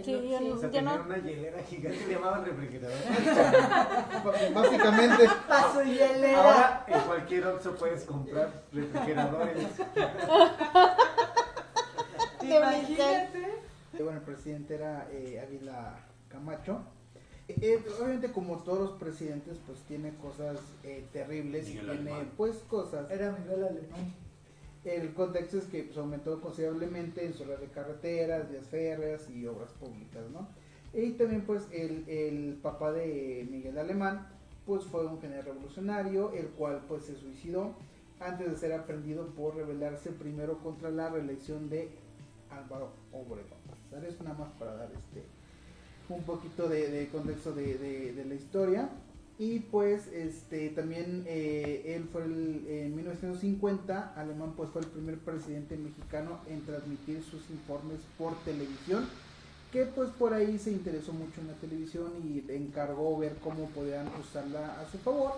Sí, 0.02 0.12
Entonces, 0.12 0.30
yo 0.30 0.36
O 0.36 0.54
no- 0.54 0.60
sea, 0.60 0.70
yo 0.70 0.82
no- 0.82 0.94
una 1.04 1.18
hielera 1.18 1.62
gigante, 1.62 2.06
le 2.06 2.14
llamaban 2.14 2.44
refrigerador. 2.44 2.98
Básicamente, 4.54 5.28
Paso 5.48 5.82
hielera. 5.82 6.42
Ahora 6.42 6.84
en 6.88 7.00
cualquier 7.00 7.46
Oxxo 7.46 7.74
puedes 7.76 8.04
comprar 8.04 8.50
refrigeradores. 8.72 9.66
Imagínate. 12.56 13.66
Bueno, 13.92 14.18
el 14.18 14.22
presidente 14.22 14.74
era 14.74 15.08
eh, 15.12 15.40
Ávila 15.40 15.98
Camacho. 16.28 16.80
Eh, 17.48 17.54
eh, 17.60 17.84
obviamente 18.00 18.32
como 18.32 18.58
todos 18.64 18.90
los 18.90 18.90
presidentes 18.98 19.58
pues 19.66 19.78
tiene 19.82 20.12
cosas 20.16 20.58
eh, 20.82 21.04
terribles 21.12 21.68
y 21.68 21.78
tiene 21.78 22.12
pues 22.36 22.56
cosas. 22.68 23.10
Era 23.10 23.32
Miguel 23.32 23.64
Alemán. 23.64 24.14
El 24.84 25.14
contexto 25.14 25.58
es 25.58 25.64
que 25.64 25.84
pues, 25.84 25.96
aumentó 25.98 26.40
considerablemente 26.40 27.24
en 27.24 27.34
su 27.34 27.44
red 27.44 27.58
de 27.58 27.66
carreteras, 27.68 28.50
vías 28.50 28.66
férreas 28.66 29.28
y 29.30 29.46
obras 29.46 29.72
públicas, 29.72 30.22
¿no? 30.32 30.48
Y 30.92 31.12
también 31.12 31.42
pues 31.42 31.62
el, 31.72 32.08
el 32.08 32.58
papá 32.62 32.92
de 32.92 33.46
Miguel 33.50 33.78
Alemán 33.78 34.28
pues 34.64 34.84
fue 34.84 35.06
un 35.06 35.20
general 35.20 35.44
revolucionario, 35.44 36.32
el 36.32 36.48
cual 36.48 36.82
pues 36.88 37.04
se 37.04 37.16
suicidó 37.16 37.74
antes 38.20 38.50
de 38.50 38.56
ser 38.56 38.72
aprendido 38.72 39.26
por 39.34 39.56
rebelarse 39.56 40.10
primero 40.10 40.58
contra 40.58 40.90
la 40.90 41.10
reelección 41.10 41.68
de 41.68 41.90
Álvaro 42.50 42.92
Obregón. 43.12 43.58
¿Sabes? 43.90 44.20
Nada 44.20 44.36
más 44.38 44.50
para 44.58 44.74
dar 44.74 44.90
este 44.92 45.24
un 46.08 46.22
poquito 46.22 46.68
de, 46.68 47.08
contexto 47.10 47.52
de, 47.52 48.24
la 48.26 48.34
historia. 48.34 48.90
Y 49.38 49.58
pues 49.58 50.06
este 50.14 50.70
también 50.70 51.24
eh, 51.26 51.94
él 51.94 52.08
fue 52.10 52.24
el, 52.24 52.64
en 52.68 52.96
1950, 52.96 54.14
Alemán 54.16 54.54
pues 54.56 54.70
fue 54.70 54.80
el 54.80 54.88
primer 54.88 55.18
presidente 55.18 55.76
mexicano 55.76 56.40
en 56.48 56.64
transmitir 56.64 57.22
sus 57.22 57.50
informes 57.50 57.98
por 58.16 58.34
televisión, 58.44 59.06
que 59.72 59.84
pues 59.84 60.08
por 60.08 60.32
ahí 60.32 60.58
se 60.58 60.70
interesó 60.70 61.12
mucho 61.12 61.42
en 61.42 61.48
la 61.48 61.52
televisión 61.54 62.12
y 62.24 62.50
encargó 62.50 63.18
ver 63.18 63.36
cómo 63.44 63.66
podían 63.74 64.08
usarla 64.18 64.80
a 64.80 64.90
su 64.90 64.96
favor. 64.96 65.32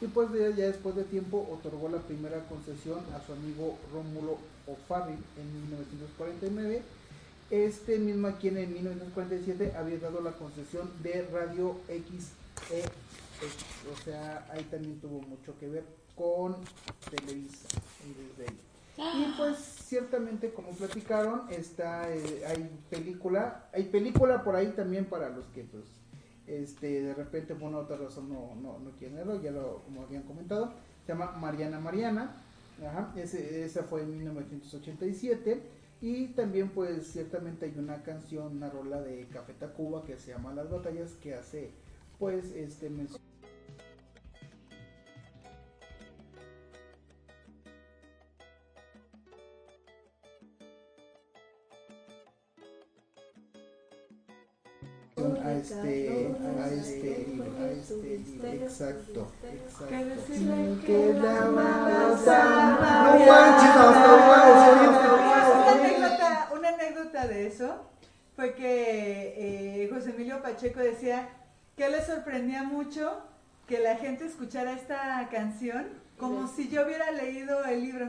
Y 0.00 0.08
pues 0.08 0.32
ya 0.32 0.66
después 0.66 0.96
de 0.96 1.04
tiempo 1.04 1.48
otorgó 1.52 1.88
la 1.88 1.98
primera 1.98 2.44
concesión 2.48 2.98
a 3.14 3.24
su 3.24 3.34
amigo 3.34 3.78
Rómulo 3.92 4.38
O'Farrill 4.66 5.18
en 5.38 5.62
1949. 5.62 6.82
Este 7.50 7.98
mismo 7.98 8.28
a 8.28 8.38
quien 8.38 8.56
en 8.56 8.72
1947 8.72 9.74
había 9.76 9.98
dado 9.98 10.20
la 10.20 10.32
concesión 10.32 10.90
de 11.02 11.26
Radio 11.32 11.76
XE 11.88 12.84
o 13.92 14.04
sea, 14.04 14.46
ahí 14.50 14.62
también 14.64 15.00
tuvo 15.00 15.20
mucho 15.22 15.58
que 15.58 15.68
ver 15.68 15.84
con 16.16 16.56
Televisa 17.10 17.68
y 18.96 19.34
pues 19.36 19.58
ciertamente 19.58 20.52
como 20.52 20.70
platicaron, 20.70 21.50
está 21.50 22.08
eh, 22.14 22.44
hay 22.46 22.70
película, 22.88 23.68
hay 23.72 23.84
película 23.84 24.44
por 24.44 24.54
ahí 24.54 24.68
también 24.68 25.06
para 25.06 25.30
los 25.30 25.46
que 25.46 25.64
pues 25.64 25.84
este 26.46 27.02
de 27.02 27.14
repente 27.14 27.56
por 27.56 27.70
una 27.70 27.78
otra 27.78 27.96
razón 27.96 28.28
no, 28.28 28.54
no, 28.54 28.78
no 28.78 28.90
quieren 28.92 29.16
verlo, 29.16 29.42
ya 29.42 29.50
lo 29.50 29.82
como 29.82 30.02
habían 30.02 30.22
comentado, 30.22 30.72
se 31.04 31.12
llama 31.12 31.32
Mariana 31.32 31.80
Mariana, 31.80 32.43
ajá, 32.80 33.12
ese, 33.16 33.64
esa 33.64 33.84
fue 33.84 34.02
en 34.02 34.16
1987 34.18 35.62
y 36.00 36.28
también 36.28 36.70
pues 36.70 37.12
ciertamente 37.12 37.66
hay 37.66 37.78
una 37.78 38.02
canción, 38.02 38.56
una 38.56 38.70
rola 38.70 39.00
de 39.00 39.26
Café 39.28 39.54
Tacuba 39.54 40.04
que 40.04 40.18
se 40.18 40.32
llama 40.32 40.54
Las 40.54 40.70
Batallas 40.70 41.12
que 41.22 41.34
hace 41.34 41.70
pues 42.18 42.52
este 42.52 42.90
mención 42.90 43.23
a 55.42 55.52
este 55.52 55.74
a 55.74 56.66
este 56.68 57.26
libro, 57.28 57.50
a 57.60 57.70
este 57.70 57.94
libro, 58.18 58.48
exacto, 58.48 59.32
exacto. 59.42 59.86
Que 60.86 61.14
la 61.14 61.32
vamos 61.40 62.28
a- 62.28 63.04
No 63.04 63.26
manches, 63.26 63.72
no, 63.74 63.86
no, 63.92 64.12
no, 64.26 65.62
Una 65.62 65.72
anécdota, 65.72 66.48
una 66.56 66.68
anécdota 66.68 67.26
de 67.26 67.46
eso. 67.46 67.90
fue 68.36 68.54
que 68.54 69.84
eh, 69.84 69.90
José 69.92 70.10
Emilio 70.10 70.42
Pacheco 70.42 70.80
decía 70.80 71.28
que 71.76 71.88
le 71.88 72.02
sorprendía 72.04 72.64
mucho 72.64 73.22
que 73.68 73.78
la 73.78 73.96
gente 73.96 74.26
escuchara 74.26 74.72
esta 74.72 75.28
canción 75.30 75.86
como 76.18 76.48
si 76.48 76.68
yo 76.68 76.84
hubiera 76.84 77.10
leído 77.12 77.64
el 77.64 77.80
libro. 77.82 78.08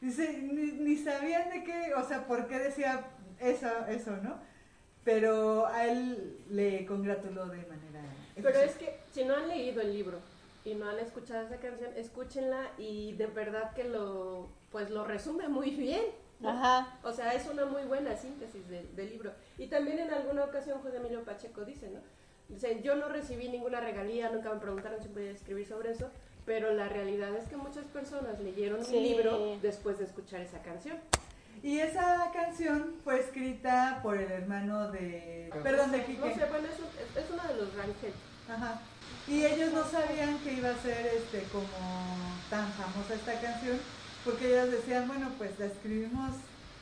Dice, 0.00 0.38
ni, 0.40 0.72
ni 0.72 0.96
sabían 0.96 1.50
de 1.50 1.64
qué, 1.64 1.92
o 1.94 2.06
sea, 2.06 2.26
por 2.28 2.46
qué 2.46 2.58
decía 2.60 3.04
eso, 3.40 3.66
eso, 3.88 4.12
¿no? 4.22 4.36
Pero 5.08 5.66
a 5.66 5.86
él 5.86 6.36
le 6.50 6.84
congratuló 6.84 7.46
de 7.46 7.56
manera... 7.62 8.02
Pero 8.34 8.58
es 8.60 8.74
que 8.74 9.00
si 9.10 9.24
no 9.24 9.34
han 9.34 9.48
leído 9.48 9.80
el 9.80 9.94
libro 9.94 10.18
y 10.66 10.74
no 10.74 10.86
han 10.86 10.98
escuchado 10.98 11.46
esa 11.46 11.56
canción, 11.56 11.90
escúchenla 11.96 12.72
y 12.76 13.14
de 13.14 13.26
verdad 13.26 13.72
que 13.72 13.84
lo, 13.84 14.50
pues 14.70 14.90
lo 14.90 15.04
resume 15.04 15.48
muy 15.48 15.70
bien. 15.70 16.02
¿no? 16.40 16.50
Ajá. 16.50 16.98
O 17.04 17.12
sea, 17.12 17.32
es 17.32 17.48
una 17.48 17.64
muy 17.64 17.84
buena 17.84 18.16
síntesis 18.16 18.68
del, 18.68 18.94
del 18.96 19.08
libro. 19.08 19.32
Y 19.56 19.68
también 19.68 19.98
en 19.98 20.12
alguna 20.12 20.44
ocasión 20.44 20.78
José 20.82 20.98
Emilio 20.98 21.24
Pacheco 21.24 21.64
dice, 21.64 21.88
¿no? 21.88 22.00
Dice, 22.50 22.82
yo 22.82 22.94
no 22.94 23.08
recibí 23.08 23.48
ninguna 23.48 23.80
regalía, 23.80 24.28
nunca 24.28 24.52
me 24.52 24.60
preguntaron 24.60 25.02
si 25.02 25.08
podía 25.08 25.30
escribir 25.30 25.66
sobre 25.66 25.92
eso, 25.92 26.10
pero 26.44 26.70
la 26.74 26.90
realidad 26.90 27.34
es 27.34 27.48
que 27.48 27.56
muchas 27.56 27.86
personas 27.86 28.38
leyeron 28.40 28.84
Sí. 28.84 28.92
mi 28.92 29.08
libro 29.08 29.56
después 29.62 29.96
de 29.98 30.04
escuchar 30.04 30.42
esa 30.42 30.60
canción. 30.60 30.98
Y 31.62 31.78
esa 31.80 32.30
canción 32.32 32.94
fue 33.04 33.20
escrita 33.20 34.00
por 34.02 34.16
el 34.16 34.30
hermano 34.30 34.90
de... 34.90 35.50
Perdón, 35.62 35.90
de 35.92 35.98
No 35.98 36.04
Quique. 36.06 36.34
sé, 36.34 36.44
bueno, 36.46 36.66
es, 36.72 36.78
un- 36.78 36.86
es, 36.86 37.16
es 37.24 37.30
uno 37.30 37.42
de 37.42 37.54
los 37.60 37.74
Rangel. 37.74 38.14
Ajá. 38.50 38.80
Y 39.26 39.44
ellos 39.44 39.72
no 39.72 39.84
sabían 39.84 40.38
que 40.38 40.52
iba 40.54 40.70
a 40.70 40.76
ser 40.76 41.06
este 41.06 41.42
como 41.52 41.66
tan 42.48 42.66
famosa 42.72 43.14
esta 43.14 43.32
canción, 43.40 43.78
porque 44.24 44.46
ellos 44.54 44.70
decían, 44.70 45.06
bueno, 45.08 45.28
pues 45.36 45.58
la 45.58 45.66
escribimos 45.66 46.30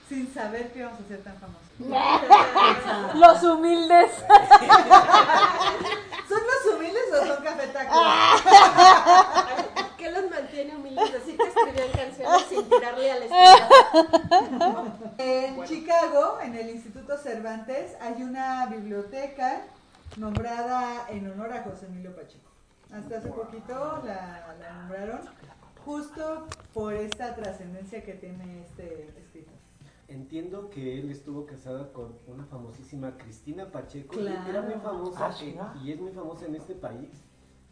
sin 0.08 0.32
saber 0.32 0.72
que 0.72 0.78
íbamos 0.80 1.00
a 1.00 1.08
ser 1.08 1.22
tan 1.24 1.36
famosos. 1.38 1.66
Los 3.16 3.42
humildes. 3.42 4.12
¿Son 6.28 6.40
los 6.40 6.74
humildes 6.74 7.02
o 7.12 7.26
son 7.26 7.42
cafetacos? 7.44 7.96
¿Qué 10.07 10.12
los 10.12 10.30
mantiene 10.30 10.76
humildes? 10.76 11.14
Así 11.20 11.36
que 11.36 11.42
escribían 11.42 11.90
canciones 11.90 12.42
sin 12.48 12.68
tirarle 12.68 13.11
al 13.11 13.22
estrellado. 13.24 14.92
En 15.18 15.64
Chicago, 15.64 16.38
en 16.42 16.54
el 16.54 16.70
Instituto 16.70 17.16
Cervantes, 17.18 17.96
hay 18.00 18.22
una 18.22 18.66
biblioteca 18.66 19.64
nombrada 20.16 21.09
en 21.09 21.28
honor 21.28 21.52
a 21.52 21.64
José 21.64 21.86
Emilio 21.86 22.14
Pacheco. 22.14 22.48
Hasta 22.92 23.18
hace 23.18 23.30
poquito 23.30 24.00
la, 24.04 24.54
la 24.61 24.72
nombraron 24.74 25.20
justo 25.84 26.46
por 26.72 26.94
esta 26.94 27.34
trascendencia 27.34 28.04
que 28.04 28.12
tiene 28.14 28.62
este 28.62 29.09
escritor. 29.18 29.54
Entiendo 30.07 30.70
que 30.70 31.00
él 31.00 31.11
estuvo 31.11 31.46
casado 31.46 31.92
con 31.92 32.16
una 32.28 32.44
famosísima 32.44 33.16
Cristina 33.16 33.72
Pacheco. 33.72 34.14
y 34.14 34.18
Claro. 34.18 34.48
Era 34.50 34.62
muy 34.62 34.74
famosa 34.74 35.26
Ah, 35.26 35.32
sí, 35.32 35.48
eh, 35.48 35.57
¿no? 35.59 35.82
y 35.84 35.90
es 35.90 36.00
muy 36.00 36.12
famosa 36.12 36.46
en 36.46 36.54
este 36.54 36.76
país 36.76 37.11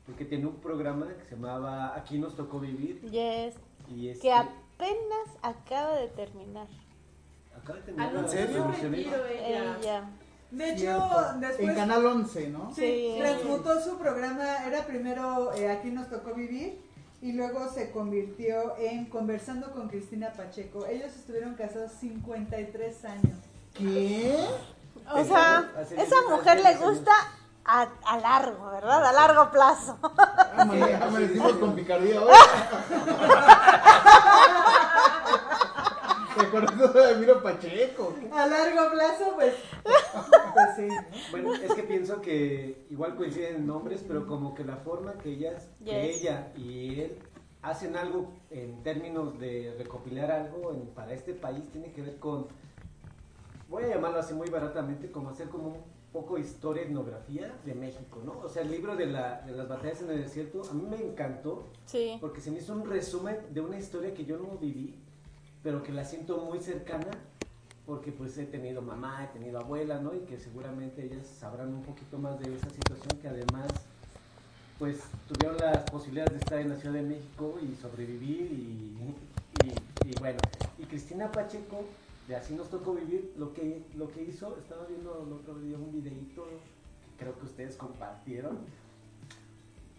porque 0.07 0.25
tenía 0.25 0.49
un 0.49 0.57
programa 0.57 1.09
que 1.09 1.25
se 1.25 1.35
llamaba 1.37 1.95
Aquí 1.97 2.19
nos 2.19 2.37
tocó 2.37 2.61
vivir. 2.61 3.01
Yes. 3.11 3.55
Y 3.89 4.09
este, 4.09 4.23
Que 4.29 4.33
apenas 4.33 5.29
acaba 5.43 5.97
de 5.97 6.09
terminar. 6.09 6.67
acaba 7.57 7.79
de 7.79 7.85
terminar 7.85 8.13
transmisión. 8.27 8.93
retiro 8.93 9.27
ella. 9.27 9.77
Ella. 9.81 10.11
De 10.51 10.69
hecho, 10.71 10.79
Cierto. 10.79 11.31
En 11.35 11.41
después 11.41 11.75
Canal 11.75 12.07
11, 12.07 12.49
¿no? 12.51 12.73
sí, 12.75 12.81
Sí. 12.81 13.15
transmutó 13.19 13.81
su 13.81 13.99
programa, 13.99 14.65
era 14.67 14.87
primero 14.87 15.53
eh, 15.55 15.69
Aquí 15.71 15.91
nos 15.91 16.09
tocó 16.09 16.33
vivir 16.35 16.81
y 17.21 17.33
luego 17.33 17.69
se 17.73 17.91
convirtió 17.91 18.77
en 18.79 19.07
Conversando 19.07 19.73
con 19.73 19.89
Cristina 19.89 20.33
Pacheco. 20.33 20.87
Ellos 20.87 21.13
estuvieron 21.17 21.55
casados 21.55 21.91
53 21.93 23.05
años. 23.07 23.39
¿Qué? 23.73 24.37
O 25.13 25.25
sea, 25.25 25.73
esa 25.97 26.17
mujer 26.31 26.61
le 26.63 26.77
gusta 26.77 27.11
a, 27.65 27.89
a 28.07 28.19
largo, 28.19 28.71
¿verdad? 28.71 29.05
A 29.07 29.13
largo 29.13 29.51
plazo. 29.51 29.99
Amanecimos 30.57 31.53
con 31.55 31.75
picardía 31.75 32.21
hoy. 32.23 32.31
¿Te 36.37 36.47
acuerdas 36.47 36.95
de 36.95 37.13
Emilio 37.13 37.43
Pacheco? 37.43 38.13
A 38.33 38.47
largo 38.47 38.91
plazo, 38.93 39.33
pues, 39.37 39.55
pues 39.83 40.67
sí. 40.77 40.89
¿no? 40.89 41.03
Bueno, 41.31 41.55
es 41.55 41.73
que 41.75 41.83
pienso 41.85 42.21
que 42.21 42.87
igual 42.91 43.15
coinciden 43.15 43.57
en 43.57 43.67
nombres, 43.67 44.05
pero 44.07 44.27
como 44.27 44.55
que 44.55 44.65
la 44.65 44.77
forma 44.77 45.13
que 45.15 45.31
ellas, 45.31 45.69
que 45.85 46.11
ella 46.11 46.49
y 46.57 47.01
él 47.01 47.19
hacen 47.63 47.97
algo 47.97 48.33
en 48.51 48.83
términos 48.83 49.39
de 49.39 49.75
recopilar 49.79 50.31
algo 50.33 50.73
en- 50.73 50.89
para 50.89 51.13
este 51.13 51.33
país 51.35 51.71
tiene 51.71 51.93
que 51.93 52.03
ver 52.03 52.19
con, 52.19 52.47
voy 53.69 53.85
a 53.85 53.89
llamarlo 53.89 54.19
así 54.19 54.35
muy 54.35 54.51
baratamente, 54.51 55.11
como 55.11 55.31
hacer 55.31 55.49
como 55.49 55.69
un 55.69 55.77
poco 56.15 56.39
historia, 56.39 56.85
etnografía 56.85 57.53
de 57.67 57.75
México, 57.75 58.23
¿no? 58.25 58.39
O 58.39 58.49
sea, 58.49 58.63
el 58.63 58.71
libro 58.71 58.95
de, 58.95 59.07
la- 59.07 59.41
de 59.43 59.51
las 59.51 59.69
batallas 59.69 60.01
en 60.03 60.11
el 60.13 60.23
desierto 60.23 60.63
a 60.71 60.73
mí 60.73 60.87
me 60.89 60.97
encantó 61.05 61.65
Sí. 61.87 62.17
porque 62.21 62.41
se 62.41 62.53
me 62.53 62.59
hizo 62.59 62.73
un 62.73 62.89
resumen 62.89 63.37
de 63.53 63.61
una 63.61 63.77
historia 63.77 64.15
que 64.15 64.25
yo 64.25 64.39
no 64.39 64.57
viví, 64.59 64.95
pero 65.65 65.83
que 65.83 65.91
la 65.91 66.05
siento 66.05 66.39
muy 66.39 66.61
cercana, 66.61 67.11
porque 67.85 68.13
pues 68.13 68.39
he 68.39 68.45
tenido 68.47 68.81
mamá, 68.81 69.25
he 69.25 69.37
tenido 69.37 69.59
abuela, 69.59 69.99
¿no? 70.01 70.15
Y 70.15 70.21
que 70.21 70.39
seguramente 70.39 71.05
ellas 71.05 71.27
sabrán 71.27 71.75
un 71.75 71.83
poquito 71.83 72.17
más 72.17 72.39
de 72.39 72.55
esa 72.55 72.71
situación, 72.71 73.19
que 73.21 73.27
además 73.27 73.67
pues 74.79 75.01
tuvieron 75.27 75.59
las 75.59 75.79
posibilidades 75.91 76.33
de 76.35 76.39
estar 76.39 76.59
en 76.61 76.69
la 76.71 76.77
Ciudad 76.77 76.95
de 76.95 77.03
México 77.03 77.59
y 77.61 77.75
sobrevivir 77.75 78.53
y, 78.53 78.97
y- 79.65 80.11
y 80.11 80.15
bueno, 80.21 80.39
y 80.79 80.85
Cristina 80.85 81.31
Pacheco, 81.33 81.85
de 82.29 82.37
Así 82.37 82.55
nos 82.55 82.71
tocó 82.71 82.95
vivir, 82.95 83.35
lo 83.37 83.53
que, 83.53 83.83
lo 83.97 84.09
que 84.11 84.23
hizo, 84.23 84.57
estaba 84.57 84.87
viendo 84.87 85.25
el 85.27 85.33
otro 85.33 85.59
día 85.59 85.77
un 85.77 85.93
videito 85.93 86.45
que 86.47 86.59
creo 87.19 87.39
que 87.39 87.45
ustedes 87.45 87.77
compartieron, 87.77 88.59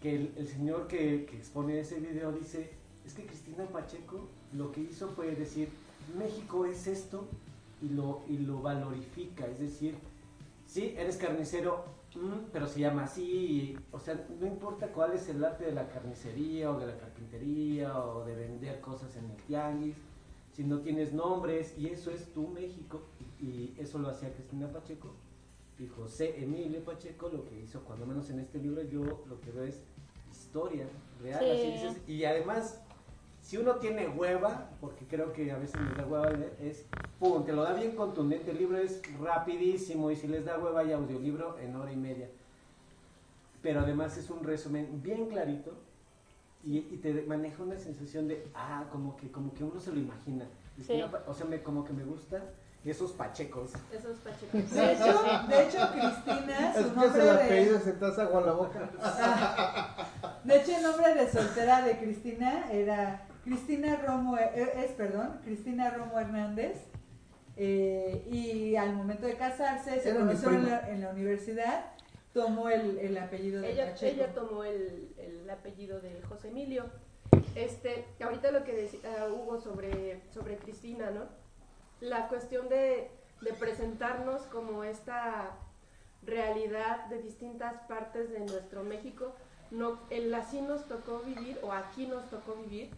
que 0.00 0.32
el, 0.36 0.46
señor 0.46 0.88
que, 0.88 1.24
que 1.26 1.36
expone 1.36 1.78
ese 1.78 2.00
video 2.00 2.32
dice, 2.32 2.70
es 3.04 3.14
que 3.14 3.26
Cristina 3.26 3.64
Pacheco 3.66 4.28
lo 4.52 4.72
que 4.72 4.80
hizo 4.80 5.08
fue 5.08 5.34
decir, 5.34 5.68
México 6.18 6.66
es 6.66 6.86
esto 6.86 7.26
y 7.80 7.88
lo, 7.90 8.22
y 8.28 8.38
lo 8.38 8.60
valorifica, 8.60 9.46
es 9.46 9.60
decir, 9.60 9.96
sí, 10.66 10.94
eres 10.96 11.16
carnicero, 11.16 11.84
mm, 12.14 12.50
pero 12.52 12.66
se 12.66 12.80
llama 12.80 13.04
así, 13.04 13.76
o 13.92 14.00
sea, 14.00 14.26
no 14.40 14.46
importa 14.46 14.88
cuál 14.88 15.12
es 15.12 15.28
el 15.28 15.44
arte 15.44 15.64
de 15.64 15.72
la 15.72 15.88
carnicería 15.88 16.70
o 16.70 16.78
de 16.78 16.86
la 16.86 16.96
carpintería 16.96 17.98
o 17.98 18.24
de 18.24 18.34
vender 18.34 18.80
cosas 18.80 19.16
en 19.16 19.30
el 19.30 19.36
tianguis, 19.44 19.96
si 20.56 20.64
no 20.64 20.80
tienes 20.80 21.12
nombres, 21.12 21.74
y 21.76 21.88
eso 21.88 22.10
es 22.10 22.32
tu 22.32 22.48
México, 22.48 23.02
y, 23.38 23.74
eso 23.76 23.98
lo 23.98 24.08
hacía 24.08 24.32
Cristina 24.32 24.72
Pacheco, 24.72 25.14
y 25.78 25.86
José 25.86 26.42
Emilio 26.42 26.82
Pacheco 26.82 27.28
lo 27.28 27.44
que 27.44 27.60
hizo, 27.60 27.84
cuando 27.84 28.06
menos 28.06 28.30
en 28.30 28.40
este 28.40 28.58
libro, 28.58 28.82
yo 28.84 29.22
lo 29.28 29.38
que 29.42 29.50
veo 29.50 29.64
es 29.64 29.84
historia 30.30 30.88
real, 31.20 31.44
Sí. 31.44 31.50
así 31.50 31.72
dices, 31.72 32.08
y 32.08 32.24
además, 32.24 32.82
si 33.42 33.58
uno 33.58 33.76
tiene 33.76 34.08
hueva, 34.08 34.70
porque 34.80 35.06
creo 35.06 35.34
que 35.34 35.52
a 35.52 35.58
veces 35.58 35.78
les 35.78 35.94
da 35.94 36.06
hueva 36.06 36.32
es, 36.58 36.86
pum, 37.18 37.44
te 37.44 37.52
lo 37.52 37.62
da 37.62 37.74
bien 37.74 37.94
contundente, 37.94 38.50
el 38.50 38.56
libro 38.56 38.78
es 38.78 39.02
rapidísimo, 39.20 40.10
y 40.10 40.16
si 40.16 40.26
les 40.26 40.46
da 40.46 40.58
hueva 40.58 40.80
hay 40.80 40.92
audiolibro 40.92 41.58
en 41.58 41.76
hora 41.76 41.92
y 41.92 41.96
media, 41.96 42.30
pero 43.60 43.80
además 43.80 44.16
es 44.16 44.30
un 44.30 44.42
resumen 44.42 45.02
bien 45.02 45.28
clarito, 45.28 45.74
y, 46.66 46.78
y 46.78 46.98
te 46.98 47.12
maneja 47.22 47.62
una 47.62 47.78
sensación 47.78 48.26
de, 48.28 48.48
ah, 48.54 48.84
como 48.90 49.16
que, 49.16 49.30
como 49.30 49.54
que 49.54 49.64
uno 49.64 49.78
se 49.80 49.92
lo 49.92 49.98
imagina, 50.00 50.44
Sí. 50.86 51.00
O 51.26 51.32
sea, 51.32 51.46
me, 51.46 51.62
como 51.62 51.82
que 51.84 51.94
me 51.94 52.04
gustan 52.04 52.42
esos 52.84 53.12
pachecos, 53.12 53.72
Esos 53.92 54.18
pachecos. 54.18 54.70
De 54.72 54.92
hecho, 54.92 55.22
de 55.48 55.62
hecho 55.62 55.90
Cristina, 55.92 56.72
Es 56.76 56.82
su 56.82 56.90
que 56.90 56.94
nombre 56.96 57.10
se 57.20 57.26
la 57.26 57.36
de, 57.38 57.80
se 57.80 57.92
te 57.92 58.04
hace 58.04 58.20
agua 58.20 58.42
a 58.42 58.46
la 58.46 58.52
boca. 58.52 58.90
de 60.44 60.56
hecho 60.56 60.76
el 60.76 60.82
nombre 60.82 61.14
de 61.14 61.30
soltera 61.30 61.82
de 61.82 61.98
Cristina 61.98 62.70
era 62.70 63.26
Cristina 63.42 63.96
Romo, 64.06 64.36
eh, 64.38 64.72
es 64.84 64.92
perdón, 64.92 65.40
Cristina 65.44 65.90
Romo 65.90 66.18
Hernández. 66.20 66.76
eh, 67.56 68.28
y 68.30 68.76
al 68.76 68.94
momento 68.94 69.26
de 69.26 69.34
casarse, 69.36 69.98
se 70.00 70.14
conocieron 70.14 70.66
en 70.68 70.94
en 70.94 71.00
la 71.00 71.10
universidad, 71.10 71.86
tomó 72.36 72.68
el, 72.68 72.98
el 72.98 73.16
apellido 73.16 73.62
de 73.62 73.72
Ella, 73.72 73.86
Pacheco. 73.92 74.14
ella 74.14 74.34
tomó 74.34 74.62
el, 74.64 75.08
el 75.18 75.48
apellido 75.50 76.00
de 76.00 76.20
José 76.28 76.48
Emilio. 76.48 76.84
Este, 77.54 78.04
ahorita 78.20 78.50
lo 78.50 78.62
que 78.62 78.72
decía 78.72 79.26
Hugo 79.28 79.58
sobre, 79.58 80.20
sobre 80.32 80.56
Cristina, 80.58 81.10
¿no? 81.10 81.24
La 82.00 82.28
cuestión 82.28 82.68
de, 82.68 83.10
de 83.40 83.52
presentarnos 83.54 84.42
como 84.42 84.84
esta 84.84 85.50
realidad 86.24 87.06
de 87.06 87.22
distintas 87.22 87.80
partes 87.88 88.30
de 88.30 88.40
nuestro 88.40 88.82
México, 88.84 89.34
no, 89.70 89.98
el 90.10 90.32
así 90.34 90.60
nos 90.60 90.84
tocó 90.86 91.20
vivir 91.20 91.58
o 91.62 91.72
aquí 91.72 92.06
nos 92.06 92.28
tocó 92.28 92.54
vivir, 92.56 92.90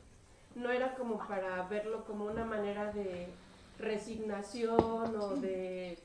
no 0.56 0.70
era 0.72 0.94
como 0.96 1.18
para 1.28 1.62
verlo 1.68 2.04
como 2.04 2.24
una 2.26 2.44
manera 2.44 2.92
de 2.92 3.28
resignación 3.78 5.14
o 5.16 5.36
de, 5.36 5.96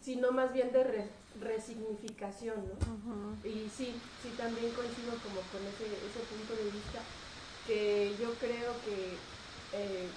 sino 0.00 0.32
más 0.32 0.52
bien 0.52 0.72
de 0.72 0.84
re- 0.84 1.08
resignificación, 1.40 2.56
¿no? 2.68 3.48
Y 3.48 3.68
sí, 3.70 3.94
sí, 4.22 4.28
también 4.36 4.72
coincido 4.72 5.12
como 5.22 5.40
con 5.52 5.66
ese, 5.66 5.84
ese 6.06 6.20
punto 6.30 6.54
de 6.54 6.70
vista, 6.70 7.00
que 7.66 8.16
yo 8.20 8.34
creo 8.38 8.72
que 8.84 9.18
eh, 9.72 10.08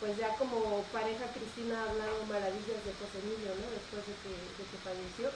pues 0.00 0.16
ya 0.16 0.36
como 0.36 0.82
pareja 0.92 1.32
Cristina 1.32 1.82
ha 1.84 1.90
hablado 1.90 2.24
maravillas 2.26 2.84
de 2.84 2.92
José 2.94 3.18
Emilio, 3.18 3.50
¿no? 3.56 3.70
Después 3.70 4.06
de 4.06 4.14
que, 4.22 4.30
de 4.30 4.64
que 4.70 4.78
falleció. 4.78 5.30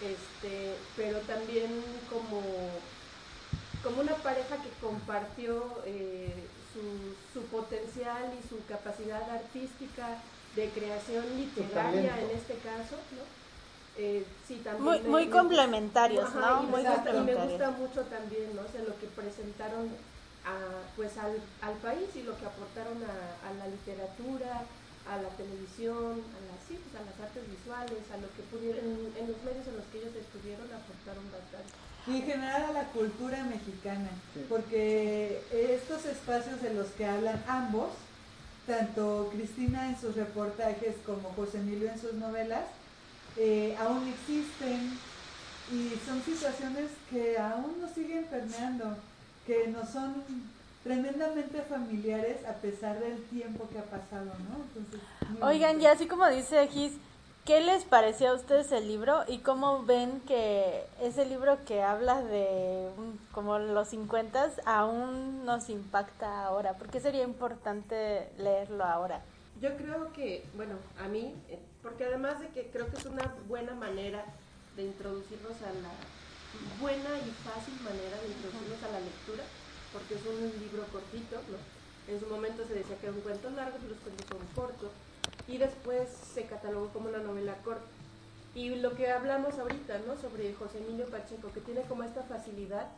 Este, 0.00 0.76
pero 0.94 1.20
también 1.22 1.82
como, 2.10 2.42
como 3.82 4.00
una 4.02 4.22
pareja 4.22 4.60
que 4.62 4.70
compartió 4.80 5.82
eh, 5.86 6.50
su, 6.72 7.16
su 7.32 7.46
potencial 7.46 8.34
y 8.38 8.46
su 8.46 8.64
capacidad 8.66 9.28
artística 9.30 10.22
de 10.54 10.72
creación 10.72 11.24
literaria 11.36 12.20
en 12.20 12.30
este 12.30 12.58
caso, 12.58 12.96
¿no? 13.12 13.45
Eh, 13.98 14.24
sí, 14.46 14.60
también 14.62 14.84
Muy, 14.84 15.00
me- 15.00 15.08
muy 15.08 15.24
me- 15.26 15.30
complementarios, 15.32 16.24
Ajá, 16.28 16.40
¿no? 16.60 16.62
y 16.64 16.66
Muy 16.66 16.82
me 16.82 16.88
gusta- 16.90 17.10
y 17.10 17.12
me 17.12 17.16
complementarios. 17.32 17.52
gusta 17.52 17.70
mucho 17.70 18.00
también, 18.12 18.48
¿no? 18.54 18.62
O 18.62 18.68
sea, 18.68 18.82
lo 18.82 18.98
que 19.00 19.06
presentaron 19.06 19.88
a, 20.44 20.54
pues 20.96 21.16
al, 21.16 21.40
al 21.62 21.74
país 21.80 22.06
y 22.14 22.22
lo 22.22 22.36
que 22.38 22.44
aportaron 22.46 22.98
a, 23.02 23.48
a 23.48 23.54
la 23.54 23.66
literatura, 23.68 24.62
a 25.08 25.16
la 25.22 25.28
televisión, 25.40 26.12
a 26.20 26.38
las, 26.44 26.58
sí, 26.68 26.76
pues 26.76 26.92
a 27.00 27.06
las 27.08 27.16
artes 27.18 27.42
visuales, 27.48 28.04
a 28.12 28.16
lo 28.20 28.28
que 28.36 28.42
pudieron, 28.52 28.84
en, 28.84 29.00
en 29.16 29.32
los 29.32 29.40
medios 29.42 29.66
en 29.66 29.76
los 29.80 29.86
que 29.90 29.98
ellos 29.98 30.14
estuvieron 30.14 30.66
aportaron 30.68 31.24
bastante. 31.32 31.72
Y 32.06 32.16
en 32.20 32.22
general 32.22 32.62
a 32.68 32.72
la 32.72 32.84
cultura 32.92 33.42
mexicana, 33.44 34.10
Sí. 34.34 34.44
porque 34.48 35.40
estos 35.50 36.04
espacios 36.04 36.60
de 36.60 36.74
los 36.74 36.88
que 36.98 37.06
hablan 37.06 37.42
ambos, 37.48 37.90
tanto 38.66 39.30
Cristina 39.32 39.88
en 39.88 39.98
sus 40.00 40.14
reportajes 40.16 40.94
como 41.06 41.30
José 41.34 41.58
Emilio 41.58 41.88
en 41.90 42.00
sus 42.00 42.12
novelas, 42.14 42.64
eh, 43.36 43.76
aún 43.78 44.06
existen 44.08 44.98
y 45.72 45.90
son 46.06 46.22
situaciones 46.22 46.90
que 47.10 47.38
aún 47.38 47.80
nos 47.80 47.90
siguen 47.92 48.24
permeando, 48.26 48.96
que 49.46 49.66
nos 49.68 49.88
son 49.90 50.24
tremendamente 50.84 51.60
familiares 51.62 52.38
a 52.46 52.52
pesar 52.54 53.00
del 53.00 53.22
tiempo 53.24 53.68
que 53.70 53.78
ha 53.78 53.84
pasado, 53.84 54.26
¿no? 54.48 54.64
Entonces, 54.78 55.00
Oigan, 55.42 55.80
ya 55.80 55.92
así 55.92 56.06
como 56.06 56.28
dice 56.28 56.68
Gis, 56.68 56.92
¿qué 57.44 57.60
les 57.60 57.84
pareció 57.84 58.30
a 58.30 58.34
ustedes 58.34 58.70
el 58.70 58.86
libro 58.86 59.24
y 59.26 59.38
cómo 59.38 59.82
ven 59.84 60.20
que 60.20 60.84
ese 61.02 61.24
libro 61.26 61.58
que 61.64 61.82
habla 61.82 62.22
de 62.22 62.88
un- 62.96 63.18
como 63.32 63.58
los 63.58 63.88
50 63.88 64.48
aún 64.64 65.44
nos 65.44 65.68
impacta 65.68 66.44
ahora? 66.44 66.74
¿Por 66.74 66.88
qué 66.88 67.00
sería 67.00 67.24
importante 67.24 68.28
leerlo 68.38 68.84
ahora? 68.84 69.20
Yo 69.60 69.74
creo 69.76 70.12
que, 70.12 70.44
bueno, 70.54 70.74
a 71.02 71.08
mí, 71.08 71.34
eh, 71.48 71.58
porque 71.86 72.04
además 72.04 72.40
de 72.40 72.48
que 72.48 72.66
creo 72.72 72.90
que 72.90 72.96
es 72.96 73.06
una 73.06 73.32
buena 73.46 73.72
manera 73.72 74.24
de 74.74 74.82
introducirnos 74.86 75.54
a 75.62 75.70
la 75.70 75.94
buena 76.82 77.14
y 77.22 77.30
fácil 77.46 77.78
manera 77.78 78.18
de 78.18 78.26
introducirnos 78.26 78.82
a 78.82 78.90
la 78.90 78.98
lectura, 78.98 79.44
porque 79.92 80.16
es 80.16 80.26
un 80.26 80.50
libro 80.58 80.82
cortito. 80.90 81.38
En 82.08 82.18
su 82.18 82.26
momento 82.26 82.66
se 82.66 82.74
decía 82.74 82.98
que 82.98 83.06
era 83.06 83.14
un 83.14 83.22
cuento 83.22 83.50
largo, 83.50 83.78
pero 83.78 83.94
los 83.94 84.02
cuentos 84.02 84.26
son 84.26 84.42
cortos, 84.52 84.90
y 85.46 85.58
después 85.58 86.10
se 86.10 86.46
catalogó 86.46 86.88
como 86.88 87.08
una 87.08 87.22
novela 87.22 87.54
corta. 87.62 87.86
Y 88.56 88.74
lo 88.74 88.96
que 88.96 89.12
hablamos 89.12 89.56
ahorita, 89.56 90.00
¿no? 90.08 90.16
Sobre 90.16 90.54
José 90.54 90.78
Emilio 90.78 91.06
Pacheco, 91.06 91.52
que 91.54 91.60
tiene 91.60 91.82
como 91.82 92.02
esta 92.02 92.24
facilidad 92.24 92.88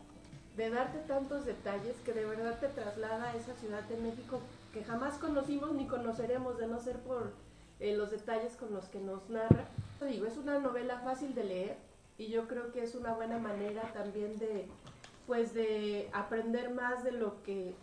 de 0.57 0.71
darte 0.71 1.01
tantos 1.01 1.45
detalles 1.45 1.95
que 2.07 2.15
de 2.15 2.25
verdad 2.25 2.59
te 2.59 2.69
traslada 2.69 3.33
a 3.33 3.37
esa 3.37 3.55
ciudad 3.57 3.83
de 3.83 3.99
México 3.99 4.41
que 4.73 4.83
jamás 4.83 5.19
conocimos 5.19 5.73
ni 5.75 5.87
conoceremos 5.87 6.57
de 6.57 6.69
no 6.69 6.81
ser 6.81 6.97
por 7.01 7.33
eh, 7.81 7.97
los 7.97 8.11
detalles 8.11 8.57
con 8.57 8.73
los 8.73 8.87
que 8.87 9.01
nos 9.01 9.29
narra. 9.29 9.67
Digo, 10.01 10.27
es 10.27 10.37
una 10.37 10.59
novela 10.59 11.01
fácil 11.01 11.35
de 11.35 11.45
leer 11.45 11.77
y 12.17 12.29
yo 12.29 12.49
creo 12.49 12.73
que 12.73 12.83
es 12.83 12.95
una 12.95 13.13
buena 13.15 13.39
manera 13.39 13.93
también 13.93 14.39
de 14.39 14.67
pues 15.27 15.53
de 15.53 16.09
aprender 16.13 16.71
más 16.71 17.05
de 17.05 17.13
lo 17.13 17.43
que 17.43 17.75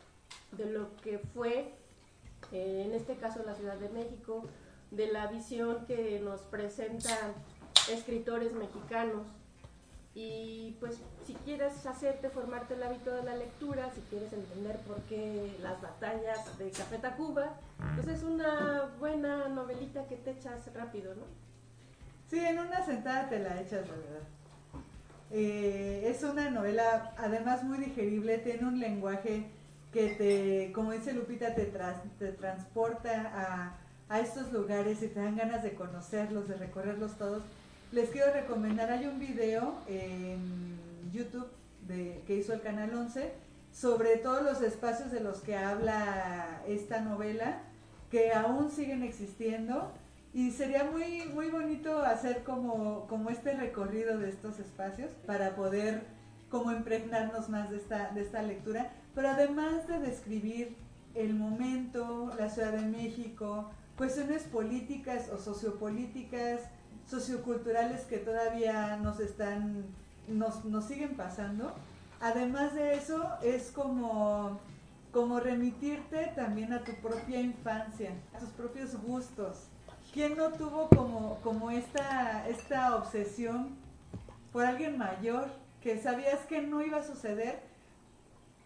de 0.53 0.65
lo 0.65 0.95
que 0.97 1.19
fue 1.19 1.73
eh, 2.51 2.83
en 2.85 2.93
este 2.93 3.15
caso 3.15 3.43
la 3.45 3.55
Ciudad 3.55 3.77
de 3.77 3.89
México, 3.89 4.43
de 4.91 5.07
la 5.07 5.27
visión 5.27 5.85
que 5.85 6.19
nos 6.19 6.41
presentan 6.41 7.33
escritores 7.91 8.53
mexicanos. 8.53 9.25
Y 10.17 10.77
pues 10.79 10.97
si 11.27 11.33
quieres 11.33 11.85
hacerte, 11.85 12.29
formarte 12.29 12.75
el 12.75 12.83
hábito 12.83 13.11
de 13.13 13.23
la 13.23 13.35
lectura, 13.35 13.91
si 13.93 13.99
quieres 14.09 14.31
entender 14.31 14.77
por 14.87 15.01
qué 15.03 15.53
las 15.61 15.81
batallas 15.81 16.57
de 16.57 16.69
Café 16.71 16.97
Tacuba, 16.99 17.57
pues 17.95 18.07
es 18.07 18.23
una 18.23 18.89
buena 18.97 19.49
novelita 19.49 20.05
que 20.07 20.15
te 20.15 20.31
echas 20.31 20.73
rápido, 20.73 21.13
¿no? 21.15 21.23
Sí, 22.29 22.39
en 22.39 22.59
una 22.59 22.85
sentada 22.85 23.27
te 23.27 23.39
la 23.39 23.59
echas, 23.61 23.81
la 23.87 23.93
verdad. 23.95 24.27
Eh, 25.31 26.03
es 26.09 26.23
una 26.23 26.49
novela, 26.49 27.13
además 27.17 27.63
muy 27.63 27.77
digerible, 27.79 28.37
tiene 28.37 28.65
un 28.67 28.79
lenguaje 28.79 29.47
que 29.91 30.09
te, 30.11 30.71
como 30.73 30.91
dice 30.93 31.11
Lupita, 31.13 31.55
te, 31.55 31.65
tras- 31.65 32.03
te 32.19 32.31
transporta 32.31 33.31
a, 33.35 33.75
a 34.13 34.19
estos 34.21 34.53
lugares 34.53 35.01
y 35.03 35.07
te 35.07 35.19
dan 35.19 35.35
ganas 35.35 35.61
de 35.61 35.73
conocerlos, 35.73 36.47
de 36.47 36.55
recorrerlos 36.55 37.17
todos. 37.17 37.43
Les 37.95 38.09
quiero 38.09 38.33
recomendar, 38.33 38.91
hay 38.91 39.05
un 39.05 39.19
video 39.19 39.73
en 39.87 40.77
YouTube 41.13 41.47
que 42.27 42.35
hizo 42.35 42.51
el 42.51 42.59
Canal 42.59 42.93
11 42.93 43.31
sobre 43.71 44.17
todos 44.17 44.43
los 44.43 44.61
espacios 44.61 45.13
de 45.13 45.21
los 45.21 45.37
que 45.37 45.55
habla 45.55 46.61
esta 46.67 46.99
novela, 46.99 47.61
que 48.11 48.33
aún 48.33 48.69
siguen 48.69 49.01
existiendo. 49.01 49.93
Y 50.33 50.51
sería 50.51 50.83
muy, 50.83 51.23
muy 51.33 51.49
bonito 51.49 51.99
hacer 51.99 52.43
como, 52.43 53.07
como 53.07 53.29
este 53.29 53.53
recorrido 53.53 54.17
de 54.17 54.27
estos 54.27 54.59
espacios 54.59 55.11
para 55.25 55.55
poder 55.55 56.03
como 56.49 56.73
impregnarnos 56.73 57.47
más 57.47 57.69
de 57.69 57.77
esta, 57.77 58.11
de 58.11 58.23
esta 58.23 58.41
lectura, 58.41 58.91
pero 59.13 59.29
además 59.29 59.87
de 59.87 59.99
describir 59.99 60.75
el 61.13 61.33
momento, 61.33 62.29
la 62.37 62.49
Ciudad 62.49 62.73
de 62.73 62.87
México, 62.87 63.71
cuestiones 63.95 64.43
políticas 64.43 65.29
o 65.29 65.37
sociopolíticas, 65.37 66.59
socioculturales 67.09 68.01
que 68.01 68.17
todavía 68.17 68.97
nos 68.97 69.19
están, 69.19 69.85
nos, 70.27 70.65
nos 70.65 70.85
siguen 70.85 71.15
pasando. 71.15 71.73
Además 72.21 72.73
de 72.73 72.95
eso, 72.95 73.23
es 73.43 73.71
como, 73.71 74.59
como 75.11 75.39
remitirte 75.39 76.31
también 76.35 76.73
a 76.73 76.83
tu 76.83 76.93
propia 76.95 77.39
infancia, 77.39 78.11
a 78.33 78.39
tus 78.39 78.49
propios 78.49 78.95
gustos. 79.01 79.65
¿Quién 80.13 80.37
no 80.37 80.49
tuvo 80.51 80.87
como, 80.89 81.39
como 81.43 81.71
esta, 81.71 82.47
esta 82.47 82.95
obsesión 82.95 83.75
por 84.53 84.65
alguien 84.65 84.97
mayor 84.97 85.47
que 85.81 86.01
sabías 86.01 86.39
que 86.47 86.61
no 86.61 86.81
iba 86.81 86.99
a 86.99 87.03
suceder, 87.03 87.59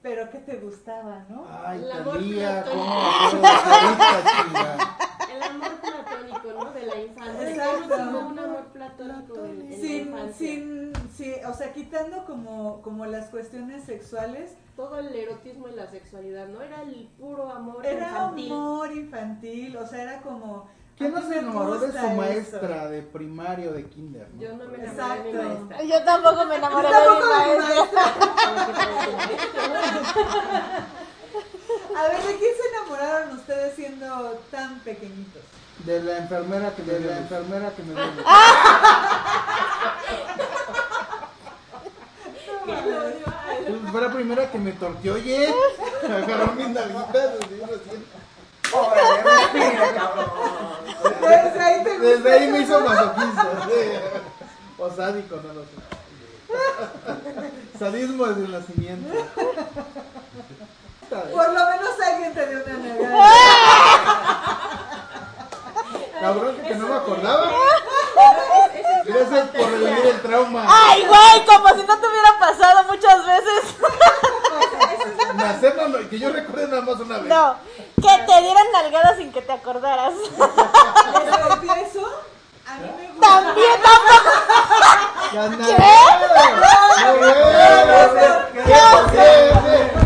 pero 0.02 0.30
que 0.30 0.38
te 0.38 0.56
gustaba, 0.58 1.26
¿no? 1.28 1.46
Ay, 1.66 1.84
Talía, 2.06 2.64
cómo 2.64 2.86
me 2.86 2.92
acuerdo 2.96 3.42
de 3.42 4.20
esta 4.20 4.44
chica. 4.46 4.98
El 5.36 5.44
amor 5.44 5.72
platónico, 5.82 6.64
¿no? 6.64 6.72
De 6.72 6.86
la 6.86 7.02
infancia. 7.02 7.50
Exacto. 7.50 7.88
Tenemos 7.90 8.14
como 8.14 8.28
un 8.30 8.40
amor 8.40 8.64
platónico 8.68 9.46
en, 9.46 9.62
en 9.62 9.70
la 9.72 9.76
Sin, 9.78 10.08
infancia. 10.08 10.34
sin, 10.38 10.94
sí, 11.18 11.34
o 11.46 11.49
sea, 11.60 11.74
quitando 11.74 12.26
como, 12.26 12.82
como 12.82 13.06
las 13.06 13.28
cuestiones 13.30 13.84
sexuales, 13.84 14.52
Todo 14.76 14.98
el 15.00 15.14
erotismo 15.14 15.68
y 15.68 15.74
la 15.76 15.88
sexualidad, 15.88 16.48
¿no? 16.48 16.62
Era 16.62 16.82
el 16.84 17.10
puro 17.20 17.52
amor 17.52 17.86
era 17.86 18.08
infantil. 18.08 18.52
amor 18.52 18.92
infantil, 18.94 19.76
o 19.78 19.86
sea, 19.86 20.02
era 20.04 20.22
como... 20.22 20.68
¿Quién 20.98 21.14
no 21.14 21.22
se 21.22 21.38
enamoró 21.40 21.78
de 21.80 21.92
su 21.92 22.10
maestra 22.12 22.88
de 22.90 23.02
primario 23.02 23.72
de 23.74 23.86
kinder? 23.86 24.28
¿no? 24.34 24.42
Yo 24.42 24.50
no 24.56 24.66
me 24.66 24.78
enamoré 24.78 24.82
de 24.86 24.92
Exacto. 24.92 25.24
mi 25.24 25.34
maestra. 25.34 25.84
Yo 25.84 26.04
tampoco 26.04 26.46
me 26.46 26.56
enamoré 26.56 26.88
de 26.88 26.94
mi 26.94 26.98
maestra. 27.30 28.04
A 31.98 32.04
ver, 32.08 32.22
¿de 32.24 32.38
quién 32.38 32.52
se 32.56 32.64
enamoraron 32.70 33.38
ustedes 33.38 33.76
siendo 33.76 34.40
tan 34.52 34.80
pequeñitos? 34.80 35.42
De 35.86 36.02
la 36.04 36.18
enfermera 36.20 36.74
que 36.76 36.84
me 36.84 36.94
de 36.94 37.00
la 37.10 37.18
enfermera 37.18 37.72
que 37.76 37.84
me 37.84 37.94
dio 37.94 38.06
luz. 38.06 38.26
Pues 42.66 43.79
Fue 43.92 44.02
la 44.02 44.12
primera 44.12 44.52
que 44.52 44.58
me 44.60 44.72
torteó, 44.74 45.16
oye. 45.16 45.54
Me 46.08 46.16
agarró 46.16 46.54
mis 46.54 46.70
nalguitas, 46.70 47.30
así, 47.42 47.56
lo 47.60 47.68
siento. 47.68 48.20
Desde 51.22 51.60
ahí 51.62 51.84
te 51.84 52.00
Desde 52.00 52.32
ahí 52.34 52.48
me 52.52 52.60
hizo 52.60 52.80
masoquista. 52.82 53.48
sí. 53.66 54.00
O 54.78 54.90
sádico, 54.92 55.36
no 55.38 55.54
lo 55.54 55.62
sé. 55.62 55.70
Sadismo 57.80 58.26
desde 58.28 58.46
el 58.46 58.52
nacimiento. 58.52 59.14
Por 61.10 61.48
lo 61.54 61.66
menos 61.70 62.00
alguien 62.06 62.34
te 62.34 62.48
dio 62.48 62.60
una 62.64 62.78
nalgada. 62.78 63.50
Cabrón, 66.22 66.56
que 66.68 66.76
no 66.76 66.88
me 66.88 66.96
acordaba. 66.96 67.52
Gracias 69.10 69.48
por 69.50 69.72
revivir 69.72 70.06
el 70.06 70.22
trauma. 70.22 70.66
Ay, 70.68 71.06
güey, 71.06 71.46
como 71.46 71.70
si 71.70 71.84
no 71.84 71.98
te 72.00 72.08
hubiera 72.08 72.40
pasado 72.40 72.84
muchas 72.86 73.26
veces. 73.26 73.76
Nacer, 75.36 75.76
no, 75.76 76.10
que 76.10 76.20
yo 76.20 76.30
recuerde 76.32 76.68
nada 76.68 76.82
más 76.82 77.00
una 77.00 77.18
vez. 77.18 77.26
No, 77.26 77.56
que 77.78 78.24
te 78.26 78.42
dieran 78.42 78.72
nalgadas 78.72 79.18
sin 79.18 79.32
que 79.32 79.42
te 79.42 79.52
acordaras. 79.52 80.14
¿Les 80.14 81.38
confieso? 81.38 82.08
A 82.68 82.76
mí 82.76 82.92
me 82.98 83.08
gusta. 83.08 83.28
También, 83.28 83.82
tampoco. 83.82 84.30
Las 85.34 85.50
nalgadas. 85.58 86.20
¿Qué? 88.54 88.62
¿Qué? 89.12 89.24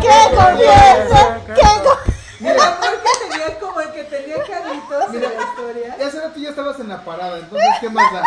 ¿Qué 0.00 0.16
confianza? 0.34 1.20
¿Qué 1.54 1.64
Carlitos 4.42 5.10
Mira, 5.10 5.30
la 5.30 5.42
historia. 5.42 5.96
Ya 5.98 6.06
hace 6.06 6.20
rato 6.20 6.40
ya 6.40 6.50
estabas 6.50 6.80
en 6.80 6.88
la 6.88 7.04
parada, 7.04 7.38
entonces, 7.38 7.68
¿qué 7.80 7.88
más 7.88 8.12
da? 8.12 8.22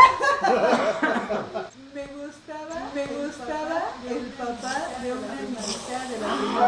Me 1.93 2.05
gustaba, 2.08 2.76
me 2.93 3.05
gustaba 3.05 3.84
el 4.08 4.26
papá 4.38 4.76
de 5.01 5.12
una 5.12 5.34
amiguita 5.34 5.99
de 6.10 6.18
la 6.20 6.28
primera. 6.36 6.68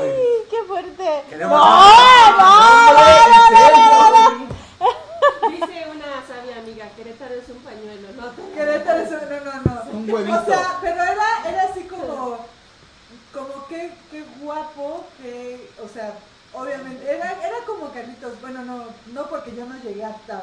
¡Ay! 0.00 0.08
¡Qué 0.50 0.62
fuerte! 0.66 1.10
¡No! 1.38 1.48
¡No! 1.48 1.54
¡No! 2.90 3.70
¡No! 4.10 4.54
Dice 5.50 5.86
una 5.90 6.10
sabia 6.26 6.56
amiga, 6.58 6.88
Querétaro 6.96 7.34
es 7.34 7.48
un 7.48 7.58
pañuelo, 7.58 8.08
¿no? 8.16 8.54
Querétaro 8.54 9.00
es 9.00 9.10
un... 9.10 9.18
No, 9.28 9.38
no, 9.44 9.52
no. 9.64 9.98
Un 9.98 10.10
huevito. 10.10 10.40
O 10.40 10.44
sea, 10.44 10.78
pero 10.80 11.02
era, 11.02 11.28
era 11.48 11.62
así 11.70 11.84
como... 11.84 12.38
Como 13.32 13.66
qué, 13.68 13.92
qué 14.10 14.24
guapo, 14.40 15.04
que... 15.20 15.70
O 15.84 15.88
sea 15.88 16.14
obviamente, 16.54 17.08
era, 17.10 17.32
era 17.32 17.56
como 17.66 17.90
Carlitos, 17.92 18.40
bueno, 18.40 18.62
no, 18.64 18.84
no 19.12 19.26
porque 19.28 19.54
yo 19.54 19.64
no 19.66 19.74
llegué 19.82 20.04
hasta 20.04 20.42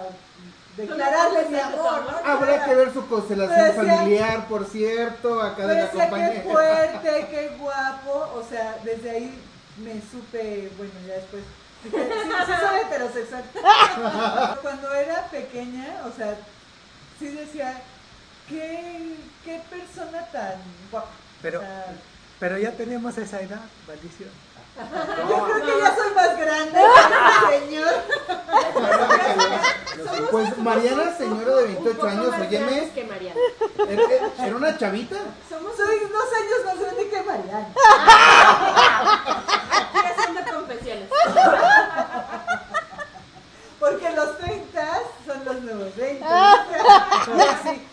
declararle 0.77 1.49
mi 1.49 1.59
amor, 1.59 2.03
¿no? 2.09 2.31
Habrá 2.31 2.65
que 2.65 2.75
ver 2.75 2.93
su 2.93 3.05
constelación 3.07 3.65
decía- 3.75 3.95
familiar, 3.97 4.47
por 4.47 4.65
cierto, 4.65 5.41
acá 5.41 5.67
de 5.67 5.67
Pero 5.67 5.79
la 5.79 5.85
decía 5.85 6.03
qué 6.05 6.09
compañía. 6.09 6.43
fuerte, 6.43 7.27
qué 7.29 7.55
guapo, 7.59 8.31
o 8.35 8.43
sea, 8.49 8.77
desde 8.83 9.09
ahí 9.09 9.41
me 9.77 10.01
supe, 10.11 10.71
bueno, 10.77 10.93
ya 11.07 11.13
después, 11.15 11.43
dije, 11.83 11.97
sí, 11.97 12.29
sí 12.45 12.51
soy 12.59 12.79
heterosexual. 12.81 13.43
Cuando 14.61 14.93
era 14.93 15.27
pequeña, 15.27 16.01
o 16.05 16.15
sea, 16.15 16.35
sí 17.19 17.27
decía, 17.29 17.81
qué, 18.47 19.15
qué 19.43 19.61
persona 19.69 20.25
tan 20.31 20.55
guapa. 20.89 21.09
Pero- 21.41 21.59
O 21.59 21.63
sea, 21.63 21.85
Pero 22.39 22.57
ya 22.57 22.71
tenemos 22.71 23.15
esa 23.17 23.39
edad, 23.41 23.61
maldición. 23.87 24.29
Yo 25.29 25.43
creo 25.45 25.61
que 25.65 25.79
ya 25.81 25.95
soy 25.95 26.13
más 26.15 26.37
grande 26.37 26.79
que 26.79 27.55
este 27.57 27.65
señor. 27.65 27.93
Pues 30.31 30.57
Mariana, 30.57 31.15
señora 31.17 31.55
de 31.57 31.63
Un 31.65 31.73
28 31.83 31.95
poco 31.97 32.07
años, 32.07 32.27
más 32.29 32.39
óyeme, 32.47 32.91
que 32.93 33.03
Mariana. 33.03 33.39
¿era, 33.89 34.03
era- 34.03 34.45
era 34.47 34.55
una 34.55 34.77
chavita? 34.77 35.17
Somos, 35.49 35.75
soy 35.75 35.97
unos 36.05 36.33
años 36.33 36.65
más 36.65 36.79
grande 36.79 37.09
que 37.09 37.23
Mariana. 37.23 37.67
Estoy 39.93 40.11
haciendo 40.17 40.41
confesiones. 40.55 41.09
Porque 43.79 44.09
los 44.11 44.37
30 44.37 44.99
son 45.25 45.45
los 45.45 45.61
nuevos 45.61 45.95
20. 45.95 46.25
Sí. 47.63 47.87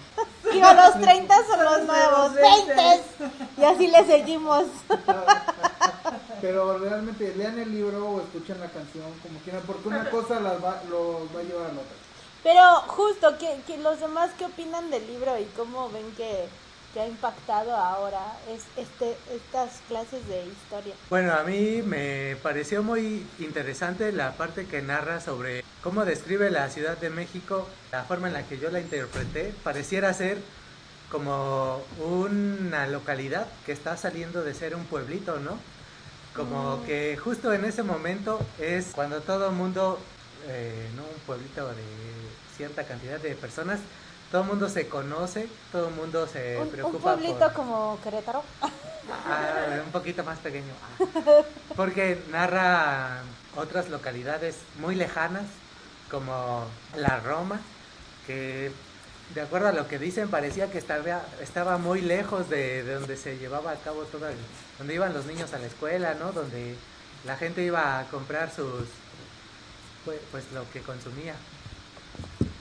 Digo, 0.53 0.73
los 0.73 1.01
30 1.01 1.35
son 1.47 1.65
los 1.65 1.83
nuevos 1.85 2.19
los 2.19 2.35
20. 2.35 2.75
20 2.75 3.05
y 3.59 3.65
así 3.65 3.87
le 3.89 4.05
seguimos. 4.07 4.65
Pero 6.41 6.79
realmente 6.79 7.35
lean 7.37 7.59
el 7.59 7.73
libro 7.73 8.11
o 8.11 8.21
escuchen 8.21 8.61
la 8.61 8.69
canción 8.69 9.05
como 9.23 9.39
quieran, 9.41 9.63
porque 9.67 9.89
una 9.89 10.09
cosa 10.11 10.41
las 10.41 10.63
va, 10.63 10.81
los 10.89 11.35
va 11.35 11.41
a 11.41 11.43
llevar 11.43 11.71
a 11.71 11.73
la 11.73 11.81
otra. 11.81 11.97
Pero 12.43 12.63
justo, 12.87 13.37
que, 13.39 13.61
que 13.67 13.79
los 13.79 13.99
demás 14.01 14.31
qué 14.39 14.47
opinan 14.47 14.91
del 14.91 15.07
libro 15.07 15.37
y 15.39 15.45
cómo 15.57 15.91
ven 15.91 16.11
que, 16.17 16.49
que 16.93 17.01
ha 17.01 17.07
impactado 17.07 17.75
ahora 17.75 18.39
es 18.49 18.65
este 18.77 19.17
estas 19.35 19.81
clases 19.89 20.27
de 20.29 20.47
historia. 20.47 20.95
Bueno, 21.11 21.33
a 21.35 21.43
mí 21.43 21.83
me 21.83 22.37
pareció 22.43 22.83
muy 22.83 23.27
interesante 23.39 24.13
la 24.13 24.33
parte 24.33 24.67
que 24.67 24.83
narra 24.83 25.21
sobre 25.21 25.65
cómo 25.83 26.05
describe 26.05 26.51
la 26.51 26.69
Ciudad 26.71 26.97
de 26.99 27.11
México, 27.11 27.69
la 27.93 28.05
forma 28.05 28.29
en 28.29 28.35
la 28.35 28.43
que 28.43 28.59
yo 28.59 28.71
la 28.71 28.81
interpreté, 28.81 29.55
pareciera 29.63 30.13
ser 30.15 30.39
como 31.11 31.83
una 31.99 32.87
localidad 32.87 33.47
que 33.65 33.73
está 33.73 33.97
saliendo 33.97 34.43
de 34.43 34.55
ser 34.55 34.75
un 34.75 34.85
pueblito, 34.85 35.39
¿no? 35.39 35.59
Como 36.35 36.85
que 36.85 37.17
justo 37.17 37.53
en 37.53 37.65
ese 37.65 37.83
momento 37.83 38.41
es 38.59 38.93
cuando 38.95 39.21
todo 39.23 39.49
el 39.49 39.55
mundo, 39.55 39.99
eh, 40.47 40.89
no 40.95 41.03
un 41.03 41.21
pueblito 41.27 41.67
de 41.69 41.83
cierta 42.57 42.85
cantidad 42.85 43.19
de 43.19 43.35
personas, 43.35 43.81
todo 44.31 44.43
el 44.43 44.49
mundo 44.49 44.69
se 44.69 44.89
conoce, 44.89 45.49
todo 45.73 45.89
el 45.89 45.95
mundo 45.95 46.27
se 46.27 46.57
Un, 46.57 46.65
un 46.65 46.71
preocupa 46.71 47.15
pueblito 47.15 47.39
por... 47.39 47.53
como 47.53 47.99
Querétaro. 48.03 48.43
Ah, 48.61 49.81
un 49.85 49.91
poquito 49.91 50.23
más 50.25 50.39
pequeño. 50.39 50.73
Ah. 51.01 51.43
Porque 51.77 52.23
narra 52.31 53.23
otras 53.57 53.89
localidades 53.89 54.57
muy 54.79 54.95
lejanas, 54.95 55.47
como 56.11 56.67
la 56.97 57.21
Roma, 57.21 57.61
que 58.27 58.71
de 59.35 59.41
acuerdo 59.41 59.69
a 59.69 59.73
lo 59.73 59.89
que 59.89 59.99
dicen 59.99 60.29
parecía 60.29 60.71
que 60.71 60.79
estaba, 60.79 61.23
estaba 61.41 61.77
muy 61.79 62.01
lejos 62.01 62.49
de, 62.49 62.83
de 62.83 62.95
donde 62.95 63.17
se 63.17 63.39
llevaba 63.39 63.73
a 63.73 63.77
cabo 63.77 64.05
todo 64.05 64.29
el, 64.29 64.37
donde 64.79 64.95
iban 64.95 65.13
los 65.13 65.27
niños 65.27 65.53
a 65.53 65.59
la 65.59 65.67
escuela, 65.67 66.15
¿no? 66.15 66.33
Donde 66.33 66.77
la 67.25 67.37
gente 67.37 67.63
iba 67.63 67.99
a 67.99 68.05
comprar 68.05 68.51
sus, 68.51 68.85
pues, 70.05 70.19
pues 70.31 70.45
lo 70.53 70.71
que 70.71 70.81
consumía. 70.81 71.35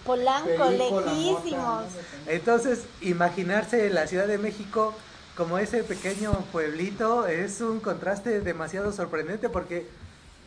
Polanco, 0.07 0.69
lejísimos. 0.71 1.83
Entonces, 2.25 2.85
imaginarse 3.01 3.89
la 3.89 4.07
Ciudad 4.07 4.25
de 4.27 4.37
México 4.37 4.93
como 5.35 5.59
ese 5.59 5.83
pequeño 5.83 6.31
pueblito 6.51 7.27
es 7.27 7.61
un 7.61 7.79
contraste 7.79 8.41
demasiado 8.41 8.91
sorprendente 8.91 9.49
porque 9.49 9.87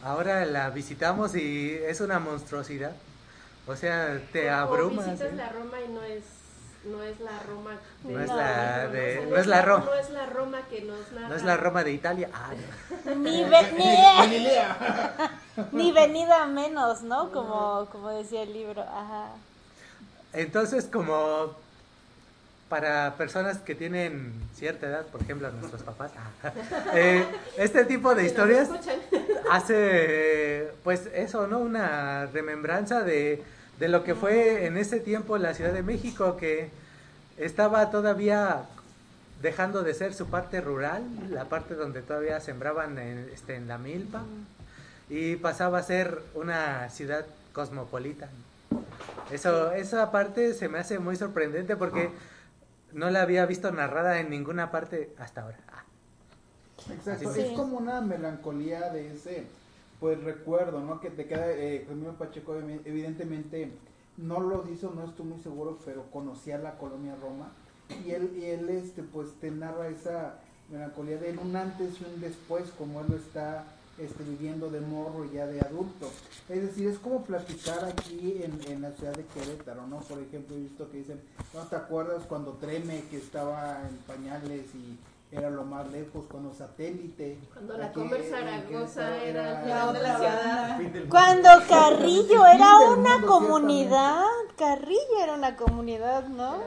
ahora 0.03 0.45
la 0.47 0.71
visitamos 0.71 1.37
y 1.37 1.75
es 1.87 2.01
una 2.01 2.19
monstruosidad. 2.19 2.93
O 3.67 3.77
sea, 3.77 4.21
te 4.33 4.51
O 4.51 4.55
abrumas. 4.55 5.07
visitas 5.07 5.33
¿eh? 5.33 5.37
la 5.37 5.49
Roma 5.51 5.81
y 5.87 5.89
no 5.93 6.03
es, 6.03 6.25
no 6.87 7.03
es 7.05 7.21
la 7.21 7.39
Roma 7.47 7.71
de 8.03 8.13
No 8.15 8.21
es 8.21 8.29
la 8.29 8.89
México, 8.91 8.93
de- 8.93 9.19
O 9.19 9.21
sea, 9.21 9.31
no 9.31 9.37
es 9.37 9.47
la 9.47 9.63
Roma. 9.63 9.85
No 9.85 9.95
es 9.95 10.11
la 10.11 10.27
Roma 10.27 10.59
que 10.69 10.81
nos 10.83 11.13
narra. 11.13 11.29
No 11.29 11.35
es 11.37 11.43
la 11.45 11.57
Roma 11.57 11.85
de 11.85 11.93
Italia. 11.93 12.29
Ah, 12.35 12.51
no. 13.07 13.15
Ni, 13.17 13.45
ve- 13.45 13.73
Ni 13.77 13.85
ni, 14.39 14.43
idea. 14.43 15.31
ni 15.73 15.93
venida 15.93 16.47
menos, 16.47 17.03
¿no? 17.03 17.31
Como, 17.31 17.87
como 17.93 18.09
decía 18.09 18.43
el 18.43 18.53
libro. 18.53 18.83
Ajá. 18.83 19.29
Entonces, 20.33 20.85
como 20.85 21.57
para 22.69 23.15
personas 23.17 23.59
que 23.59 23.75
tienen 23.75 24.33
cierta 24.55 24.87
edad, 24.87 25.07
por 25.07 25.21
ejemplo, 25.23 25.51
nuestros 25.51 25.83
papás, 25.83 26.13
eh, 26.95 27.27
este 27.59 27.85
tipo 27.85 28.15
de 28.15 28.25
historias 28.25 28.71
hace 29.51 30.71
pues 30.85 31.09
eso, 31.13 31.49
¿no? 31.49 31.59
Una 31.59 32.27
remembranza 32.27 33.03
de, 33.03 33.43
de 33.81 33.89
lo 33.89 34.05
que 34.05 34.15
fue 34.15 34.67
en 34.67 34.77
ese 34.77 35.01
tiempo 35.01 35.37
la 35.37 35.53
Ciudad 35.55 35.73
de 35.73 35.83
México, 35.83 36.37
que 36.37 36.71
estaba 37.37 37.91
todavía 37.91 38.67
dejando 39.43 39.83
de 39.83 39.95
ser 39.95 40.15
su 40.15 40.27
parte 40.27 40.61
rural, 40.61 41.03
la 41.31 41.47
parte 41.47 41.75
donde 41.75 42.03
todavía 42.03 42.41
sembraban 42.41 42.99
en, 42.99 43.31
este, 43.33 43.57
en 43.57 43.67
la 43.67 43.79
milpa, 43.79 44.23
y 45.09 45.37
pasaba 45.37 45.79
a 45.79 45.83
ser 45.83 46.23
una 46.35 46.89
ciudad 46.91 47.27
cosmopolita. 47.53 48.29
Eso, 49.31 49.73
esa 49.73 50.11
parte 50.11 50.55
se 50.55 50.69
me 50.69 50.79
hace 50.79 50.99
muy 50.99 51.17
sorprendente 51.17 51.77
porque 51.77 52.11
no 52.93 53.11
la 53.11 53.23
había 53.23 53.47
visto 53.47 53.71
narrada 53.71 54.19
en 54.21 54.31
ninguna 54.31 54.71
parte 54.71 55.15
hasta 55.19 55.43
ahora. 55.43 55.59
Ah. 55.73 55.85
Exacto, 56.93 57.33
Sí. 57.33 57.41
es 57.43 57.53
como 57.53 57.79
una 57.79 58.01
melancolía 58.01 58.91
de 58.91 59.13
ese 59.15 59.45
pues 60.01 60.23
recuerdo, 60.25 60.81
¿no? 60.81 60.99
Que 60.99 61.11
te 61.11 61.27
queda, 61.27 61.51
eh, 61.53 61.85
Camilo 61.87 62.15
Pacheco 62.15 62.57
evi- 62.59 62.81
evidentemente 62.87 63.71
no 64.17 64.41
lo 64.41 64.67
hizo, 64.73 64.91
no 64.95 65.05
estoy 65.05 65.27
muy 65.27 65.39
seguro, 65.43 65.79
pero 65.85 66.05
conocía 66.11 66.57
la 66.57 66.79
colonia 66.79 67.15
Roma 67.21 67.53
y 68.07 68.13
él, 68.13 68.33
y 68.35 68.47
él 68.47 68.71
este, 68.71 69.03
pues 69.03 69.29
te 69.41 69.51
narra 69.51 69.89
esa 69.89 70.37
melancolía 70.71 71.19
de 71.19 71.31
él, 71.31 71.39
un 71.39 71.55
antes 71.55 72.01
y 72.01 72.05
un 72.05 72.19
después, 72.21 72.71
como 72.79 73.01
él 73.03 73.09
lo 73.11 73.17
está 73.17 73.65
este, 74.01 74.25
viviendo 74.25 74.71
de 74.71 74.81
morro 74.81 75.25
y 75.25 75.35
ya 75.35 75.47
de 75.47 75.61
adulto. 75.61 76.11
Es 76.49 76.63
decir, 76.63 76.89
es 76.89 76.99
como 76.99 77.25
platicar 77.25 77.85
aquí 77.85 78.43
en, 78.43 78.61
en 78.71 78.83
la 78.83 78.93
ciudad 78.93 79.15
de 79.15 79.25
Querétaro, 79.27 79.87
¿no? 79.87 80.01
Por 80.01 80.19
ejemplo, 80.19 80.57
he 80.57 80.61
visto 80.61 80.91
que 80.91 80.99
dicen, 80.99 81.21
¿no 81.55 81.63
te 81.63 81.77
acuerdas 81.77 82.25
cuando 82.27 82.53
Treme, 82.55 83.05
que 83.11 83.19
estaba 83.19 83.81
en 83.89 83.97
pañales 83.99 84.67
y 84.75 84.99
era 85.33 85.49
lo 85.49 85.65
más 85.65 85.91
lejos, 85.93 86.25
cuando 86.29 86.53
satélite? 86.53 87.39
Cuando 87.53 87.79
la 87.79 87.93
Comer 87.93 88.21
en 88.21 88.31
Zaragoza 88.31 89.17
era 89.23 89.43
La 89.65 89.87
la 89.87 89.93
de 89.93 90.01
la 90.03 90.17
otra 90.17 90.17
ciudad. 90.19 91.09
Cuando 91.09 91.49
Carrillo 91.69 92.47
era 92.47 92.79
una 92.81 93.19
mundo, 93.19 93.27
comunidad, 93.27 94.25
Carrillo 94.59 95.23
era 95.23 95.35
una 95.35 95.57
comunidad, 95.57 96.27
¿no? 96.29 96.61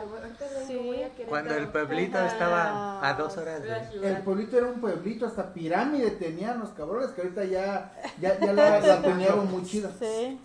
Sí. 0.65 1.01
Cuando 1.27 1.55
el 1.55 1.67
pueblito 1.69 2.17
Ah. 2.17 2.27
estaba 2.27 3.09
a 3.09 3.13
dos 3.15 3.35
horas 3.37 3.65
La 3.65 3.79
de... 3.79 4.09
El 4.15 4.21
pueblito 4.21 4.57
era 4.57 4.67
un 4.67 4.79
pueblito, 4.79 5.25
hasta 5.25 5.53
pirámide 5.53 6.11
tenían 6.11 6.59
los 6.59 6.69
cabrones, 6.69 7.11
que 7.11 7.21
ahorita 7.21 7.43
ya, 7.43 7.91
ya, 8.21 8.39
ya 8.39 8.53
la, 8.53 8.79
la 8.79 9.01
tunearon 9.01 9.51
muy 9.51 9.63
chida. 9.65 9.91
Sí. 9.99 10.39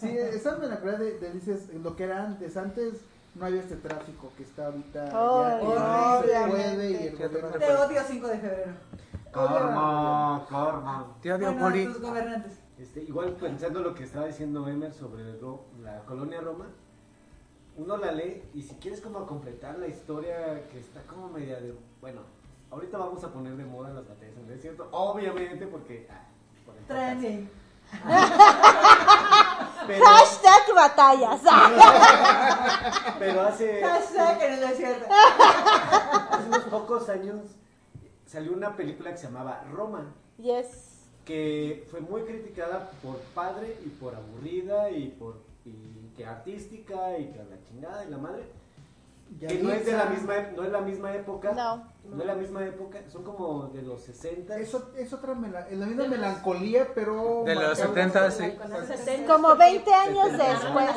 Sí, 0.00 0.16
esa 0.16 0.56
melancolía 0.58 0.96
de, 0.98 1.18
de 1.18 1.32
dices 1.32 1.74
lo 1.82 1.96
que 1.96 2.04
era 2.04 2.22
antes. 2.22 2.56
Antes 2.56 2.94
no 3.38 3.46
había 3.46 3.60
este 3.60 3.76
tráfico 3.76 4.32
que 4.36 4.42
está 4.42 4.66
ahorita. 4.66 5.04
Ya, 5.06 6.48
puede 6.48 6.90
y 6.90 6.94
el 7.08 7.16
gobierno- 7.16 7.50
Te 7.58 7.74
odio 7.74 8.02
5 8.06 8.26
de 8.28 8.38
febrero. 8.38 8.72
Karma, 9.32 10.46
karma. 10.48 11.06
Te 11.22 11.32
odio, 11.32 11.46
Bueno, 11.52 11.66
Puri. 11.66 11.84
tus 11.86 12.00
gobernantes. 12.00 12.58
Este, 12.78 13.02
igual 13.02 13.32
pensando 13.32 13.80
lo 13.80 13.94
que 13.94 14.04
estaba 14.04 14.26
diciendo 14.26 14.66
Emer 14.68 14.92
sobre 14.92 15.38
Ro- 15.38 15.64
la 15.82 16.00
colonia 16.04 16.40
Roma, 16.40 16.66
uno 17.76 17.96
la 17.98 18.12
lee 18.12 18.42
y 18.54 18.62
si 18.62 18.74
quieres 18.76 19.00
como 19.00 19.26
completar 19.26 19.78
la 19.78 19.86
historia 19.86 20.66
que 20.70 20.78
está 20.80 21.02
como 21.02 21.28
media 21.28 21.60
de... 21.60 21.74
Bueno, 22.00 22.20
ahorita 22.70 22.96
vamos 22.98 23.22
a 23.24 23.32
poner 23.32 23.56
de 23.56 23.64
moda 23.64 23.90
las 23.90 24.06
batallas, 24.08 24.36
¿no 24.46 24.52
es 24.52 24.60
cierto? 24.62 24.88
Obviamente 24.92 25.66
porque... 25.66 26.06
ah, 26.10 26.22
por 26.64 26.76
el. 26.76 26.84
Trending. 26.84 27.50
Pero, 29.86 30.04
Hashtag 30.04 30.74
batallas. 30.74 31.40
pero 33.18 33.42
hace, 33.42 33.82
Hashtag 33.82 34.42
en 34.42 34.52
el 34.54 34.60
desierto. 34.60 35.06
hace 35.10 36.48
unos 36.48 36.64
pocos 36.64 37.08
años 37.08 37.40
salió 38.26 38.52
una 38.52 38.76
película 38.76 39.12
que 39.12 39.18
se 39.18 39.26
llamaba 39.26 39.64
Roma, 39.72 40.12
yes. 40.38 41.04
que 41.24 41.86
fue 41.90 42.00
muy 42.00 42.22
criticada 42.22 42.90
por 43.02 43.16
padre 43.34 43.78
y 43.84 43.88
por 43.88 44.14
aburrida 44.14 44.90
y 44.90 45.08
por 45.08 45.44
y 45.64 46.12
que 46.16 46.24
artística 46.24 47.18
y 47.18 47.26
que 47.32 47.38
la 47.38 47.62
chingada 47.68 48.04
y 48.04 48.10
la 48.10 48.18
madre. 48.18 48.44
Que 49.40 49.58
no 49.62 49.70
es 49.70 49.84
de 49.84 49.92
la 49.92 50.06
misma 50.06 50.34
no 50.56 50.62
es 50.64 50.70
la 50.72 50.80
misma 50.80 51.14
época. 51.14 51.52
No. 51.52 51.96
No 52.06 52.20
es 52.20 52.26
la 52.26 52.34
misma 52.36 52.64
época, 52.64 53.00
son 53.10 53.24
como 53.24 53.66
de 53.66 53.82
los 53.82 54.00
60. 54.02 54.56
Eso 54.58 54.92
es 54.96 55.12
otra 55.12 55.34
mela- 55.34 55.66
es 55.68 55.76
la 55.76 55.86
misma 55.86 56.06
melancolía, 56.06 56.86
pero. 56.94 57.42
De 57.44 57.54
los 57.56 57.64
marcada 57.80 58.30
70, 58.30 58.30
sí. 58.30 59.24
Como 59.26 59.56
20 59.56 59.92
años 59.92 60.32
después. 60.32 60.90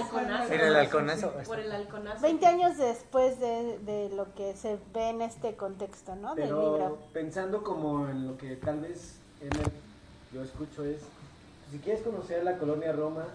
Era 0.52 0.68
el 0.68 0.76
halconazo. 0.76 1.32
Por 1.48 1.60
el 1.60 1.72
halconazo. 1.72 2.22
20 2.22 2.46
años 2.46 2.78
después 2.78 3.40
de, 3.40 3.80
de 3.80 4.10
lo 4.16 4.34
que 4.36 4.56
se 4.56 4.78
ve 4.94 5.10
en 5.10 5.24
este 5.24 5.56
contexto, 5.56 6.16
¿no? 6.16 6.36
Del 6.36 6.46
Pero 6.50 6.62
libro. 6.78 7.00
pensando 7.12 7.64
como 7.64 8.08
en 8.08 8.28
lo 8.28 8.38
que 8.38 8.56
tal 8.58 8.80
vez 8.82 9.16
yo 10.32 10.44
escucho 10.44 10.86
es, 10.86 11.02
si 11.72 11.80
quieres 11.80 12.04
conocer 12.04 12.44
la 12.44 12.58
colonia 12.60 12.92
Roma, 12.92 13.26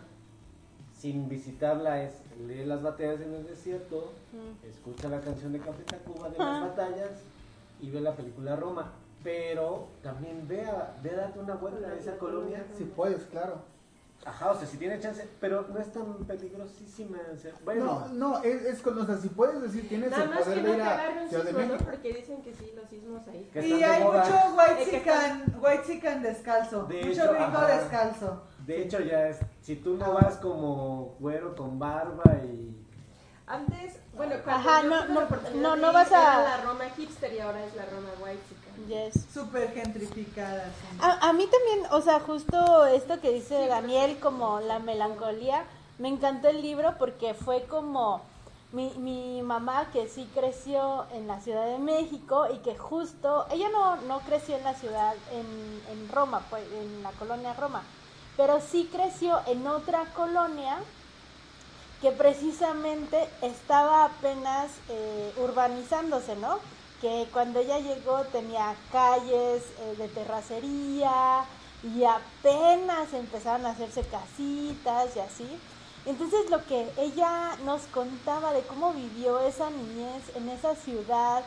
sin 0.97 1.29
visitarla 1.29 2.03
es 2.03 2.13
lee 2.47 2.65
las 2.65 2.83
batallas 2.83 3.21
en 3.21 3.35
el 3.35 3.47
desierto, 3.47 4.13
Mm. 4.33 4.67
escucha 4.69 5.09
la 5.09 5.21
canción 5.21 5.53
de 5.53 5.59
Café 5.61 5.83
Tacuba 5.85 6.29
de 6.29 6.37
Ah. 6.39 6.61
las 6.61 6.77
batallas 6.77 7.11
y 7.81 7.91
ve 7.91 8.01
la 8.01 8.13
película 8.15 8.57
Roma. 8.57 8.93
Pero 9.23 9.87
también 10.03 10.47
ve 10.47 10.63
a, 10.67 10.95
ve 11.03 11.11
a 11.13 11.17
darte 11.17 11.39
una 11.39 11.55
vuelta 11.55 11.89
a 11.89 11.95
esa 11.95 12.19
colonia. 12.19 12.63
Si 12.77 12.85
puedes, 12.85 13.23
claro. 13.25 13.57
Ajá, 14.27 14.53
o 14.53 14.59
sea, 14.59 14.67
si 14.67 14.77
tiene 14.79 14.99
chance, 15.01 15.27
pero 15.41 15.67
no 15.73 15.79
es 15.81 15.93
tan 15.93 16.15
peligrosísima. 16.27 17.19
o 17.33 17.37
sea, 17.37 17.53
bueno, 17.65 17.85
No, 17.85 18.09
no, 18.15 18.43
es, 18.43 18.63
es 18.65 18.81
con, 18.83 18.99
o 18.99 19.05
sea, 19.05 19.17
si 19.19 19.29
puedes 19.29 19.61
decir, 19.63 19.87
tienes 19.89 20.11
Nada 20.11 20.25
el 20.25 20.31
más 20.31 20.39
poder 20.41 20.55
que 20.57 20.63
de 20.63 20.69
no 20.69 20.75
ir 20.77 20.83
a 20.83 21.29
Ciudad 21.29 21.45
de 21.45 21.51
sismo, 21.51 21.61
¿no? 21.61 21.67
México. 21.73 21.91
Porque 21.91 22.13
dicen 22.13 22.43
que 22.43 22.55
sí, 22.55 22.73
los 22.75 22.89
sismos 22.89 23.29
ahí. 23.29 23.51
Que 23.53 23.67
Y 23.69 23.83
hay 23.83 24.03
mucho 24.03 24.35
white 24.57 24.91
chican, 24.91 25.45
white 25.61 25.83
chican 25.87 26.23
descalzo. 26.23 26.85
De 26.85 26.97
mucho 27.05 27.09
hecho, 27.11 27.33
gringo 27.33 27.45
ajá. 27.59 27.67
descalzo. 27.79 28.43
De 28.67 28.83
hecho 28.83 29.01
ya 29.01 29.29
es, 29.29 29.41
si 29.63 29.77
tú 29.77 29.97
no 29.97 30.13
vas 30.15 30.37
como 30.37 31.17
güero 31.21 31.55
con 31.55 31.79
barba 31.79 32.25
y... 32.45 32.71
Antes, 33.47 34.01
bueno, 34.17 34.37
cuando 34.43 34.71
Ajá, 34.71 34.83
yo 34.83 34.89
no, 34.89 35.03
tuve 35.05 35.15
no, 35.15 35.21
oportunidad 35.21 35.63
no, 35.63 35.77
de 35.77 35.81
no 35.83 35.87
ir, 35.89 35.93
vas 35.93 36.13
a- 36.13 36.23
era 36.43 36.57
la 36.59 36.65
Roma 36.65 36.85
hipster 36.97 37.33
y 37.35 37.41
ahora 37.41 37.63
es 37.65 37.75
la 37.77 37.85
Roma 37.87 38.09
white 38.23 38.41
Yes. 38.89 39.27
Súper 39.33 39.71
gentrificada. 39.73 40.65
sí. 40.65 40.99
A, 41.01 41.29
a 41.29 41.33
mí 41.33 41.47
también, 41.47 41.93
o 41.93 42.01
sea, 42.01 42.21
justo 42.21 42.87
esto 42.87 43.21
que 43.21 43.33
dice 43.33 43.67
Daniel, 43.69 44.19
como 44.21 44.61
la 44.61 44.79
melancolía, 44.79 45.65
me 45.99 46.09
encantó 46.09 46.49
el 46.49 46.63
libro 46.63 46.95
porque 46.99 47.35
fue 47.35 47.65
como 47.67 48.23
mi, 48.73 48.91
mi 48.99 49.43
mamá 49.43 49.91
que 49.93 50.09
sí 50.09 50.29
creció 50.35 51.07
en 51.13 51.27
la 51.29 51.41
Ciudad 51.41 51.67
de 51.67 51.79
México 51.79 52.47
y 52.53 52.59
que 52.59 52.77
justo, 52.77 53.47
ella 53.51 53.69
no, 53.71 53.97
no 53.97 54.25
creció 54.25 54.57
en 54.57 54.65
la 54.65 54.75
ciudad, 54.75 55.17
en, 55.31 55.83
en 55.87 56.09
Roma, 56.09 56.49
pues, 56.51 56.67
en 56.73 57.03
la 57.03 57.13
colonia 57.13 57.55
Roma, 57.55 57.87
pero 58.37 58.61
sí 58.61 58.89
creció 58.93 59.41
en 59.47 59.67
otra 59.67 60.07
colonia 60.15 60.79
que 62.01 62.11
precisamente 62.11 63.29
estaba 63.41 64.07
apenas 64.07 64.71
eh, 64.89 65.33
urbanizándose, 65.39 66.37
¿no? 66.37 66.59
Que 67.01 67.27
cuando 67.33 67.61
ella 67.61 67.79
llegó 67.79 68.21
tenía 68.33 68.75
calles 68.93 69.63
eh, 69.63 69.95
de 69.97 70.09
terracería 70.09 71.45
y 71.83 72.05
apenas 72.05 73.13
empezaron 73.13 73.67
a 73.67 73.71
hacerse 73.71 74.03
casitas 74.03 75.17
y 75.17 75.21
así. 75.21 75.61
Entonces 76.07 76.51
lo 76.51 76.65
que 76.67 76.91
ella 76.99 77.57
nos 77.65 77.83
contaba 77.85 78.53
de 78.53 78.61
cómo 78.63 78.93
vivió 78.93 79.41
esa 79.41 79.71
niñez 79.71 80.23
en 80.35 80.51
esa 80.51 80.75
ciudad, 80.75 81.43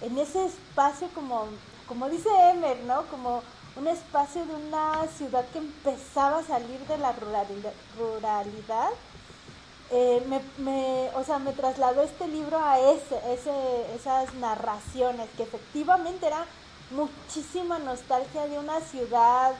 en 0.00 0.16
ese 0.18 0.46
espacio 0.46 1.08
como, 1.14 1.46
como 1.86 2.08
dice 2.08 2.28
Emer, 2.50 2.78
¿no? 2.84 3.02
Como 3.08 3.42
un 3.80 3.88
espacio 3.88 4.44
de 4.44 4.54
una 4.54 5.06
ciudad 5.16 5.44
que 5.52 5.58
empezaba 5.58 6.38
a 6.38 6.44
salir 6.44 6.80
de 6.86 6.98
la 6.98 7.12
ruralidad, 7.12 7.72
ruralidad 7.98 8.90
eh, 9.90 10.22
me, 10.58 11.10
o 11.16 11.24
sea, 11.24 11.38
me 11.38 11.52
trasladó 11.52 12.02
este 12.02 12.28
libro 12.28 12.58
a 12.62 12.78
ese, 12.78 13.16
ese, 13.32 13.94
esas 13.94 14.34
narraciones, 14.34 15.28
que 15.36 15.42
efectivamente 15.42 16.26
era 16.26 16.44
muchísima 16.90 17.78
nostalgia 17.78 18.46
de 18.46 18.58
una 18.58 18.80
ciudad 18.82 19.52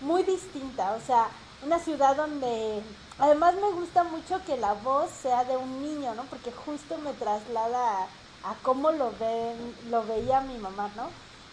muy 0.00 0.22
distinta, 0.22 0.94
o 0.94 1.00
sea, 1.06 1.28
una 1.64 1.78
ciudad 1.78 2.16
donde 2.16 2.82
además 3.18 3.54
me 3.56 3.70
gusta 3.72 4.02
mucho 4.02 4.42
que 4.44 4.56
la 4.56 4.72
voz 4.72 5.10
sea 5.10 5.44
de 5.44 5.56
un 5.56 5.82
niño, 5.82 6.14
¿no? 6.14 6.24
Porque 6.24 6.50
justo 6.50 6.96
me 6.98 7.12
traslada 7.12 7.98
a, 7.98 8.50
a 8.50 8.54
cómo 8.62 8.90
lo 8.90 9.12
ven, 9.20 9.76
lo 9.90 10.02
veía 10.04 10.40
mi 10.40 10.56
mamá, 10.58 10.90
¿no? 10.96 11.10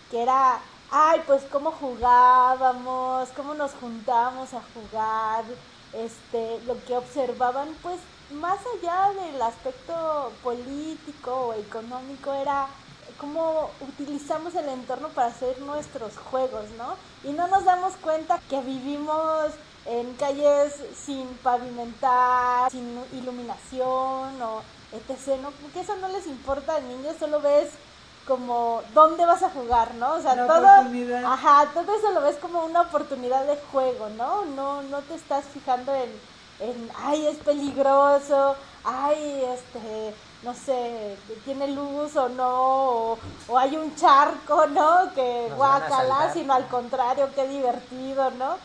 Que 0.10 0.24
era, 0.24 0.60
ay, 0.92 1.22
pues 1.28 1.44
cómo 1.52 1.72
jugábamos, 1.72 3.30
cómo 3.36 3.54
nos 3.54 3.72
juntábamos 3.74 4.54
a 4.54 4.62
jugar, 4.74 5.44
este, 5.94 6.60
lo 6.66 6.84
que 6.86 6.98
observaban, 6.98 7.70
pues 7.82 8.00
más 8.32 8.60
allá 8.78 9.14
del 9.14 9.42
aspecto 9.42 10.32
político 10.44 11.48
o 11.48 11.54
económico 11.54 12.34
era 12.34 12.68
cómo 13.18 13.70
utilizamos 13.82 14.54
el 14.56 14.68
entorno 14.70 15.10
para 15.10 15.28
hacer 15.28 15.60
nuestros 15.62 16.18
juegos, 16.18 16.66
¿no? 16.78 16.96
Y 17.24 17.34
no 17.34 17.48
nos 17.48 17.64
damos 17.66 17.94
cuenta 17.96 18.40
que 18.50 18.62
vivimos 18.62 19.52
en 19.86 20.14
calles 20.16 20.76
sin 20.96 21.26
pavimentar, 21.38 22.70
sin 22.70 23.02
iluminación 23.14 24.42
o 24.42 24.62
etc., 24.92 25.40
¿no? 25.42 25.52
Porque 25.52 25.80
eso 25.80 25.96
no 25.98 26.10
les 26.10 26.28
importa 26.28 26.76
al 26.76 26.88
niño, 26.88 27.12
solo 27.18 27.42
ves 27.42 27.70
como 28.28 28.84
dónde 28.94 29.26
vas 29.26 29.44
a 29.44 29.50
jugar, 29.50 29.96
¿no? 29.96 30.16
O 30.16 30.22
sea, 30.22 30.36
La 30.36 30.48
todo, 30.48 30.68
ajá, 31.24 31.72
todo 31.74 31.96
eso 31.96 32.12
lo 32.12 32.22
ves 32.22 32.38
como 32.38 32.66
una 32.66 32.82
oportunidad 32.82 33.46
de 33.46 33.58
juego, 33.58 34.10
¿no? 34.10 34.46
No, 34.46 34.84
no 34.84 35.04
te 35.04 35.16
estás 35.16 35.46
fijando 35.46 35.94
en, 35.96 36.22
en, 36.60 36.92
ay, 36.96 37.28
es 37.28 37.38
peligroso, 37.40 38.58
ay, 38.84 39.44
este, 39.46 40.16
no 40.42 40.54
sé, 40.54 41.18
tiene 41.46 41.68
luz 41.70 42.16
o 42.16 42.30
no, 42.30 43.14
o, 43.14 43.20
o 43.48 43.58
hay 43.58 43.78
un 43.78 43.96
charco, 43.96 44.68
¿no? 44.68 45.14
Que 45.14 45.50
Nos 45.50 45.66
van 45.66 45.84
a 45.84 45.90
guacala, 45.90 45.90
asaltar. 45.90 46.32
sino 46.34 46.54
al 46.54 46.68
contrario, 46.68 47.34
qué 47.36 47.48
divertido, 47.48 48.32
¿no? 48.32 48.58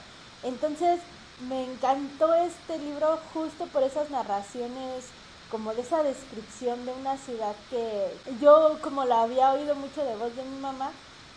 Entonces, 0.42 1.00
me 1.38 1.64
encantó 1.64 2.34
este 2.34 2.78
libro 2.78 3.18
justo 3.32 3.66
por 3.68 3.82
esas 3.82 4.10
narraciones, 4.10 5.14
como 5.52 5.74
de 5.74 5.82
esa 5.82 6.02
descripción 6.02 6.86
de 6.86 6.92
una 6.92 7.18
ciudad 7.18 7.54
que 7.68 8.08
yo 8.40 8.78
como 8.82 9.04
la 9.04 9.20
había 9.20 9.52
oído 9.52 9.74
mucho 9.74 10.02
de 10.02 10.16
voz 10.16 10.34
de 10.34 10.42
mi 10.44 10.58
mamá 10.58 10.90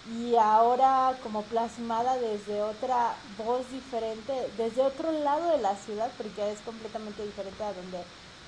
y 0.10 0.38
ahora 0.38 1.18
como 1.22 1.42
plasmada 1.44 2.16
desde 2.18 2.62
otra 2.62 3.18
voz 3.38 3.70
diferente, 3.72 4.32
desde 4.58 4.84
otro 4.84 5.12
lado 5.12 5.50
de 5.50 5.58
la 5.58 5.76
ciudad, 5.76 6.10
porque 6.16 6.50
es 6.50 6.62
completamente 6.62 7.26
diferente 7.26 7.62
a 7.62 7.74
donde 7.74 7.98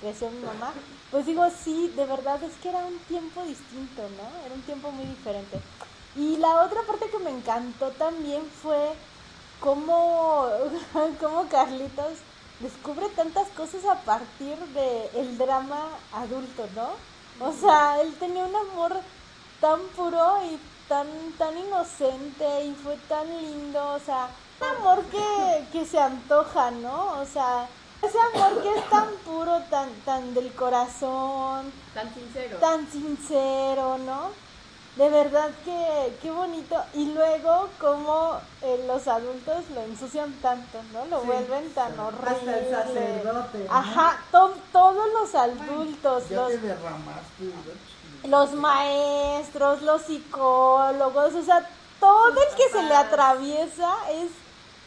creció 0.00 0.30
mi 0.30 0.40
mamá, 0.40 0.72
pues 1.10 1.26
digo, 1.26 1.44
sí, 1.50 1.92
de 1.96 2.06
verdad 2.06 2.42
es 2.44 2.54
que 2.62 2.70
era 2.70 2.78
un 2.78 2.98
tiempo 3.00 3.44
distinto, 3.44 4.02
¿no? 4.08 4.46
Era 4.46 4.54
un 4.54 4.62
tiempo 4.62 4.90
muy 4.90 5.04
diferente. 5.04 5.60
Y 6.16 6.38
la 6.38 6.64
otra 6.64 6.80
parte 6.86 7.10
que 7.10 7.18
me 7.18 7.30
encantó 7.30 7.90
también 7.92 8.42
fue 8.62 8.96
cómo, 9.60 10.48
cómo 11.20 11.48
Carlitos 11.48 12.18
descubre 12.60 13.08
tantas 13.10 13.48
cosas 13.48 13.84
a 13.84 13.94
partir 14.02 14.56
de 14.58 15.10
el 15.14 15.38
drama 15.38 15.88
adulto, 16.12 16.66
¿no? 16.74 16.90
O 17.46 17.52
sea, 17.52 18.00
él 18.00 18.14
tenía 18.18 18.44
un 18.44 18.56
amor 18.56 18.96
tan 19.60 19.80
puro 19.96 20.42
y 20.44 20.58
tan, 20.88 21.06
tan 21.38 21.56
inocente 21.56 22.64
y 22.64 22.74
fue 22.74 22.96
tan 23.08 23.26
lindo, 23.42 23.94
o 23.94 23.98
sea, 24.00 24.28
un 24.60 24.76
amor 24.78 25.04
que, 25.04 25.66
que 25.72 25.84
se 25.86 26.00
antoja, 26.00 26.70
¿no? 26.72 27.20
O 27.20 27.24
sea, 27.26 27.68
ese 28.02 28.18
amor 28.34 28.62
que 28.62 28.74
es 28.76 28.90
tan 28.90 29.08
puro, 29.24 29.60
tan, 29.70 29.88
tan 30.04 30.34
del 30.34 30.52
corazón, 30.54 31.72
Tan 31.94 32.12
sincero. 32.14 32.58
tan 32.58 32.90
sincero, 32.90 33.98
¿no? 33.98 34.30
De 34.98 35.08
verdad 35.10 35.50
que 35.64 36.18
qué 36.20 36.30
bonito. 36.30 36.74
Y 36.92 37.12
luego 37.12 37.70
como 37.78 38.40
eh, 38.62 38.84
los 38.86 39.06
adultos 39.06 39.70
lo 39.70 39.80
ensucian 39.82 40.40
tanto, 40.40 40.82
¿no? 40.92 41.04
Lo 41.06 41.20
Sí, 41.20 41.26
vuelven 41.26 41.72
tan 41.72 41.92
sí. 41.92 42.00
horrible. 42.00 42.30
Hasta 42.30 42.58
el 42.58 42.68
sacerdote, 42.68 43.58
¿no? 43.64 43.74
Ajá, 43.74 44.26
to- 44.32 44.54
todos 44.72 45.06
los 45.20 45.34
adultos, 45.36 46.28
Ya 46.30 46.36
los, 46.36 46.52
te 46.52 46.58
derramaste. 46.58 47.52
los 48.24 48.52
maestros, 48.54 49.82
los 49.82 50.02
psicólogos, 50.02 51.34
o 51.34 51.42
sea, 51.42 51.68
todo 52.00 52.28
el 52.28 52.56
que 52.56 52.68
se 52.72 52.82
le 52.82 52.94
atraviesa 52.96 53.92
es 54.10 54.32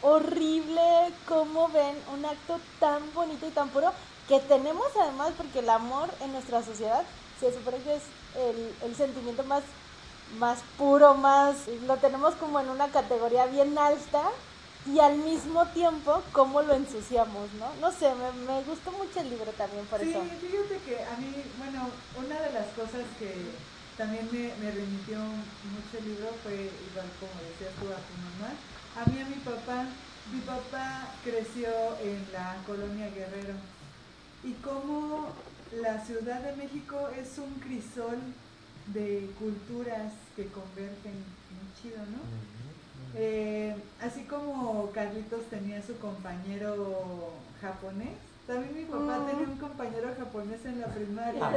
horrible 0.00 0.82
cómo 1.26 1.68
ven 1.68 1.96
un 2.12 2.24
acto 2.26 2.60
tan 2.80 3.12
bonito 3.14 3.46
y 3.46 3.50
tan 3.50 3.70
puro 3.70 3.92
que 4.26 4.40
tenemos 4.40 4.86
además 5.00 5.32
porque 5.36 5.60
el 5.60 5.70
amor 5.70 6.10
en 6.20 6.32
nuestra 6.32 6.62
sociedad 6.62 7.06
se 7.38 7.52
supone 7.52 7.82
que 7.82 7.94
es 7.96 8.02
el, 8.34 8.76
el 8.82 8.94
sentimiento 8.96 9.44
más 9.44 9.62
más 10.38 10.60
puro, 10.78 11.14
más 11.14 11.68
lo 11.86 11.96
tenemos 11.98 12.34
como 12.36 12.60
en 12.60 12.68
una 12.70 12.88
categoría 12.90 13.46
bien 13.46 13.76
alta 13.78 14.22
y 14.86 14.98
al 14.98 15.16
mismo 15.18 15.66
tiempo 15.68 16.22
cómo 16.32 16.62
lo 16.62 16.74
ensuciamos, 16.74 17.52
¿no? 17.54 17.72
No 17.80 17.92
sé, 17.92 18.12
me, 18.14 18.32
me 18.46 18.62
gustó 18.64 18.90
mucho 18.92 19.20
el 19.20 19.30
libro 19.30 19.52
también 19.52 19.86
por 19.86 20.00
sí, 20.00 20.10
eso. 20.10 20.20
fíjate 20.40 20.78
que 20.84 21.04
a 21.04 21.16
mí, 21.18 21.32
bueno, 21.58 21.88
una 22.16 22.40
de 22.40 22.52
las 22.52 22.66
cosas 22.74 23.04
que 23.18 23.32
también 23.96 24.28
me, 24.32 24.54
me 24.56 24.70
remitió 24.72 25.18
mucho 25.18 25.98
el 25.98 26.04
libro 26.04 26.28
fue, 26.42 26.54
igual 26.90 27.06
como 27.20 27.32
decías 27.42 27.74
tú 27.78 27.86
a 27.92 28.02
tu 28.08 28.14
mamá, 28.18 28.50
a 28.94 29.04
mí 29.08 29.20
a 29.20 29.26
mi 29.26 29.36
papá, 29.36 29.86
mi 30.32 30.40
papá 30.40 31.14
creció 31.22 31.68
en 32.00 32.26
la 32.32 32.56
colonia 32.66 33.10
Guerrero 33.10 33.54
y 34.42 34.54
como 34.54 35.28
la 35.70 36.04
Ciudad 36.04 36.40
de 36.40 36.56
México 36.56 37.08
es 37.16 37.38
un 37.38 37.54
crisol 37.60 38.18
de 38.88 39.30
culturas 39.38 40.12
que 40.36 40.46
convergen 40.46 41.14
muy 41.52 41.68
chido, 41.80 41.98
¿no? 41.98 42.18
Eh, 43.14 43.74
así 44.00 44.22
como 44.24 44.90
Carlitos 44.92 45.44
tenía 45.50 45.82
su 45.82 45.96
compañero 45.98 47.30
japonés, 47.60 48.08
también 48.46 48.74
mi 48.74 48.84
papá 48.84 49.18
Mm. 49.20 49.26
tenía 49.30 49.48
un 49.48 49.58
compañero 49.58 50.08
japonés 50.18 50.64
en 50.64 50.80
la 50.80 50.86
primaria. 50.88 51.50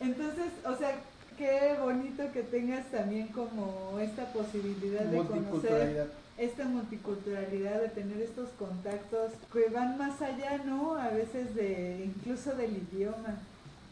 Entonces, 0.00 0.46
o 0.64 0.76
sea, 0.76 0.94
qué 1.38 1.76
bonito 1.80 2.22
que 2.32 2.42
tengas 2.42 2.86
también 2.90 3.28
como 3.28 3.98
esta 4.00 4.26
posibilidad 4.32 5.02
de 5.04 5.16
conocer 5.18 6.10
esta 6.38 6.64
multiculturalidad, 6.66 7.80
de 7.80 7.88
tener 7.88 8.20
estos 8.20 8.50
contactos 8.58 9.32
que 9.52 9.68
van 9.70 9.96
más 9.96 10.20
allá, 10.20 10.58
¿no? 10.66 10.94
A 10.96 11.08
veces 11.08 11.54
de 11.54 12.04
incluso 12.04 12.54
del 12.54 12.76
idioma. 12.76 13.38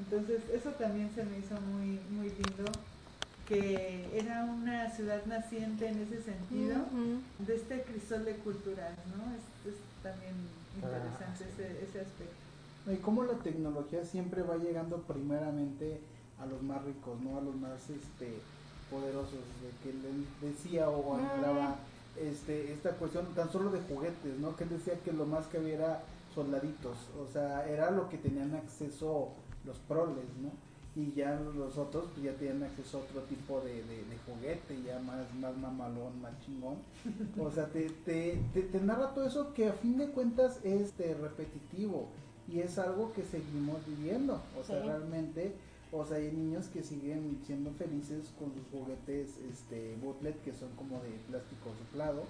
Entonces, 0.04 0.42
eso 0.52 0.70
también 0.70 1.10
se 1.14 1.24
me 1.24 1.38
hizo 1.38 1.60
muy 1.60 1.98
muy 2.10 2.28
lindo 2.28 2.70
que 3.48 4.08
era 4.14 4.44
una 4.44 4.90
ciudad 4.90 5.24
naciente 5.26 5.88
en 5.88 6.02
ese 6.02 6.22
sentido 6.22 6.76
de 7.40 7.54
este 7.54 7.82
crisol 7.82 8.24
de 8.24 8.36
culturas, 8.36 8.92
¿no? 9.16 9.24
Es, 9.34 9.74
es 9.74 9.80
también 10.02 10.34
interesante 10.76 11.44
ese, 11.52 11.84
ese 11.84 12.00
aspecto. 12.00 12.44
Y 12.90 12.96
cómo 12.96 13.24
la 13.24 13.34
tecnología 13.34 14.04
siempre 14.04 14.42
va 14.42 14.56
llegando 14.56 14.98
primeramente 15.02 16.00
a 16.40 16.46
los 16.46 16.62
más 16.62 16.82
ricos, 16.84 17.20
no 17.20 17.38
a 17.38 17.40
los 17.40 17.54
más 17.56 17.88
este 17.90 18.38
poderosos, 18.90 19.32
de 19.32 19.70
que 19.82 19.96
le 19.96 20.48
decía 20.50 20.88
o 20.88 21.16
hablaba 21.16 21.76
este 22.20 22.72
esta 22.72 22.90
cuestión 22.92 23.26
tan 23.34 23.50
solo 23.50 23.70
de 23.70 23.80
juguetes, 23.80 24.38
¿no? 24.38 24.56
Que 24.56 24.64
él 24.64 24.70
decía 24.70 24.94
que 25.04 25.12
lo 25.12 25.26
más 25.26 25.46
que 25.46 25.58
había 25.58 25.74
era 25.74 26.02
soldaditos, 26.34 26.96
o 27.20 27.32
sea, 27.32 27.66
era 27.68 27.90
lo 27.90 28.08
que 28.08 28.18
tenían 28.18 28.54
acceso 28.54 29.30
los 29.64 29.78
proles, 29.80 30.24
¿no? 30.42 30.50
Y 30.96 31.12
ya 31.12 31.40
los 31.56 31.76
otros 31.76 32.04
pues, 32.12 32.22
ya 32.24 32.32
tienen 32.34 32.62
acceso 32.62 32.98
a 32.98 33.00
otro 33.00 33.22
tipo 33.22 33.60
de, 33.62 33.82
de, 33.82 33.96
de 34.04 34.16
juguete, 34.26 34.80
ya 34.86 35.00
más, 35.00 35.32
más 35.34 35.56
mamalón, 35.56 36.20
más 36.22 36.32
chingón. 36.44 36.76
O 37.40 37.50
sea, 37.50 37.66
te, 37.66 37.90
te, 38.04 38.40
te, 38.52 38.62
te 38.62 38.80
narra 38.80 39.12
todo 39.12 39.26
eso 39.26 39.52
que 39.54 39.68
a 39.68 39.72
fin 39.72 39.98
de 39.98 40.08
cuentas 40.10 40.60
es 40.62 40.82
este, 40.82 41.14
repetitivo 41.14 42.08
y 42.46 42.60
es 42.60 42.78
algo 42.78 43.12
que 43.12 43.24
seguimos 43.24 43.84
viviendo. 43.86 44.40
O 44.60 44.62
sea, 44.62 44.80
Sí. 44.80 44.86
realmente, 44.86 45.56
o 45.90 46.06
sea, 46.06 46.18
hay 46.18 46.30
niños 46.30 46.68
que 46.68 46.84
siguen 46.84 47.40
siendo 47.44 47.72
felices 47.72 48.32
con 48.38 48.52
sus 48.54 48.62
juguetes 48.70 49.38
este, 49.50 49.96
bootleg 50.00 50.36
que 50.42 50.52
son 50.52 50.68
como 50.76 51.00
de 51.02 51.10
plástico 51.28 51.70
soplado. 51.76 52.22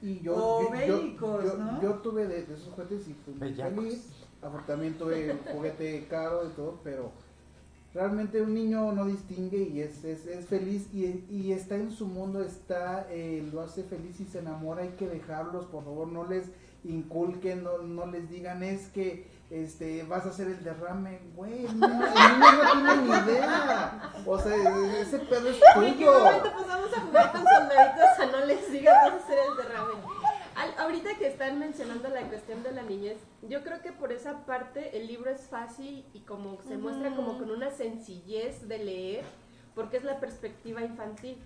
Y 0.00 0.20
yo, 0.20 0.36
O 0.36 0.62
yo, 0.62 0.86
yo- 0.86 0.96
bélicos, 0.98 1.44
yo- 1.44 1.56
¿no? 1.58 1.82
yo 1.82 1.94
tuve 1.94 2.28
de, 2.28 2.44
de 2.44 2.54
esos 2.54 2.68
juguetes 2.72 3.08
y 3.08 3.14
fui 3.14 3.34
muy 3.34 3.52
feliz. 3.52 4.10
Afortunadamente 4.42 5.04
un 5.04 5.38
juguete 5.52 6.06
caro 6.08 6.44
y 6.46 6.50
todo, 6.50 6.80
pero 6.82 7.12
realmente 7.94 8.40
un 8.40 8.54
niño 8.54 8.90
no 8.92 9.04
distingue 9.06 9.58
y 9.58 9.80
es, 9.80 10.02
es, 10.04 10.26
es 10.26 10.46
feliz 10.46 10.88
y, 10.92 11.24
y 11.30 11.52
está 11.52 11.76
en 11.76 11.90
su 11.92 12.06
mundo, 12.06 12.42
está 12.42 13.06
eh, 13.10 13.46
lo 13.52 13.60
hace 13.60 13.84
feliz 13.84 14.18
y 14.20 14.24
se 14.24 14.40
enamora, 14.40 14.82
hay 14.82 14.90
que 14.98 15.06
dejarlos, 15.08 15.66
por 15.66 15.84
favor, 15.84 16.08
no 16.08 16.26
les 16.26 16.46
inculquen, 16.84 17.62
no, 17.62 17.78
no 17.78 18.06
les 18.06 18.28
digan 18.28 18.62
es 18.64 18.88
que 18.88 19.30
este 19.50 20.02
vas 20.04 20.24
a 20.26 20.30
hacer 20.30 20.48
el 20.48 20.64
derrame, 20.64 21.20
güey, 21.36 21.66
el 21.66 21.74
niño, 21.78 21.86
el 21.86 22.40
niño 22.40 22.52
no 22.64 22.72
tiene 22.72 23.02
ni 23.02 23.30
idea, 23.32 24.12
o 24.26 24.38
sea, 24.40 24.56
ese 25.00 25.18
pedo 25.20 25.48
es 25.50 25.56
¿En 25.76 25.82
qué 25.84 26.04
tuyo. 26.04 26.18
momento 26.18 26.50
pasamos 26.58 26.96
a 26.96 27.00
jugar 27.02 27.32
con 27.32 27.42
soldaditos 27.42 28.18
a 28.18 28.26
no 28.32 28.46
les 28.46 28.72
digas 28.72 28.94
vas 29.04 29.12
a 29.12 29.16
hacer 29.24 29.38
el 29.50 29.56
derrame? 29.56 30.11
Ahorita 30.82 31.14
que 31.16 31.28
están 31.28 31.60
mencionando 31.60 32.08
la 32.08 32.22
cuestión 32.22 32.64
de 32.64 32.72
la 32.72 32.82
niñez, 32.82 33.16
yo 33.42 33.62
creo 33.62 33.80
que 33.82 33.92
por 33.92 34.10
esa 34.10 34.44
parte 34.44 34.98
el 34.98 35.06
libro 35.06 35.30
es 35.30 35.42
fácil 35.42 36.04
y 36.12 36.22
como 36.22 36.60
se 36.62 36.76
muestra 36.76 37.14
como 37.14 37.38
con 37.38 37.52
una 37.52 37.70
sencillez 37.70 38.66
de 38.66 38.78
leer, 38.78 39.24
porque 39.76 39.98
es 39.98 40.02
la 40.02 40.18
perspectiva 40.18 40.82
infantil. 40.82 41.38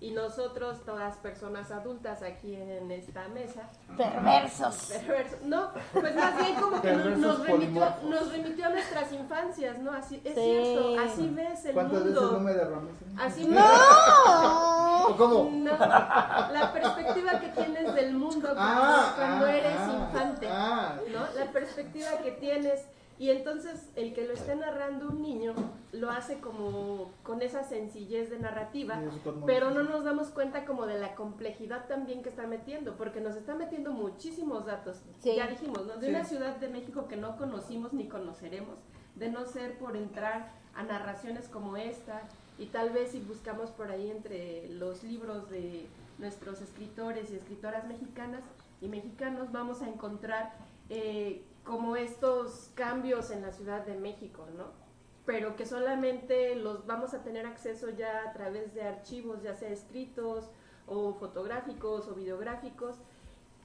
Y 0.00 0.10
nosotros, 0.10 0.84
todas 0.84 1.16
personas 1.16 1.70
adultas 1.70 2.22
aquí 2.22 2.54
en 2.54 2.90
esta 2.90 3.26
mesa, 3.28 3.70
Perversos. 3.96 4.92
perverso. 4.92 5.36
No, 5.44 5.70
pues 5.92 6.14
más 6.14 6.36
bien 6.36 6.54
como 6.60 6.82
que 6.82 6.92
nos, 6.92 7.16
nos 7.18 7.46
remitió, 7.46 7.86
nos 8.02 8.30
remitió 8.32 8.66
a 8.66 8.68
nuestras 8.70 9.12
infancias, 9.12 9.78
¿no? 9.78 9.92
Así, 9.92 10.20
es 10.24 10.34
Sí. 10.34 10.40
cierto, 10.40 11.00
así 11.00 11.28
ves 11.30 11.64
el 11.64 11.72
¿Cuántas 11.74 12.00
veces 12.04 12.14
no 12.16 12.20
mundo. 12.22 12.40
me 12.40 12.52
derramé? 12.52 12.90
Así 13.18 13.46
¡No! 13.48 13.62
¿O 15.08 15.16
cómo? 15.16 15.50
no, 15.52 15.72
la 15.78 16.70
perspectiva 16.72 17.40
que 17.40 17.48
tienes 17.48 17.94
del 17.94 18.14
mundo 18.14 18.48
cuando, 18.54 18.82
Ah, 18.84 19.12
cuando 19.16 19.46
ah, 19.46 19.54
eres 19.56 19.76
ah, 19.78 20.08
infante, 20.10 20.48
ah. 20.50 20.96
¿no? 21.12 21.20
La 21.38 21.50
perspectiva 21.50 22.10
que 22.22 22.32
tienes 22.32 22.86
y 23.18 23.30
entonces 23.30 23.90
el 23.94 24.12
que 24.12 24.26
lo 24.26 24.32
esté 24.32 24.56
narrando 24.56 25.08
un 25.08 25.22
niño 25.22 25.54
lo 25.92 26.10
hace 26.10 26.38
como 26.40 27.12
con 27.22 27.42
esa 27.42 27.62
sencillez 27.62 28.30
de 28.30 28.38
narrativa, 28.40 29.00
pero 29.46 29.70
no 29.70 29.84
nos 29.84 30.04
damos 30.04 30.28
cuenta 30.30 30.64
como 30.64 30.86
de 30.86 30.98
la 30.98 31.14
complejidad 31.14 31.86
también 31.86 32.22
que 32.22 32.28
está 32.30 32.46
metiendo, 32.46 32.96
porque 32.96 33.20
nos 33.20 33.36
está 33.36 33.54
metiendo 33.54 33.92
muchísimos 33.92 34.66
datos. 34.66 35.02
Sí. 35.20 35.36
Ya 35.36 35.46
dijimos, 35.46 35.86
¿no? 35.86 35.96
De 35.96 36.06
Sí. 36.06 36.10
una 36.10 36.24
ciudad 36.24 36.56
de 36.56 36.68
México 36.68 37.06
que 37.06 37.16
no 37.16 37.36
conocimos 37.36 37.92
ni 37.92 38.08
conoceremos, 38.08 38.78
de 39.14 39.30
no 39.30 39.44
ser 39.46 39.78
por 39.78 39.96
entrar 39.96 40.50
a 40.74 40.82
narraciones 40.82 41.48
como 41.48 41.76
esta, 41.76 42.22
y 42.58 42.66
tal 42.66 42.90
vez 42.90 43.12
si 43.12 43.20
buscamos 43.20 43.70
por 43.70 43.90
ahí 43.92 44.10
entre 44.10 44.68
los 44.70 45.04
libros 45.04 45.48
de 45.50 45.86
nuestros 46.18 46.60
escritores 46.60 47.30
y 47.30 47.36
escritoras 47.36 47.86
mexicanas 47.86 48.42
y 48.80 48.88
mexicanos, 48.88 49.52
vamos 49.52 49.82
a 49.82 49.88
encontrar 49.88 50.52
eh, 50.90 51.44
como 51.64 51.96
estos 51.96 52.70
cambios 52.74 53.30
en 53.30 53.42
la 53.42 53.52
Ciudad 53.52 53.84
de 53.84 53.94
México, 53.94 54.46
¿no? 54.56 54.66
Pero 55.26 55.56
que 55.56 55.64
solamente 55.64 56.54
los 56.56 56.86
vamos 56.86 57.14
a 57.14 57.22
tener 57.22 57.46
acceso 57.46 57.88
ya 57.90 58.28
a 58.28 58.32
través 58.32 58.74
de 58.74 58.82
archivos, 58.82 59.42
ya 59.42 59.54
sea 59.54 59.70
escritos 59.70 60.44
o 60.86 61.14
fotográficos 61.14 62.06
o 62.08 62.14
videográficos. 62.14 62.96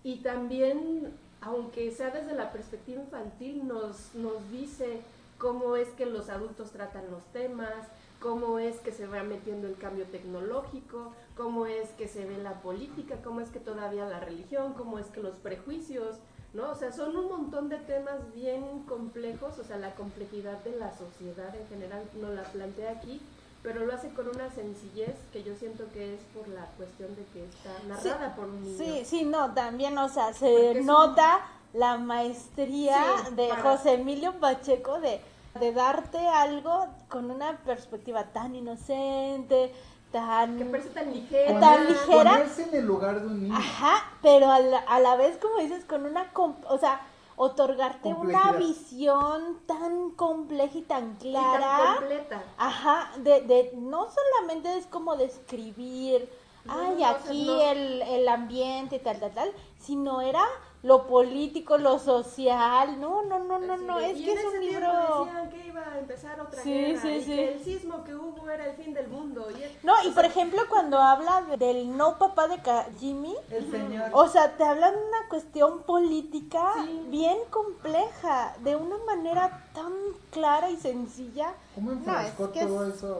Y 0.04 0.18
también, 0.18 1.14
aunque 1.42 1.92
sea 1.92 2.12
desde 2.12 2.34
la 2.34 2.54
perspectiva 2.54 3.02
infantil, 3.02 3.68
nos, 3.68 4.16
nos 4.16 4.50
dice 4.50 5.02
cómo 5.38 5.76
es 5.76 5.90
que 5.90 6.06
los 6.06 6.30
adultos 6.30 6.72
tratan 6.72 7.12
los 7.12 7.24
temas, 7.34 7.88
cómo 8.22 8.60
es 8.60 8.78
que 8.80 8.92
se 8.92 9.08
va 9.08 9.24
metiendo 9.24 9.68
el 9.68 9.78
cambio 9.78 10.06
tecnológico, 10.06 11.14
cómo 11.36 11.66
es 11.66 11.90
que 11.92 12.08
se 12.08 12.26
ve 12.26 12.38
la 12.38 12.62
política, 12.62 13.18
cómo 13.24 13.42
es 13.42 13.50
que 13.50 13.60
todavía 13.60 14.06
la 14.06 14.20
religión, 14.20 14.74
cómo 14.74 15.00
es 15.00 15.08
que 15.08 15.22
los 15.22 15.36
prejuicios, 15.36 16.18
¿no? 16.54 16.72
O 16.72 16.76
sea, 16.76 16.92
son 16.92 17.16
un 17.16 17.28
montón 17.30 17.70
de 17.70 17.78
temas 17.78 18.16
bien 18.34 18.84
complejos, 18.88 19.58
o 19.60 19.64
sea, 19.64 19.78
la 19.78 19.94
complejidad 19.96 20.58
de 20.64 20.76
la 20.78 20.92
sociedad 20.98 21.54
en 21.56 21.68
general 21.68 22.04
no 22.20 22.30
la 22.30 22.44
plantea 22.44 22.92
aquí, 22.92 23.22
pero 23.62 23.86
lo 23.86 23.94
hace 23.94 24.10
con 24.10 24.28
una 24.30 24.50
sencillez 24.50 25.14
que 25.34 25.44
yo 25.44 25.54
siento 25.56 25.84
que 25.94 26.16
es 26.16 26.22
por 26.34 26.48
la 26.48 26.66
cuestión 26.78 27.14
de 27.16 27.24
que 27.34 27.44
está 27.46 27.72
narrada 27.88 28.36
por 28.36 28.46
un 28.46 28.64
niño. 28.64 28.78
Sí, 28.78 29.04
sí, 29.06 29.24
no, 29.26 29.54
también, 29.54 29.98
o 29.98 30.08
sea, 30.10 30.34
se 30.34 30.82
nota 30.82 31.42
la 31.74 31.98
maestría 31.98 32.96
Sí, 33.28 33.36
de 33.36 33.50
para- 33.50 33.62
José 33.62 33.94
Emilio 33.96 34.34
Pacheco 34.40 35.00
de, 35.02 35.22
de 35.60 35.72
darte 35.74 36.18
algo 36.28 36.88
con 37.10 37.30
una 37.30 37.58
perspectiva 37.58 38.24
tan 38.32 38.56
inocente, 38.56 39.74
tan... 40.12 40.58
Que 40.58 40.66
parece 40.66 40.90
tan 40.90 41.14
ligera. 41.14 41.60
Tan 41.60 41.88
ligera. 41.88 42.32
Ponerse 42.32 42.64
en 42.64 42.76
el 42.76 42.86
lugar 42.86 43.22
de 43.22 43.28
un 43.28 43.44
niño. 43.44 43.56
Ajá, 43.56 44.04
pero 44.22 44.52
a 44.52 44.60
la, 44.60 44.80
a 44.80 45.00
la 45.00 45.16
vez, 45.16 45.38
como 45.38 45.58
dices, 45.60 45.86
con 45.86 46.06
una, 46.06 46.32
o 46.68 46.78
sea, 46.78 47.02
otorgarte 47.36 48.10
una 48.14 48.52
visión 48.54 49.60
tan 49.66 50.12
compleja 50.12 50.78
y 50.78 50.82
tan 50.82 51.16
y 51.22 51.32
tan 51.32 51.32
clara. 51.32 51.96
completa. 52.00 52.44
Ajá, 52.58 53.12
de, 53.18 53.42
de, 53.42 53.72
no 53.76 54.08
solamente 54.10 54.78
es 54.78 54.86
como 54.88 55.16
describir, 55.16 56.30
No, 56.66 56.74
ay, 56.78 56.96
no, 57.00 57.06
aquí 57.08 57.46
no. 57.46 57.62
el, 57.62 58.02
el 58.02 58.28
ambiente, 58.28 59.00
tal, 59.00 59.20
tal, 59.20 59.32
tal, 59.34 59.52
sino 59.80 60.20
era 60.22 60.44
lo 60.82 61.08
político, 61.08 61.78
lo 61.78 62.00
social. 62.00 63.00
No, 63.02 63.22
no, 63.24 63.40
no, 63.40 63.60
no, 63.60 63.76
no. 63.78 64.00
Es 64.00 64.18
y 64.18 64.24
que 64.26 64.32
en 64.32 64.38
es 64.38 64.44
ese 64.46 64.58
un 64.58 64.66
libro. 64.66 65.26
Decían 65.26 65.50
que 65.50 65.68
iba 65.68 65.82
a 65.82 66.00
empezar 66.00 66.40
otra 66.40 66.64
Sí, 66.64 66.72
guerra 66.74 67.02
sí, 67.02 67.08
y 67.10 67.22
sí. 67.22 67.36
que 67.36 67.54
el 67.54 67.64
sismo 67.64 68.04
que 68.06 68.16
hubo 68.16 68.50
era 68.50 68.66
el 68.66 68.76
fin 68.76 68.94
del 68.94 69.08
mundo. 69.10 69.48
Y 69.52 69.64
es- 69.64 69.84
No, 69.84 69.94
y 70.06 70.12
por 70.12 70.24
ejemplo, 70.26 70.62
cuando 70.70 70.98
habla 71.00 71.42
de- 71.42 71.58
del 71.58 71.98
no 71.98 72.18
papá 72.18 72.48
de 72.48 72.60
Jimmy, 72.98 73.36
El 73.52 73.70
señor. 73.70 74.10
o 74.14 74.28
sea, 74.30 74.56
te 74.56 74.64
hablan 74.64 74.94
de 74.94 75.00
una 75.06 75.28
cuestión 75.30 75.82
política 75.84 76.74
Sí. 76.86 77.04
bien 77.10 77.38
compleja, 77.50 78.56
de 78.64 78.76
una 78.78 78.98
manera 79.06 79.66
tan 79.74 79.92
clara 80.32 80.70
y 80.70 80.78
sencilla. 80.78 81.54
¿Cómo 81.76 81.92
No, 81.92 81.98
enfrascó 81.98 82.46
es 82.46 82.50
que 82.52 82.60
es- 82.62 82.68
todo 82.68 82.88
eso 82.88 83.20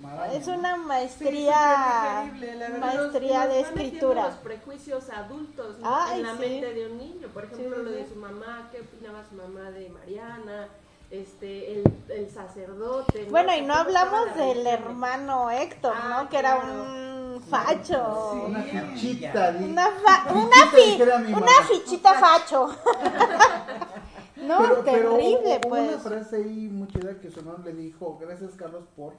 Maraña, 0.00 0.32
Es 0.32 0.46
una 0.48 0.74
Sí, 0.76 0.80
maestría, 0.86 1.52
súper 1.52 2.32
digerible, 2.40 2.54
la 2.56 2.68
maestría 2.78 3.44
Nos 3.44 3.48
de 3.54 3.62
va 3.62 3.68
metiendo 3.70 3.80
escritura. 3.82 4.24
los 4.24 4.34
prejuicios 4.36 5.10
adultos 5.10 5.78
¿no? 5.78 5.88
Ay, 5.94 6.20
en 6.20 6.26
la 6.26 6.32
sí. 6.34 6.38
mente 6.40 6.74
de 6.74 6.86
un 6.86 6.98
niño. 6.98 7.28
Por 7.34 7.44
ejemplo, 7.44 7.76
Sí, 7.76 7.82
lo 7.82 7.90
sí. 7.90 7.96
de 7.96 8.08
su 8.08 8.16
mamá, 8.16 8.68
qué 8.72 8.80
opinaba 8.80 9.24
su 9.28 9.34
mamá 9.34 9.70
de 9.70 9.88
Mariana, 9.90 10.68
este, 11.10 11.72
el, 11.80 11.84
el 12.08 12.30
sacerdote. 12.30 13.24
¿no? 13.24 13.30
Bueno, 13.30 13.54
y 13.54 13.62
no 13.62 13.74
hablamos 13.74 14.26
la 14.36 14.44
del 14.46 14.66
hermano 14.66 15.50
Héctor, 15.50 15.94
Ah, 15.96 16.22
¿no? 16.22 16.28
Que 16.30 16.38
era 16.38 16.56
un 16.56 17.42
facho. 17.50 18.30
Sí. 18.32 18.38
Una 18.46 18.62
fichita. 18.62 19.52
di- 19.52 19.64
Una, 19.64 19.86
fa- 19.90 20.32
una, 20.32 20.66
fichita, 20.72 21.20
fi- 21.20 21.32
una 21.32 21.62
fichita 21.68 22.14
facho. 22.14 22.68
no, 24.36 24.58
Pero, 24.60 24.82
pero 24.84 25.10
terrible, 25.16 25.60
hubo 25.62 25.68
pues. 25.68 25.88
una 25.88 25.98
frase 25.98 26.36
ahí 26.36 26.68
muy 26.68 26.88
chida 26.88 27.18
que 27.20 27.30
su 27.30 27.40
hermano 27.40 27.58
le 27.64 27.72
dijo, 27.72 28.18
gracias 28.20 28.52
Carlos 28.56 28.84
por 28.96 29.14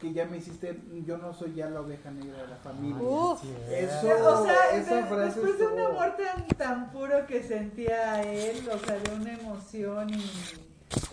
que 0.00 0.12
ya 0.12 0.26
me 0.26 0.36
hiciste, 0.36 0.78
yo 1.06 1.16
no 1.18 1.32
soy 1.32 1.54
ya 1.54 1.70
la 1.70 1.80
oveja 1.80 2.10
negra 2.10 2.42
de 2.42 2.48
la 2.48 2.56
familia. 2.56 2.96
Uf. 3.02 3.42
Eso, 3.70 4.40
O 4.40 4.44
sea, 4.44 4.70
esa 4.76 4.96
de- 4.96 5.02
frase 5.04 5.40
después 5.40 5.58
de 5.58 5.66
un 5.66 5.80
amor 5.80 6.16
tan, 6.16 6.46
tan 6.58 6.90
puro 6.92 7.26
que 7.26 7.42
sentía 7.42 8.22
él, 8.22 8.68
o 8.68 8.78
sea, 8.84 8.98
de 8.98 9.14
una 9.14 9.32
emoción 9.32 10.10
y... 10.12 10.24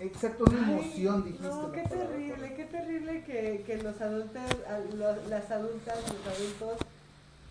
Exacto, 0.01 0.43
una 0.47 0.71
emoción, 0.71 1.15
Ay, 1.25 1.31
dijiste. 1.31 1.47
No, 1.47 1.71
qué 1.71 1.81
palabra. 1.83 2.07
terrible, 2.09 2.53
qué 2.55 2.65
terrible 2.65 3.23
que, 3.23 3.63
que 3.65 3.81
los 3.81 3.99
adultos, 4.01 4.41
a- 4.69 4.95
lo- 4.95 5.29
las 5.29 5.49
adultas, 5.49 5.97
los 5.97 6.35
adultos, 6.35 6.87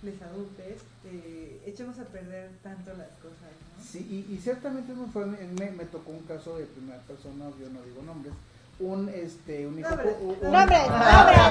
les 0.03 0.21
adultes, 0.23 0.83
eh, 1.07 1.63
echemos 1.67 1.99
a 1.99 2.05
perder 2.05 2.51
tanto 2.63 2.91
las 2.95 3.09
cosas, 3.23 3.51
¿no? 3.79 3.85
Sí, 3.85 4.27
y, 4.29 4.35
y 4.35 4.39
ciertamente 4.39 4.93
me, 4.95 5.07
fue, 5.07 5.27
me, 5.27 5.71
me 5.71 5.85
tocó 5.87 6.11
un 6.13 6.23
caso 6.25 6.59
de 6.59 6.67
primera 6.67 7.01
persona, 7.03 7.47
yo 7.61 7.69
no 7.71 7.83
digo 7.83 8.03
nombres, 8.03 8.35
un, 8.81 9.09
este, 9.09 9.67
un 9.67 9.79
hijo... 9.79 9.89
Nombres, 9.91 10.17
Nombres, 10.43 10.89
nombres, 10.89 10.89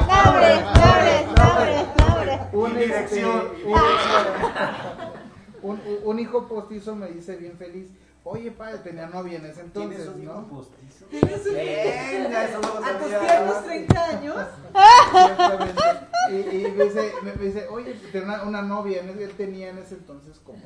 nombres, 0.07 1.25
nombres, 1.37 1.85
nombres, 1.97 2.39
un, 2.53 2.71
este, 2.71 2.79
Dirección, 2.85 3.41
un, 5.61 5.81
un- 6.03 6.19
hijo 6.19 6.47
postizo 6.47 6.95
me 6.95 7.07
dice 7.07 7.35
bien 7.37 7.57
feliz, 7.57 7.89
oye 8.23 8.51
padre, 8.51 8.79
tenía 8.79 9.07
novia 9.07 9.37
en 9.37 9.45
ese 9.45 9.61
entonces, 9.61 9.97
¿Tienes 9.97 10.15
un 10.15 10.23
hijo 10.23 10.33
¿no? 10.33 10.47
postizo? 10.47 11.05
¿Tienes 11.09 11.45
un 11.45 11.53
Venga, 11.53 12.43
eso 12.45 12.59
no 12.61 12.79
lo 12.79 12.85
a 12.85 12.97
tus 12.97 13.07
tiernos 13.07 13.63
30 13.65 14.05
años? 14.05 14.35
Y, 16.29 16.33
y 16.35 16.71
me, 16.71 16.83
dice, 16.85 17.13
me, 17.23 17.33
me 17.33 17.45
dice, 17.45 17.67
oye, 17.67 17.93
tenía 18.11 18.25
una, 18.25 18.43
una 18.43 18.61
novia, 18.61 19.01
él 19.01 19.31
tenía 19.35 19.69
en 19.69 19.79
ese 19.79 19.95
entonces 19.95 20.39
como 20.39 20.61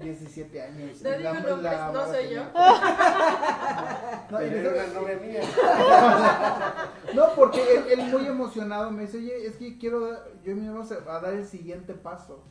17 0.00 0.62
años. 0.62 1.02
No 1.02 1.10
y 1.10 1.16
digo 1.18 1.32
nombres, 1.34 1.56
no 1.80 1.92
morra 1.92 2.06
soy 2.06 2.24
tenía- 2.24 2.52
yo. 2.54 4.30
No, 4.30 4.42
y 4.42 4.44
dice- 4.48 4.68
una 4.68 4.86
novia 5.00 5.16
mía. 5.18 5.40
No, 7.14 7.34
porque 7.34 7.60
él, 7.76 7.84
él 8.00 8.10
muy 8.10 8.26
emocionado 8.26 8.90
me 8.90 9.02
dice, 9.02 9.18
oye, 9.18 9.46
es 9.46 9.56
que 9.56 9.78
quiero, 9.78 10.00
dar- 10.08 10.24
yo 10.44 10.54
me 10.54 10.64
iba 10.66 10.80
a 11.16 11.20
dar 11.20 11.34
el 11.34 11.46
siguiente 11.46 11.94
paso. 11.94 12.44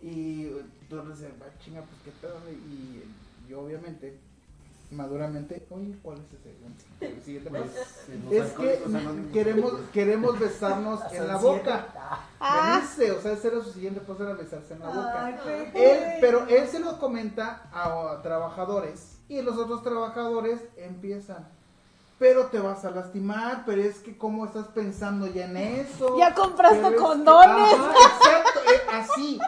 Y 0.00 0.48
entonces, 0.82 1.28
va, 1.40 1.46
chinga, 1.58 1.82
pues 1.82 2.00
qué 2.04 2.10
pedo. 2.20 2.36
Y 2.50 3.02
yo 3.48 3.60
obviamente, 3.60 4.18
maduramente, 4.90 5.66
oye, 5.70 5.96
¿cuál 6.02 6.18
es 6.18 6.38
ese 6.40 6.50
el 7.00 7.22
siguiente? 7.22 7.50
Los 7.50 8.32
Es 8.32 8.52
que 8.52 8.82
queremos, 9.32 9.72
queremos 9.92 10.38
besarnos 10.38 11.00
en 11.12 11.26
la 11.28 11.36
boca. 11.36 11.86
Ah. 12.40 12.76
Me 12.76 12.80
dice, 12.82 13.12
o 13.12 13.20
sea, 13.20 13.32
ese 13.32 13.48
era 13.48 13.60
su 13.62 13.72
siguiente 13.72 14.00
paso, 14.00 14.22
era 14.24 14.34
besarse 14.34 14.74
en 14.74 14.80
la 14.80 14.86
boca. 14.86 15.40
Él, 15.74 15.98
pero 16.20 16.46
él 16.48 16.66
se 16.68 16.78
lo 16.80 16.98
comenta 16.98 17.68
a, 17.72 18.12
a 18.12 18.22
trabajadores 18.22 19.18
y 19.28 19.42
los 19.42 19.56
otros 19.58 19.82
trabajadores 19.82 20.60
empiezan. 20.76 21.48
Pero 22.18 22.46
te 22.46 22.58
vas 22.60 22.82
a 22.86 22.90
lastimar, 22.92 23.64
pero 23.66 23.82
es 23.82 23.98
que 23.98 24.16
cómo 24.16 24.46
estás 24.46 24.68
pensando 24.68 25.26
ya 25.26 25.44
en 25.44 25.56
eso. 25.58 26.16
Ya 26.18 26.32
compraste 26.34 26.88
que- 26.90 26.96
condones. 26.96 27.74
Exacto, 27.74 28.60
eh, 28.72 28.80
así, 28.90 29.38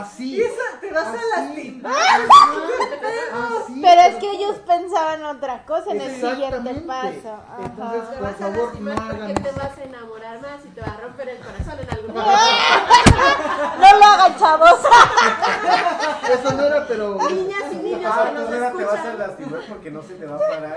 así. 0.00 0.36
Y 0.36 0.40
eso, 0.42 0.54
te 0.80 0.92
vas 0.92 1.06
así, 1.08 1.16
a 1.36 1.40
lastimar. 1.40 1.92
ajá, 1.92 3.48
así, 3.64 3.80
Pero 3.82 4.00
es 4.02 4.14
que 4.16 4.30
ellos 4.30 4.56
pensaban 4.66 5.24
otra 5.24 5.64
cosa 5.64 5.90
en 5.92 6.00
el 6.00 6.14
siguiente 6.20 6.74
paso. 6.86 7.38
Entonces, 7.60 8.02
Ajá. 8.02 8.10
Te 8.10 8.16
Por 8.16 8.22
vas 8.22 8.34
a 8.34 8.36
favor, 8.38 8.56
no 8.56 8.64
lastimar 8.64 8.98
hagan 9.00 9.16
porque 9.18 9.34
te 9.34 9.50
vas 9.52 9.78
a 9.78 9.82
enamorar 9.82 10.40
más 10.40 10.64
y 10.64 10.68
te 10.68 10.80
va 10.80 10.86
a 10.92 10.96
romper 11.00 11.28
el 11.28 11.38
corazón 11.38 11.78
en 11.80 11.90
algún 11.90 12.14
momento. 12.14 12.40
No 13.80 13.98
lo 13.98 14.04
hagan, 14.04 14.38
chavos. 14.38 14.78
Eso 16.32 16.52
no 16.52 16.62
era, 16.64 16.86
pero. 16.86 17.18
Niñas 17.30 17.72
y 17.72 17.76
niños 17.76 18.12
Ah, 18.14 18.24
que 18.26 18.32
nos 18.32 18.42
entonces 18.52 18.62
ahora 18.62 18.76
te 18.76 18.84
vas 18.84 18.94
a 18.94 18.96
escuchan. 18.96 19.18
lastimar 19.18 19.60
porque 19.68 19.90
no 19.90 20.02
se 20.02 20.14
te 20.14 20.26
va 20.26 20.36
a 20.36 20.38
parar. 20.38 20.76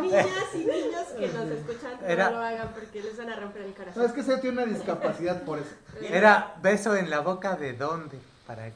Niñas 0.00 0.26
y 0.54 0.58
niños 0.58 1.04
que 1.18 1.28
nos 1.28 1.46
escuchan, 1.50 1.98
Era- 2.06 2.30
no 2.30 2.36
lo 2.38 2.42
hagan 2.44 2.68
porque 2.72 3.02
les 3.02 3.16
van 3.16 3.30
a 3.30 3.36
romper 3.36 3.62
el 3.62 3.74
corazón. 3.74 4.02
No, 4.02 4.08
es 4.08 4.12
que 4.14 4.22
se 4.22 4.38
tiene 4.38 4.62
una 4.62 4.72
discapacidad 4.72 5.42
por 5.42 5.58
eso. 5.58 5.70
Era 6.02 6.54
beso 6.62 6.94
en 6.96 7.10
la 7.10 7.20
boca 7.20 7.56
de 7.56 7.72
dónde, 7.74 8.18
para. 8.46 8.66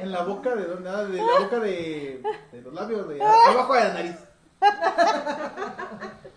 En 0.00 0.10
la 0.10 0.22
boca 0.24 0.54
de 0.56 0.64
dónde? 0.64 0.88
Ah, 0.90 1.04
de 1.04 1.16
la 1.18 1.38
boca 1.40 1.60
de, 1.60 2.22
de 2.52 2.62
los 2.62 2.74
labios, 2.74 3.08
de 3.08 3.22
abajo 3.22 3.74
de 3.74 3.80
la 3.80 3.94
nariz, 3.94 4.16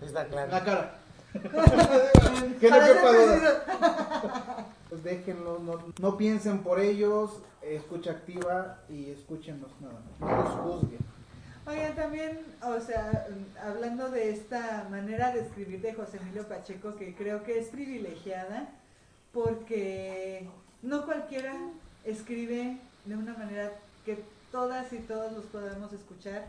Está 0.01 0.25
claro. 0.25 0.51
la 0.51 0.63
cara. 0.63 0.91
que 2.61 2.69
no 2.69 2.79
quepa 2.79 3.11
duda. 3.11 4.65
Pues 4.89 5.03
déjenlos, 5.03 5.59
no, 5.61 5.79
no 5.99 6.17
piensen 6.17 6.59
por 6.63 6.79
ellos, 6.79 7.31
escucha 7.61 8.11
activa 8.11 8.77
y 8.87 9.09
escúchenlos 9.11 9.71
nada 9.81 9.95
más. 10.19 10.19
No 10.19 10.43
los 10.43 10.49
juzguen. 10.81 10.99
Oigan, 11.67 11.95
también, 11.95 12.39
o 12.61 12.79
sea, 12.79 13.27
hablando 13.63 14.09
de 14.11 14.29
esta 14.29 14.87
manera 14.89 15.31
de 15.31 15.41
escribir 15.41 15.81
de 15.81 15.93
José 15.93 16.17
Emilio 16.17 16.47
Pacheco, 16.47 16.95
que 16.95 17.15
creo 17.15 17.43
que 17.43 17.57
es 17.59 17.69
privilegiada, 17.69 18.69
porque 19.33 20.47
no 20.83 21.05
cualquiera 21.05 21.55
escribe 22.03 22.77
de 23.05 23.15
una 23.15 23.33
manera 23.35 23.71
que 24.05 24.23
todas 24.51 24.93
y 24.93 24.99
todos 24.99 25.31
los 25.33 25.45
podamos 25.45 25.91
escuchar, 25.91 26.45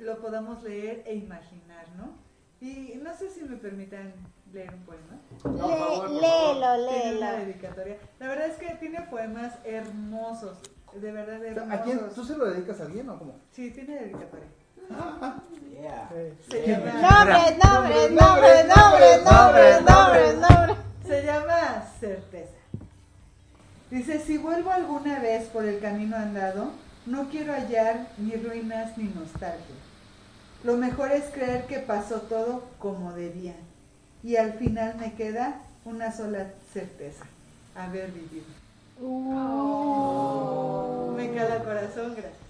lo 0.00 0.18
podamos 0.18 0.62
leer 0.64 1.04
e 1.06 1.14
imaginar, 1.14 1.86
¿no? 1.96 2.10
Y 2.60 2.94
no 3.02 3.14
sé 3.16 3.30
si 3.30 3.42
me 3.44 3.56
permitan 3.56 4.12
leer 4.52 4.74
un 4.74 4.82
poema. 4.84 5.20
No, 5.44 6.06
léelo, 6.08 6.88
Tiene 6.90 7.18
una 7.18 7.32
léelo. 7.32 7.46
dedicatoria. 7.46 7.96
La 8.18 8.28
verdad 8.28 8.48
es 8.48 8.56
que 8.56 8.74
tiene 8.76 9.02
poemas 9.02 9.54
hermosos, 9.64 10.58
de 11.00 11.12
verdad 11.12 11.36
O 11.36 11.40
sea, 11.40 11.50
hermosos. 11.50 11.72
¿A 11.80 11.82
quién? 11.82 12.00
¿Tú 12.14 12.24
se 12.24 12.36
lo 12.36 12.46
dedicas 12.46 12.80
a 12.80 12.84
alguien 12.84 13.08
o 13.08 13.18
cómo? 13.18 13.36
Sí, 13.52 13.70
tiene 13.70 13.94
dedicatoria. 14.00 14.46
Yeah. 15.70 16.08
Se 16.48 16.66
llama, 16.66 16.92
Nombres, 17.00 17.58
nombres, 17.62 18.10
nombres, 18.12 18.66
nombres, 18.66 19.24
nombres, 19.24 19.82
nombres, 19.82 20.34
nombres. 20.38 20.76
se 21.06 21.22
llama 21.24 21.84
Certeza. 22.00 22.52
Dice, 23.90 24.20
si 24.20 24.38
vuelvo 24.38 24.70
alguna 24.72 25.18
vez 25.20 25.48
por 25.48 25.64
el 25.64 25.80
camino 25.80 26.16
andado, 26.16 26.70
no 27.04 27.28
quiero 27.28 27.52
hallar 27.52 28.08
ni 28.18 28.32
ruinas 28.36 28.96
ni 28.96 29.04
nostalgia. 29.04 29.76
Lo 30.64 30.76
mejor 30.76 31.12
es 31.12 31.24
creer 31.26 31.66
que 31.66 31.78
pasó 31.78 32.22
todo 32.22 32.64
como 32.78 33.12
debía. 33.12 33.54
Y 34.22 34.36
al 34.36 34.54
final 34.54 34.96
me 34.98 35.14
queda 35.14 35.60
una 35.84 36.10
sola 36.10 36.46
certeza, 36.72 37.24
haber 37.76 38.10
vivido. 38.10 38.46
Me 41.16 41.30
queda 41.30 41.62
corazón, 41.64 42.14
gracias. 42.16 42.46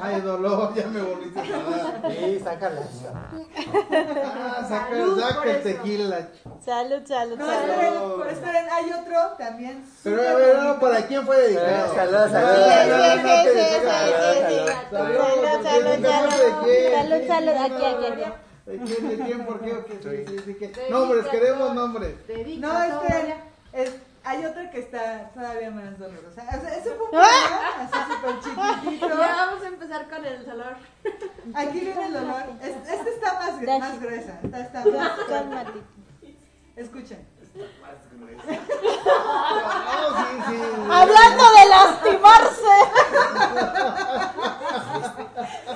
Ay, 0.00 0.20
dolor, 0.20 0.72
ya 0.74 0.86
me 0.86 1.02
volviste 1.02 1.40
a 1.40 1.42
dar. 1.42 2.12
Sí, 2.12 2.40
sácala. 2.42 2.80
Ah, 4.24 4.64
saca, 4.68 4.88
Salud 4.90 5.20
saca 5.20 5.34
por 5.34 5.48
el 5.48 5.56
eso. 5.56 5.62
tequila. 5.68 6.28
Salud, 6.64 7.02
salud, 7.06 7.36
No, 7.38 7.46
salud. 7.46 7.68
esperen, 7.70 8.30
esperen, 8.30 8.66
hay 8.70 8.92
otro 8.92 9.18
también. 9.36 9.84
Pero 10.04 10.22
a 10.28 10.34
ver, 10.34 10.58
no. 10.62 10.80
¿para 10.80 11.06
quién 11.06 11.26
fue 11.26 11.36
dedicado? 11.36 11.94
Salud, 11.94 12.30
salud. 12.30 12.30
Salud, 12.30 12.98
Salud, 14.90 15.64
salud, 15.64 16.04
salud. 16.06 17.26
Salud, 17.26 17.54
aquí, 17.58 17.84
aquí, 17.84 18.06
aquí. 18.06 18.32
¿De 18.66 18.76
quién, 18.78 19.08
de 19.08 19.24
quién, 19.24 19.46
por 19.46 19.60
qué? 19.60 19.72
o 19.72 19.84
qué? 19.84 19.98
Sí, 20.02 20.24
sí, 20.28 20.42
sí, 20.46 20.54
que- 20.54 20.90
Nombres, 20.90 21.26
queremos 21.26 21.74
nombres. 21.74 22.14
No, 22.58 22.82
esperen. 22.82 23.34
Hay 24.24 24.44
otra 24.44 24.70
que 24.70 24.80
está 24.80 25.30
todavía 25.32 25.70
más 25.70 25.98
dolorosa. 25.98 26.42
O 26.42 26.60
sea, 26.60 26.76
ese 26.76 26.90
fue 26.94 27.04
un 27.06 27.10
poema 27.10 27.60
así 27.80 27.98
súper 28.12 28.40
chiquitito. 28.40 29.08
Ya 29.08 29.16
vamos 29.46 29.62
a 29.64 29.68
empezar 29.68 30.08
con 30.08 30.24
el 30.24 30.44
dolor. 30.46 30.76
Aquí 31.54 31.80
viene 31.80 32.06
el 32.06 32.12
dolor. 32.12 32.42
Es- 32.60 32.76
Esta 32.92 33.08
está 33.10 33.32
más, 33.34 33.62
más 33.80 34.00
gruesa. 34.00 34.38
Está 34.42 34.82
Con- 34.82 34.96
más. 35.50 35.66
Escuchen. 36.76 37.26
No, 37.54 37.64
sí, 40.16 40.34
sí. 40.48 40.58
Hablando 40.90 41.44
de 41.56 41.64
lastimarse. 41.68 42.76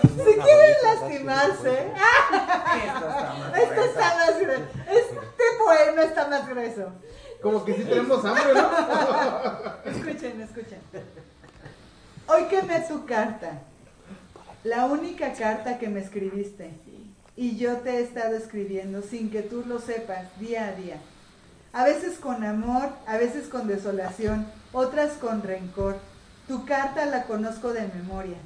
Si 0.03 0.32
quieren 0.40 0.76
lastimarse, 0.84 1.74
esto 3.62 3.80
está 3.84 4.14
más 4.16 4.38
grueso. 4.40 4.62
Este 4.90 5.45
poema 5.59 6.03
está 6.03 6.28
más 6.28 6.49
grueso. 6.49 6.93
Como 7.43 7.64
que 7.64 7.74
sí 7.74 7.82
tenemos 7.82 8.24
hambre, 8.24 8.55
¿no? 8.55 8.70
Escuchen, 9.84 10.40
escuchen. 10.40 10.78
Hoy 12.28 12.45
quemé 12.45 12.80
tu 12.82 13.05
carta. 13.05 13.62
La 14.62 14.86
única 14.86 15.32
carta 15.32 15.76
que 15.78 15.88
me 15.88 16.01
escribiste. 16.01 16.70
Y 17.34 17.57
yo 17.57 17.78
te 17.78 17.97
he 17.97 18.03
estado 18.03 18.36
escribiendo 18.36 19.03
sin 19.03 19.28
que 19.28 19.43
tú 19.43 19.64
lo 19.66 19.80
sepas, 19.80 20.38
día 20.38 20.68
a 20.68 20.72
día. 20.72 20.97
A 21.72 21.84
veces 21.84 22.18
con 22.18 22.45
amor, 22.45 22.90
a 23.07 23.16
veces 23.16 23.49
con 23.49 23.66
desolación, 23.66 24.47
otras 24.72 25.14
con 25.14 25.43
rencor. 25.43 25.97
Tu 26.47 26.64
carta 26.64 27.07
la 27.07 27.24
conozco 27.24 27.72
de 27.72 27.88
memoria. 27.88 28.36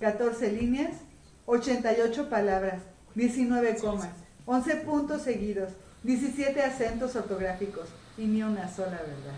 14 0.00 0.50
líneas, 0.50 0.92
88 1.46 2.28
palabras, 2.28 2.82
19 3.14 3.76
comas, 3.76 4.10
11 4.46 4.76
puntos 4.76 5.22
seguidos, 5.22 5.68
17 6.02 6.62
acentos 6.62 7.14
ortográficos 7.14 7.86
y 8.20 8.26
ni 8.26 8.42
una 8.42 8.68
sola 8.68 8.98
verdad. 9.00 9.34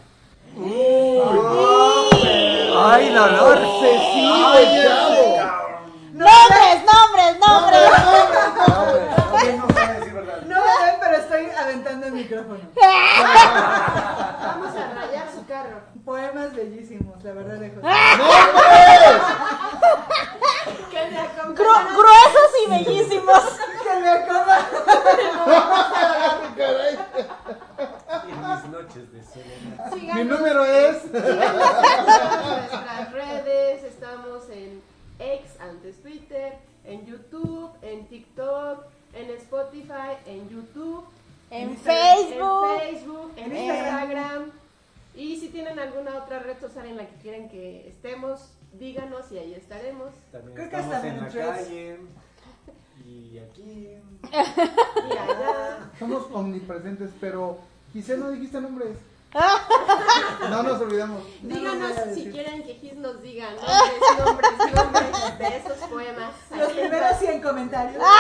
¡Ay, 2.85 3.09
dolor! 3.15 3.59
Obsesivo 3.59 4.55
el 4.55 4.83
chavo. 4.83 5.23
Nombres, 6.13 6.77
nombres, 6.93 7.39
nombres. 7.47 7.91
¿Quién 9.41 9.59
no 9.59 9.67
sabe 9.73 9.95
decir 10.01 10.13
verdad? 10.13 10.39
No 10.47 10.57
me 10.57 10.85
ven, 10.85 10.97
pero 11.01 11.17
estoy 11.17 11.47
aventando 11.59 12.07
el 12.09 12.13
micrófono. 12.13 12.59
Vamos 14.43 14.75
a 14.77 14.95
rayar 14.95 15.27
su 15.33 15.47
carro. 15.47 15.81
Poemas 16.05 16.53
bellísimos, 16.55 17.23
la 17.23 17.33
verdad, 17.33 17.55
de 17.55 17.61
le 17.61 17.67
acompañe- 17.67 18.19
Gru- 21.55 21.89
gruesos 21.97 22.51
y 22.67 22.71
bellísimos. 22.71 23.43
Que 23.83 23.95
me 24.01 24.27
coma. 24.27 24.59
Mis 28.57 28.71
noches 28.71 29.13
de 29.13 29.23
soledad. 29.23 30.15
Mi 30.17 30.25
número 30.25 30.65
es. 30.65 31.05
en 31.05 31.13
nuestras 31.23 33.13
redes. 33.13 33.85
Estamos 33.85 34.49
en 34.51 34.83
X, 35.19 35.51
antes 35.61 36.01
Twitter, 36.03 36.55
en 36.85 37.07
YouTube, 37.07 37.71
en 37.83 38.07
TikTok, 38.07 38.85
en 39.15 39.31
Spotify, 39.31 40.17
en 40.27 40.49
YouTube, 40.49 41.05
En 41.51 41.77
Facebook. 41.77 42.67
en 42.75 42.81
Facebook, 42.91 43.33
en 43.37 43.53
En 43.53 43.65
Instagram. 43.65 44.51
Y 45.15 45.37
si 45.39 45.49
tienen 45.49 45.79
alguna 45.79 46.17
otra 46.17 46.39
red 46.39 46.59
social 46.61 46.87
en 46.87 46.97
la 46.97 47.07
que 47.07 47.17
quieren 47.17 47.49
que 47.49 47.87
estemos, 47.89 48.53
díganos 48.73 49.31
y 49.31 49.39
ahí 49.39 49.55
estaremos. 49.55 50.11
También 50.31 50.55
Creo 50.55 50.71
que 50.71 50.77
estamos 50.77 51.05
en 51.05 51.21
la 51.21 51.29
calle. 51.29 51.99
Y 53.05 53.39
aquí. 53.39 53.89
Y 54.33 55.19
allá. 55.19 55.91
Somos 55.99 56.27
omnipresentes, 56.33 57.11
pero 57.21 57.59
quizá 57.93 58.15
no 58.17 58.31
dijiste 58.31 58.61
nombres. 58.61 58.97
No 60.51 60.63
nos 60.63 60.81
olvidamos. 60.83 61.23
No 61.43 61.55
Díganos 61.55 61.93
si 62.15 62.31
quieren 62.31 62.65
que 62.65 62.75
Gis 62.75 62.95
nos 62.97 63.23
diga 63.23 63.49
nombres, 63.53 64.19
nombres, 64.19 64.75
nombres 64.75 65.39
de 65.39 65.57
esos 65.57 65.79
poemas. 65.89 66.33
Los 66.55 66.73
primeros 66.73 67.19
100 67.19 67.41
comentarios. 67.43 68.03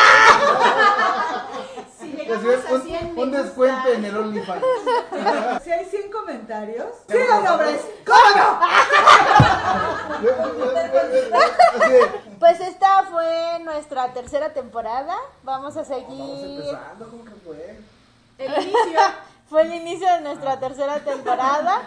Si 1.98 2.08
llegamos 2.12 2.42
si 2.64 2.72
a 2.72 2.74
un, 2.74 2.82
100 2.82 3.14
me 3.14 3.22
un 3.22 3.30
gusta. 3.30 3.42
descuento 3.44 3.88
en 3.92 4.04
el 4.04 4.16
OnlyFans. 4.16 4.64
Si 5.62 5.70
hay 5.70 5.84
100 5.84 6.10
comentarios, 6.10 6.88
digan 7.08 7.44
nombres. 7.44 7.80
¿Cómo 8.04 8.18
no? 8.36 8.60
Pues 12.40 12.60
esta 12.60 13.04
fue 13.04 13.58
nuestra 13.64 14.12
tercera 14.12 14.52
temporada. 14.52 15.14
Vamos 15.44 15.76
a 15.76 15.82
Vamos 15.82 15.88
seguir. 16.08 16.60
empezando, 16.60 17.08
¿cómo 17.08 17.24
que 17.24 17.30
fue? 17.44 17.78
El 18.38 18.62
inicio. 18.62 19.00
Fue 19.53 19.61
el 19.64 19.74
inicio 19.74 20.09
de 20.14 20.22
nuestra 20.22 20.59
tercera 20.59 21.00
temporada. 21.00 21.82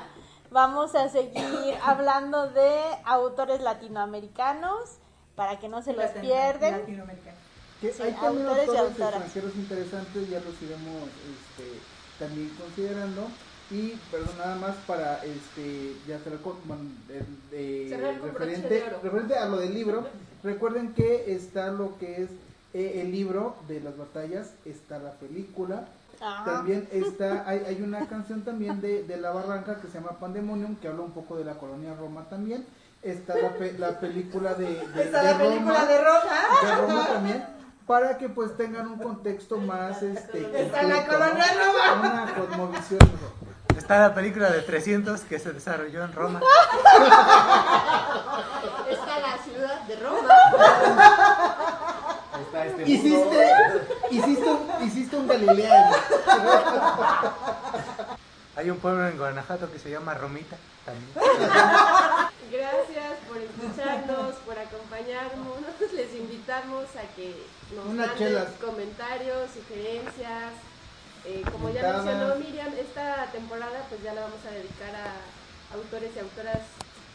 Vamos 0.51 0.93
a 0.93 1.09
seguir 1.09 1.74
hablando 1.84 2.47
de 2.51 2.80
autores 3.05 3.59
latinoamericanos 3.59 4.99
para 5.36 5.57
que 5.57 5.68
no 5.68 5.82
se 5.82 5.93
los 5.93 6.05
pierden. 6.11 6.78
Latinoamericano. 6.82 7.38
que 7.82 7.91
Sí, 7.91 8.03
hay 8.03 8.11
también 8.13 8.45
autores 8.45 8.68
y 8.68 8.70
autores 8.78 8.91
autoras. 8.91 9.13
extranjeros 9.24 9.55
interesantes, 9.55 10.30
ya 10.30 10.39
los 10.41 10.61
iremos 10.61 11.09
este, 11.34 11.80
también 12.20 12.49
considerando. 12.55 13.28
Y, 13.72 13.93
perdón, 14.11 14.38
nada 14.38 14.55
más 14.57 14.76
para 14.86 15.26
este, 15.26 15.95
ya 16.07 16.20
bueno, 16.66 16.84
el- 17.09 17.49
de- 17.49 18.20
referente, 18.22 18.89
referente 19.01 19.38
a 19.39 19.45
lo 19.47 19.57
del 19.57 19.74
libro. 19.74 20.05
Recuerden 20.43 20.93
que 20.93 21.34
está 21.34 21.72
lo 21.72 21.97
que 21.97 22.22
es 22.22 22.30
eh, 22.76 23.01
el 23.01 23.11
libro 23.11 23.55
de 23.68 23.80
las 23.82 23.97
batallas, 23.97 24.51
está 24.66 24.99
la 24.99 25.13
película, 25.13 25.88
Ajá. 26.22 26.43
También 26.45 26.88
está, 26.91 27.43
hay, 27.47 27.63
hay 27.68 27.82
una 27.82 28.07
canción 28.07 28.41
también 28.43 28.82
de, 28.82 29.03
de 29.03 29.18
La 29.18 29.32
Barranca 29.32 29.78
que 29.82 29.88
se 29.88 29.95
llama 29.99 30.11
Pandemonium, 30.20 30.76
que 30.78 30.88
habla 30.88 31.01
un 31.03 31.11
poco 31.11 31.36
de 31.38 31.45
la 31.45 31.53
colonia 31.55 31.93
Roma 31.99 32.26
también. 32.30 32.66
Está 33.03 33.36
la, 33.38 33.49
pe- 33.49 33.76
la 33.78 33.99
película 33.99 34.53
de, 34.55 34.66
de, 34.66 35.03
Está 35.03 35.22
de 35.24 35.32
la 35.32 35.38
película 35.38 35.74
Roma, 35.74 35.86
de 35.86 35.97
Roma. 35.97 36.22
de 36.63 36.76
Roma 36.82 37.07
también, 37.07 37.45
para 37.86 38.18
que 38.18 38.30
pues 38.30 38.57
tengan 38.57 38.88
un 38.88 38.97
contexto 38.97 39.57
más 39.57 40.01
este 40.01 40.61
Está 40.63 40.84
la 40.84 41.05
colonia 41.05 41.45
¿no? 41.55 41.95
Roma. 41.95 42.24
Una 42.24 42.34
cosmovisión 42.36 42.99
mejor. 42.99 43.78
Está 43.78 43.99
la 43.99 44.13
película 44.16 44.49
de 44.49 44.61
300 44.61 45.22
que 45.22 45.38
se 45.38 45.51
desarrolló 45.53 46.03
en 46.05 46.13
Roma. 46.13 46.39
Está 48.89 49.20
la 49.20 49.38
ciudad 49.43 49.82
de 49.82 49.95
Roma. 49.97 50.30
Está 52.41 52.66
este 52.66 52.89
Hiciste, 52.89 53.53
hiciste, 54.12 54.49
un, 54.49 54.88
hiciste 54.88 55.16
un 55.16 55.28
Galilea. 55.28 55.91
Hay 58.56 58.70
un 58.70 58.78
pueblo 58.78 59.08
en 59.08 59.18
Guanajuato 59.18 59.72
que 59.72 59.80
se 59.80 59.89
llama 59.89 60.14
Romita 60.14 60.56
también. 60.86 61.12
Gracias 62.51 63.18
por 63.28 63.38
escucharnos, 63.38 64.36
por 64.45 64.58
acompañarnos. 64.58 65.62
Nosotros 65.62 65.93
les 65.93 66.16
invitamos 66.16 66.86
a 66.95 67.01
que 67.16 67.36
nos 67.76 67.86
manden 67.86 68.45
comentarios, 68.62 69.51
sugerencias. 69.51 70.53
Eh, 71.26 71.43
como 71.51 71.70
ya 71.70 71.91
mencionó 71.91 72.36
Miriam, 72.36 72.72
esta 72.80 73.26
temporada 73.32 73.86
pues 73.89 74.01
ya 74.03 74.14
la 74.14 74.22
vamos 74.22 74.39
a 74.47 74.51
dedicar 74.51 74.93
a 74.95 75.76
autores 75.76 76.12
y 76.16 76.20
autoras 76.20 76.62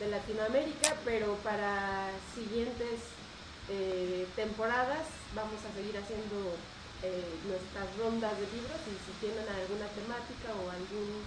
de 0.00 0.08
Latinoamérica, 0.08 0.96
pero 1.04 1.36
para 1.44 2.10
siguientes 2.34 3.00
eh, 3.68 4.26
temporadas 4.34 5.06
vamos 5.34 5.60
a 5.62 5.74
seguir 5.76 5.96
haciendo 5.96 6.56
eh, 7.02 7.24
nuestras 7.48 7.88
rondas 7.96 8.32
de 8.36 8.46
libros 8.52 8.80
y 8.86 8.94
si 9.00 9.12
tienen 9.20 9.46
alguna 9.48 9.88
temática 9.96 10.52
o 10.52 10.70
algún 10.70 11.24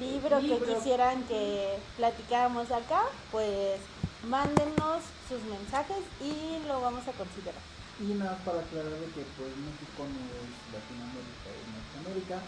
libro 0.00 0.40
que 0.40 0.56
Libro. 0.56 0.74
quisieran 0.74 1.22
que 1.24 1.78
platicáramos 1.96 2.70
acá, 2.70 3.02
pues 3.30 3.80
mándenos 4.24 5.02
sus 5.28 5.42
mensajes 5.44 6.00
y 6.20 6.66
lo 6.66 6.80
vamos 6.80 7.06
a 7.08 7.12
considerar. 7.12 7.60
Y 8.00 8.14
nada 8.14 8.38
para 8.44 8.60
aclarar 8.60 8.92
de 8.92 9.06
que 9.12 9.22
pues 9.36 9.52
México 9.52 10.00
no 10.00 10.22
es 10.32 10.52
Latinoamérica, 10.72 11.48
es 11.52 11.66
Norteamérica. 11.68 12.38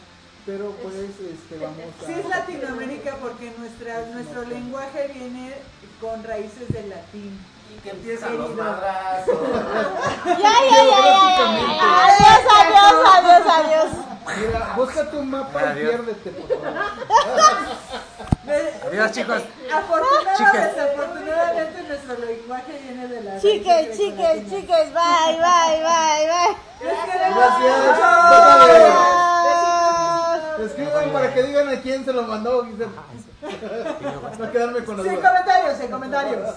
Pero 0.47 0.73
pues 0.83 0.95
este 0.95 1.59
vamos 1.59 1.81
a. 2.01 2.07
Sí 2.07 2.13
es 2.13 2.29
Latinoamérica 2.29 3.17
porque 3.23 3.53
nuestra, 3.59 4.07
nuestro 4.07 4.45
lenguaje 4.45 5.11
viene 5.13 5.55
con 6.01 6.25
raíces 6.25 6.69
del 6.69 6.91
latín. 6.91 7.39
Y 7.75 7.77
que 7.83 7.91
empiezan 7.91 8.39
los 8.39 8.51
madrazos. 8.55 9.35
Ya, 10.25 10.35
ya, 10.37 10.41
ya, 10.41 10.49
ya, 10.85 10.99
ya, 11.01 11.09
ya, 11.37 11.47
ya. 11.75 11.87
Adiós, 12.05 12.43
adiós, 12.61 12.97
adiós, 13.15 13.45
adiós. 13.59 13.91
Mira, 14.39 14.61
búscate 14.77 15.15
un 15.17 15.27
mapa 15.31 15.59
y 15.61 15.63
Adiós. 15.67 15.89
piérdete, 15.91 16.29
por 16.31 16.47
favor. 16.49 16.65
Adiós, 18.89 19.09
chicos. 19.13 19.43
Afortunadamente, 19.73 20.37
Chiques. 20.37 20.63
desafortunadamente 20.75 21.79
nuestro 21.89 22.15
lenguaje 22.25 22.73
viene 22.83 23.05
de 23.09 23.19
la 23.23 23.33
Chiques, 23.41 23.97
chiques, 23.97 24.37
chiques, 24.51 24.87
bye, 24.93 25.37
bye, 25.39 25.79
bye, 25.83 26.25
bye. 26.31 26.55
Gracias. 26.81 27.33
Adiós. 29.35 30.61
Escriban 30.67 31.11
para 31.13 31.35
que 31.35 31.43
digan 31.43 31.69
a 31.69 31.81
quién 31.81 32.05
se 32.05 32.13
lo 32.13 32.23
mandó, 32.23 32.65
Giselle. 32.65 32.91
No 34.39 34.51
quedarme 34.51 34.85
con 34.85 34.97
la 34.97 35.03
Sin 35.03 35.17
comentarios, 35.21 35.79
sin 35.79 35.91
comentarios. 35.91 36.51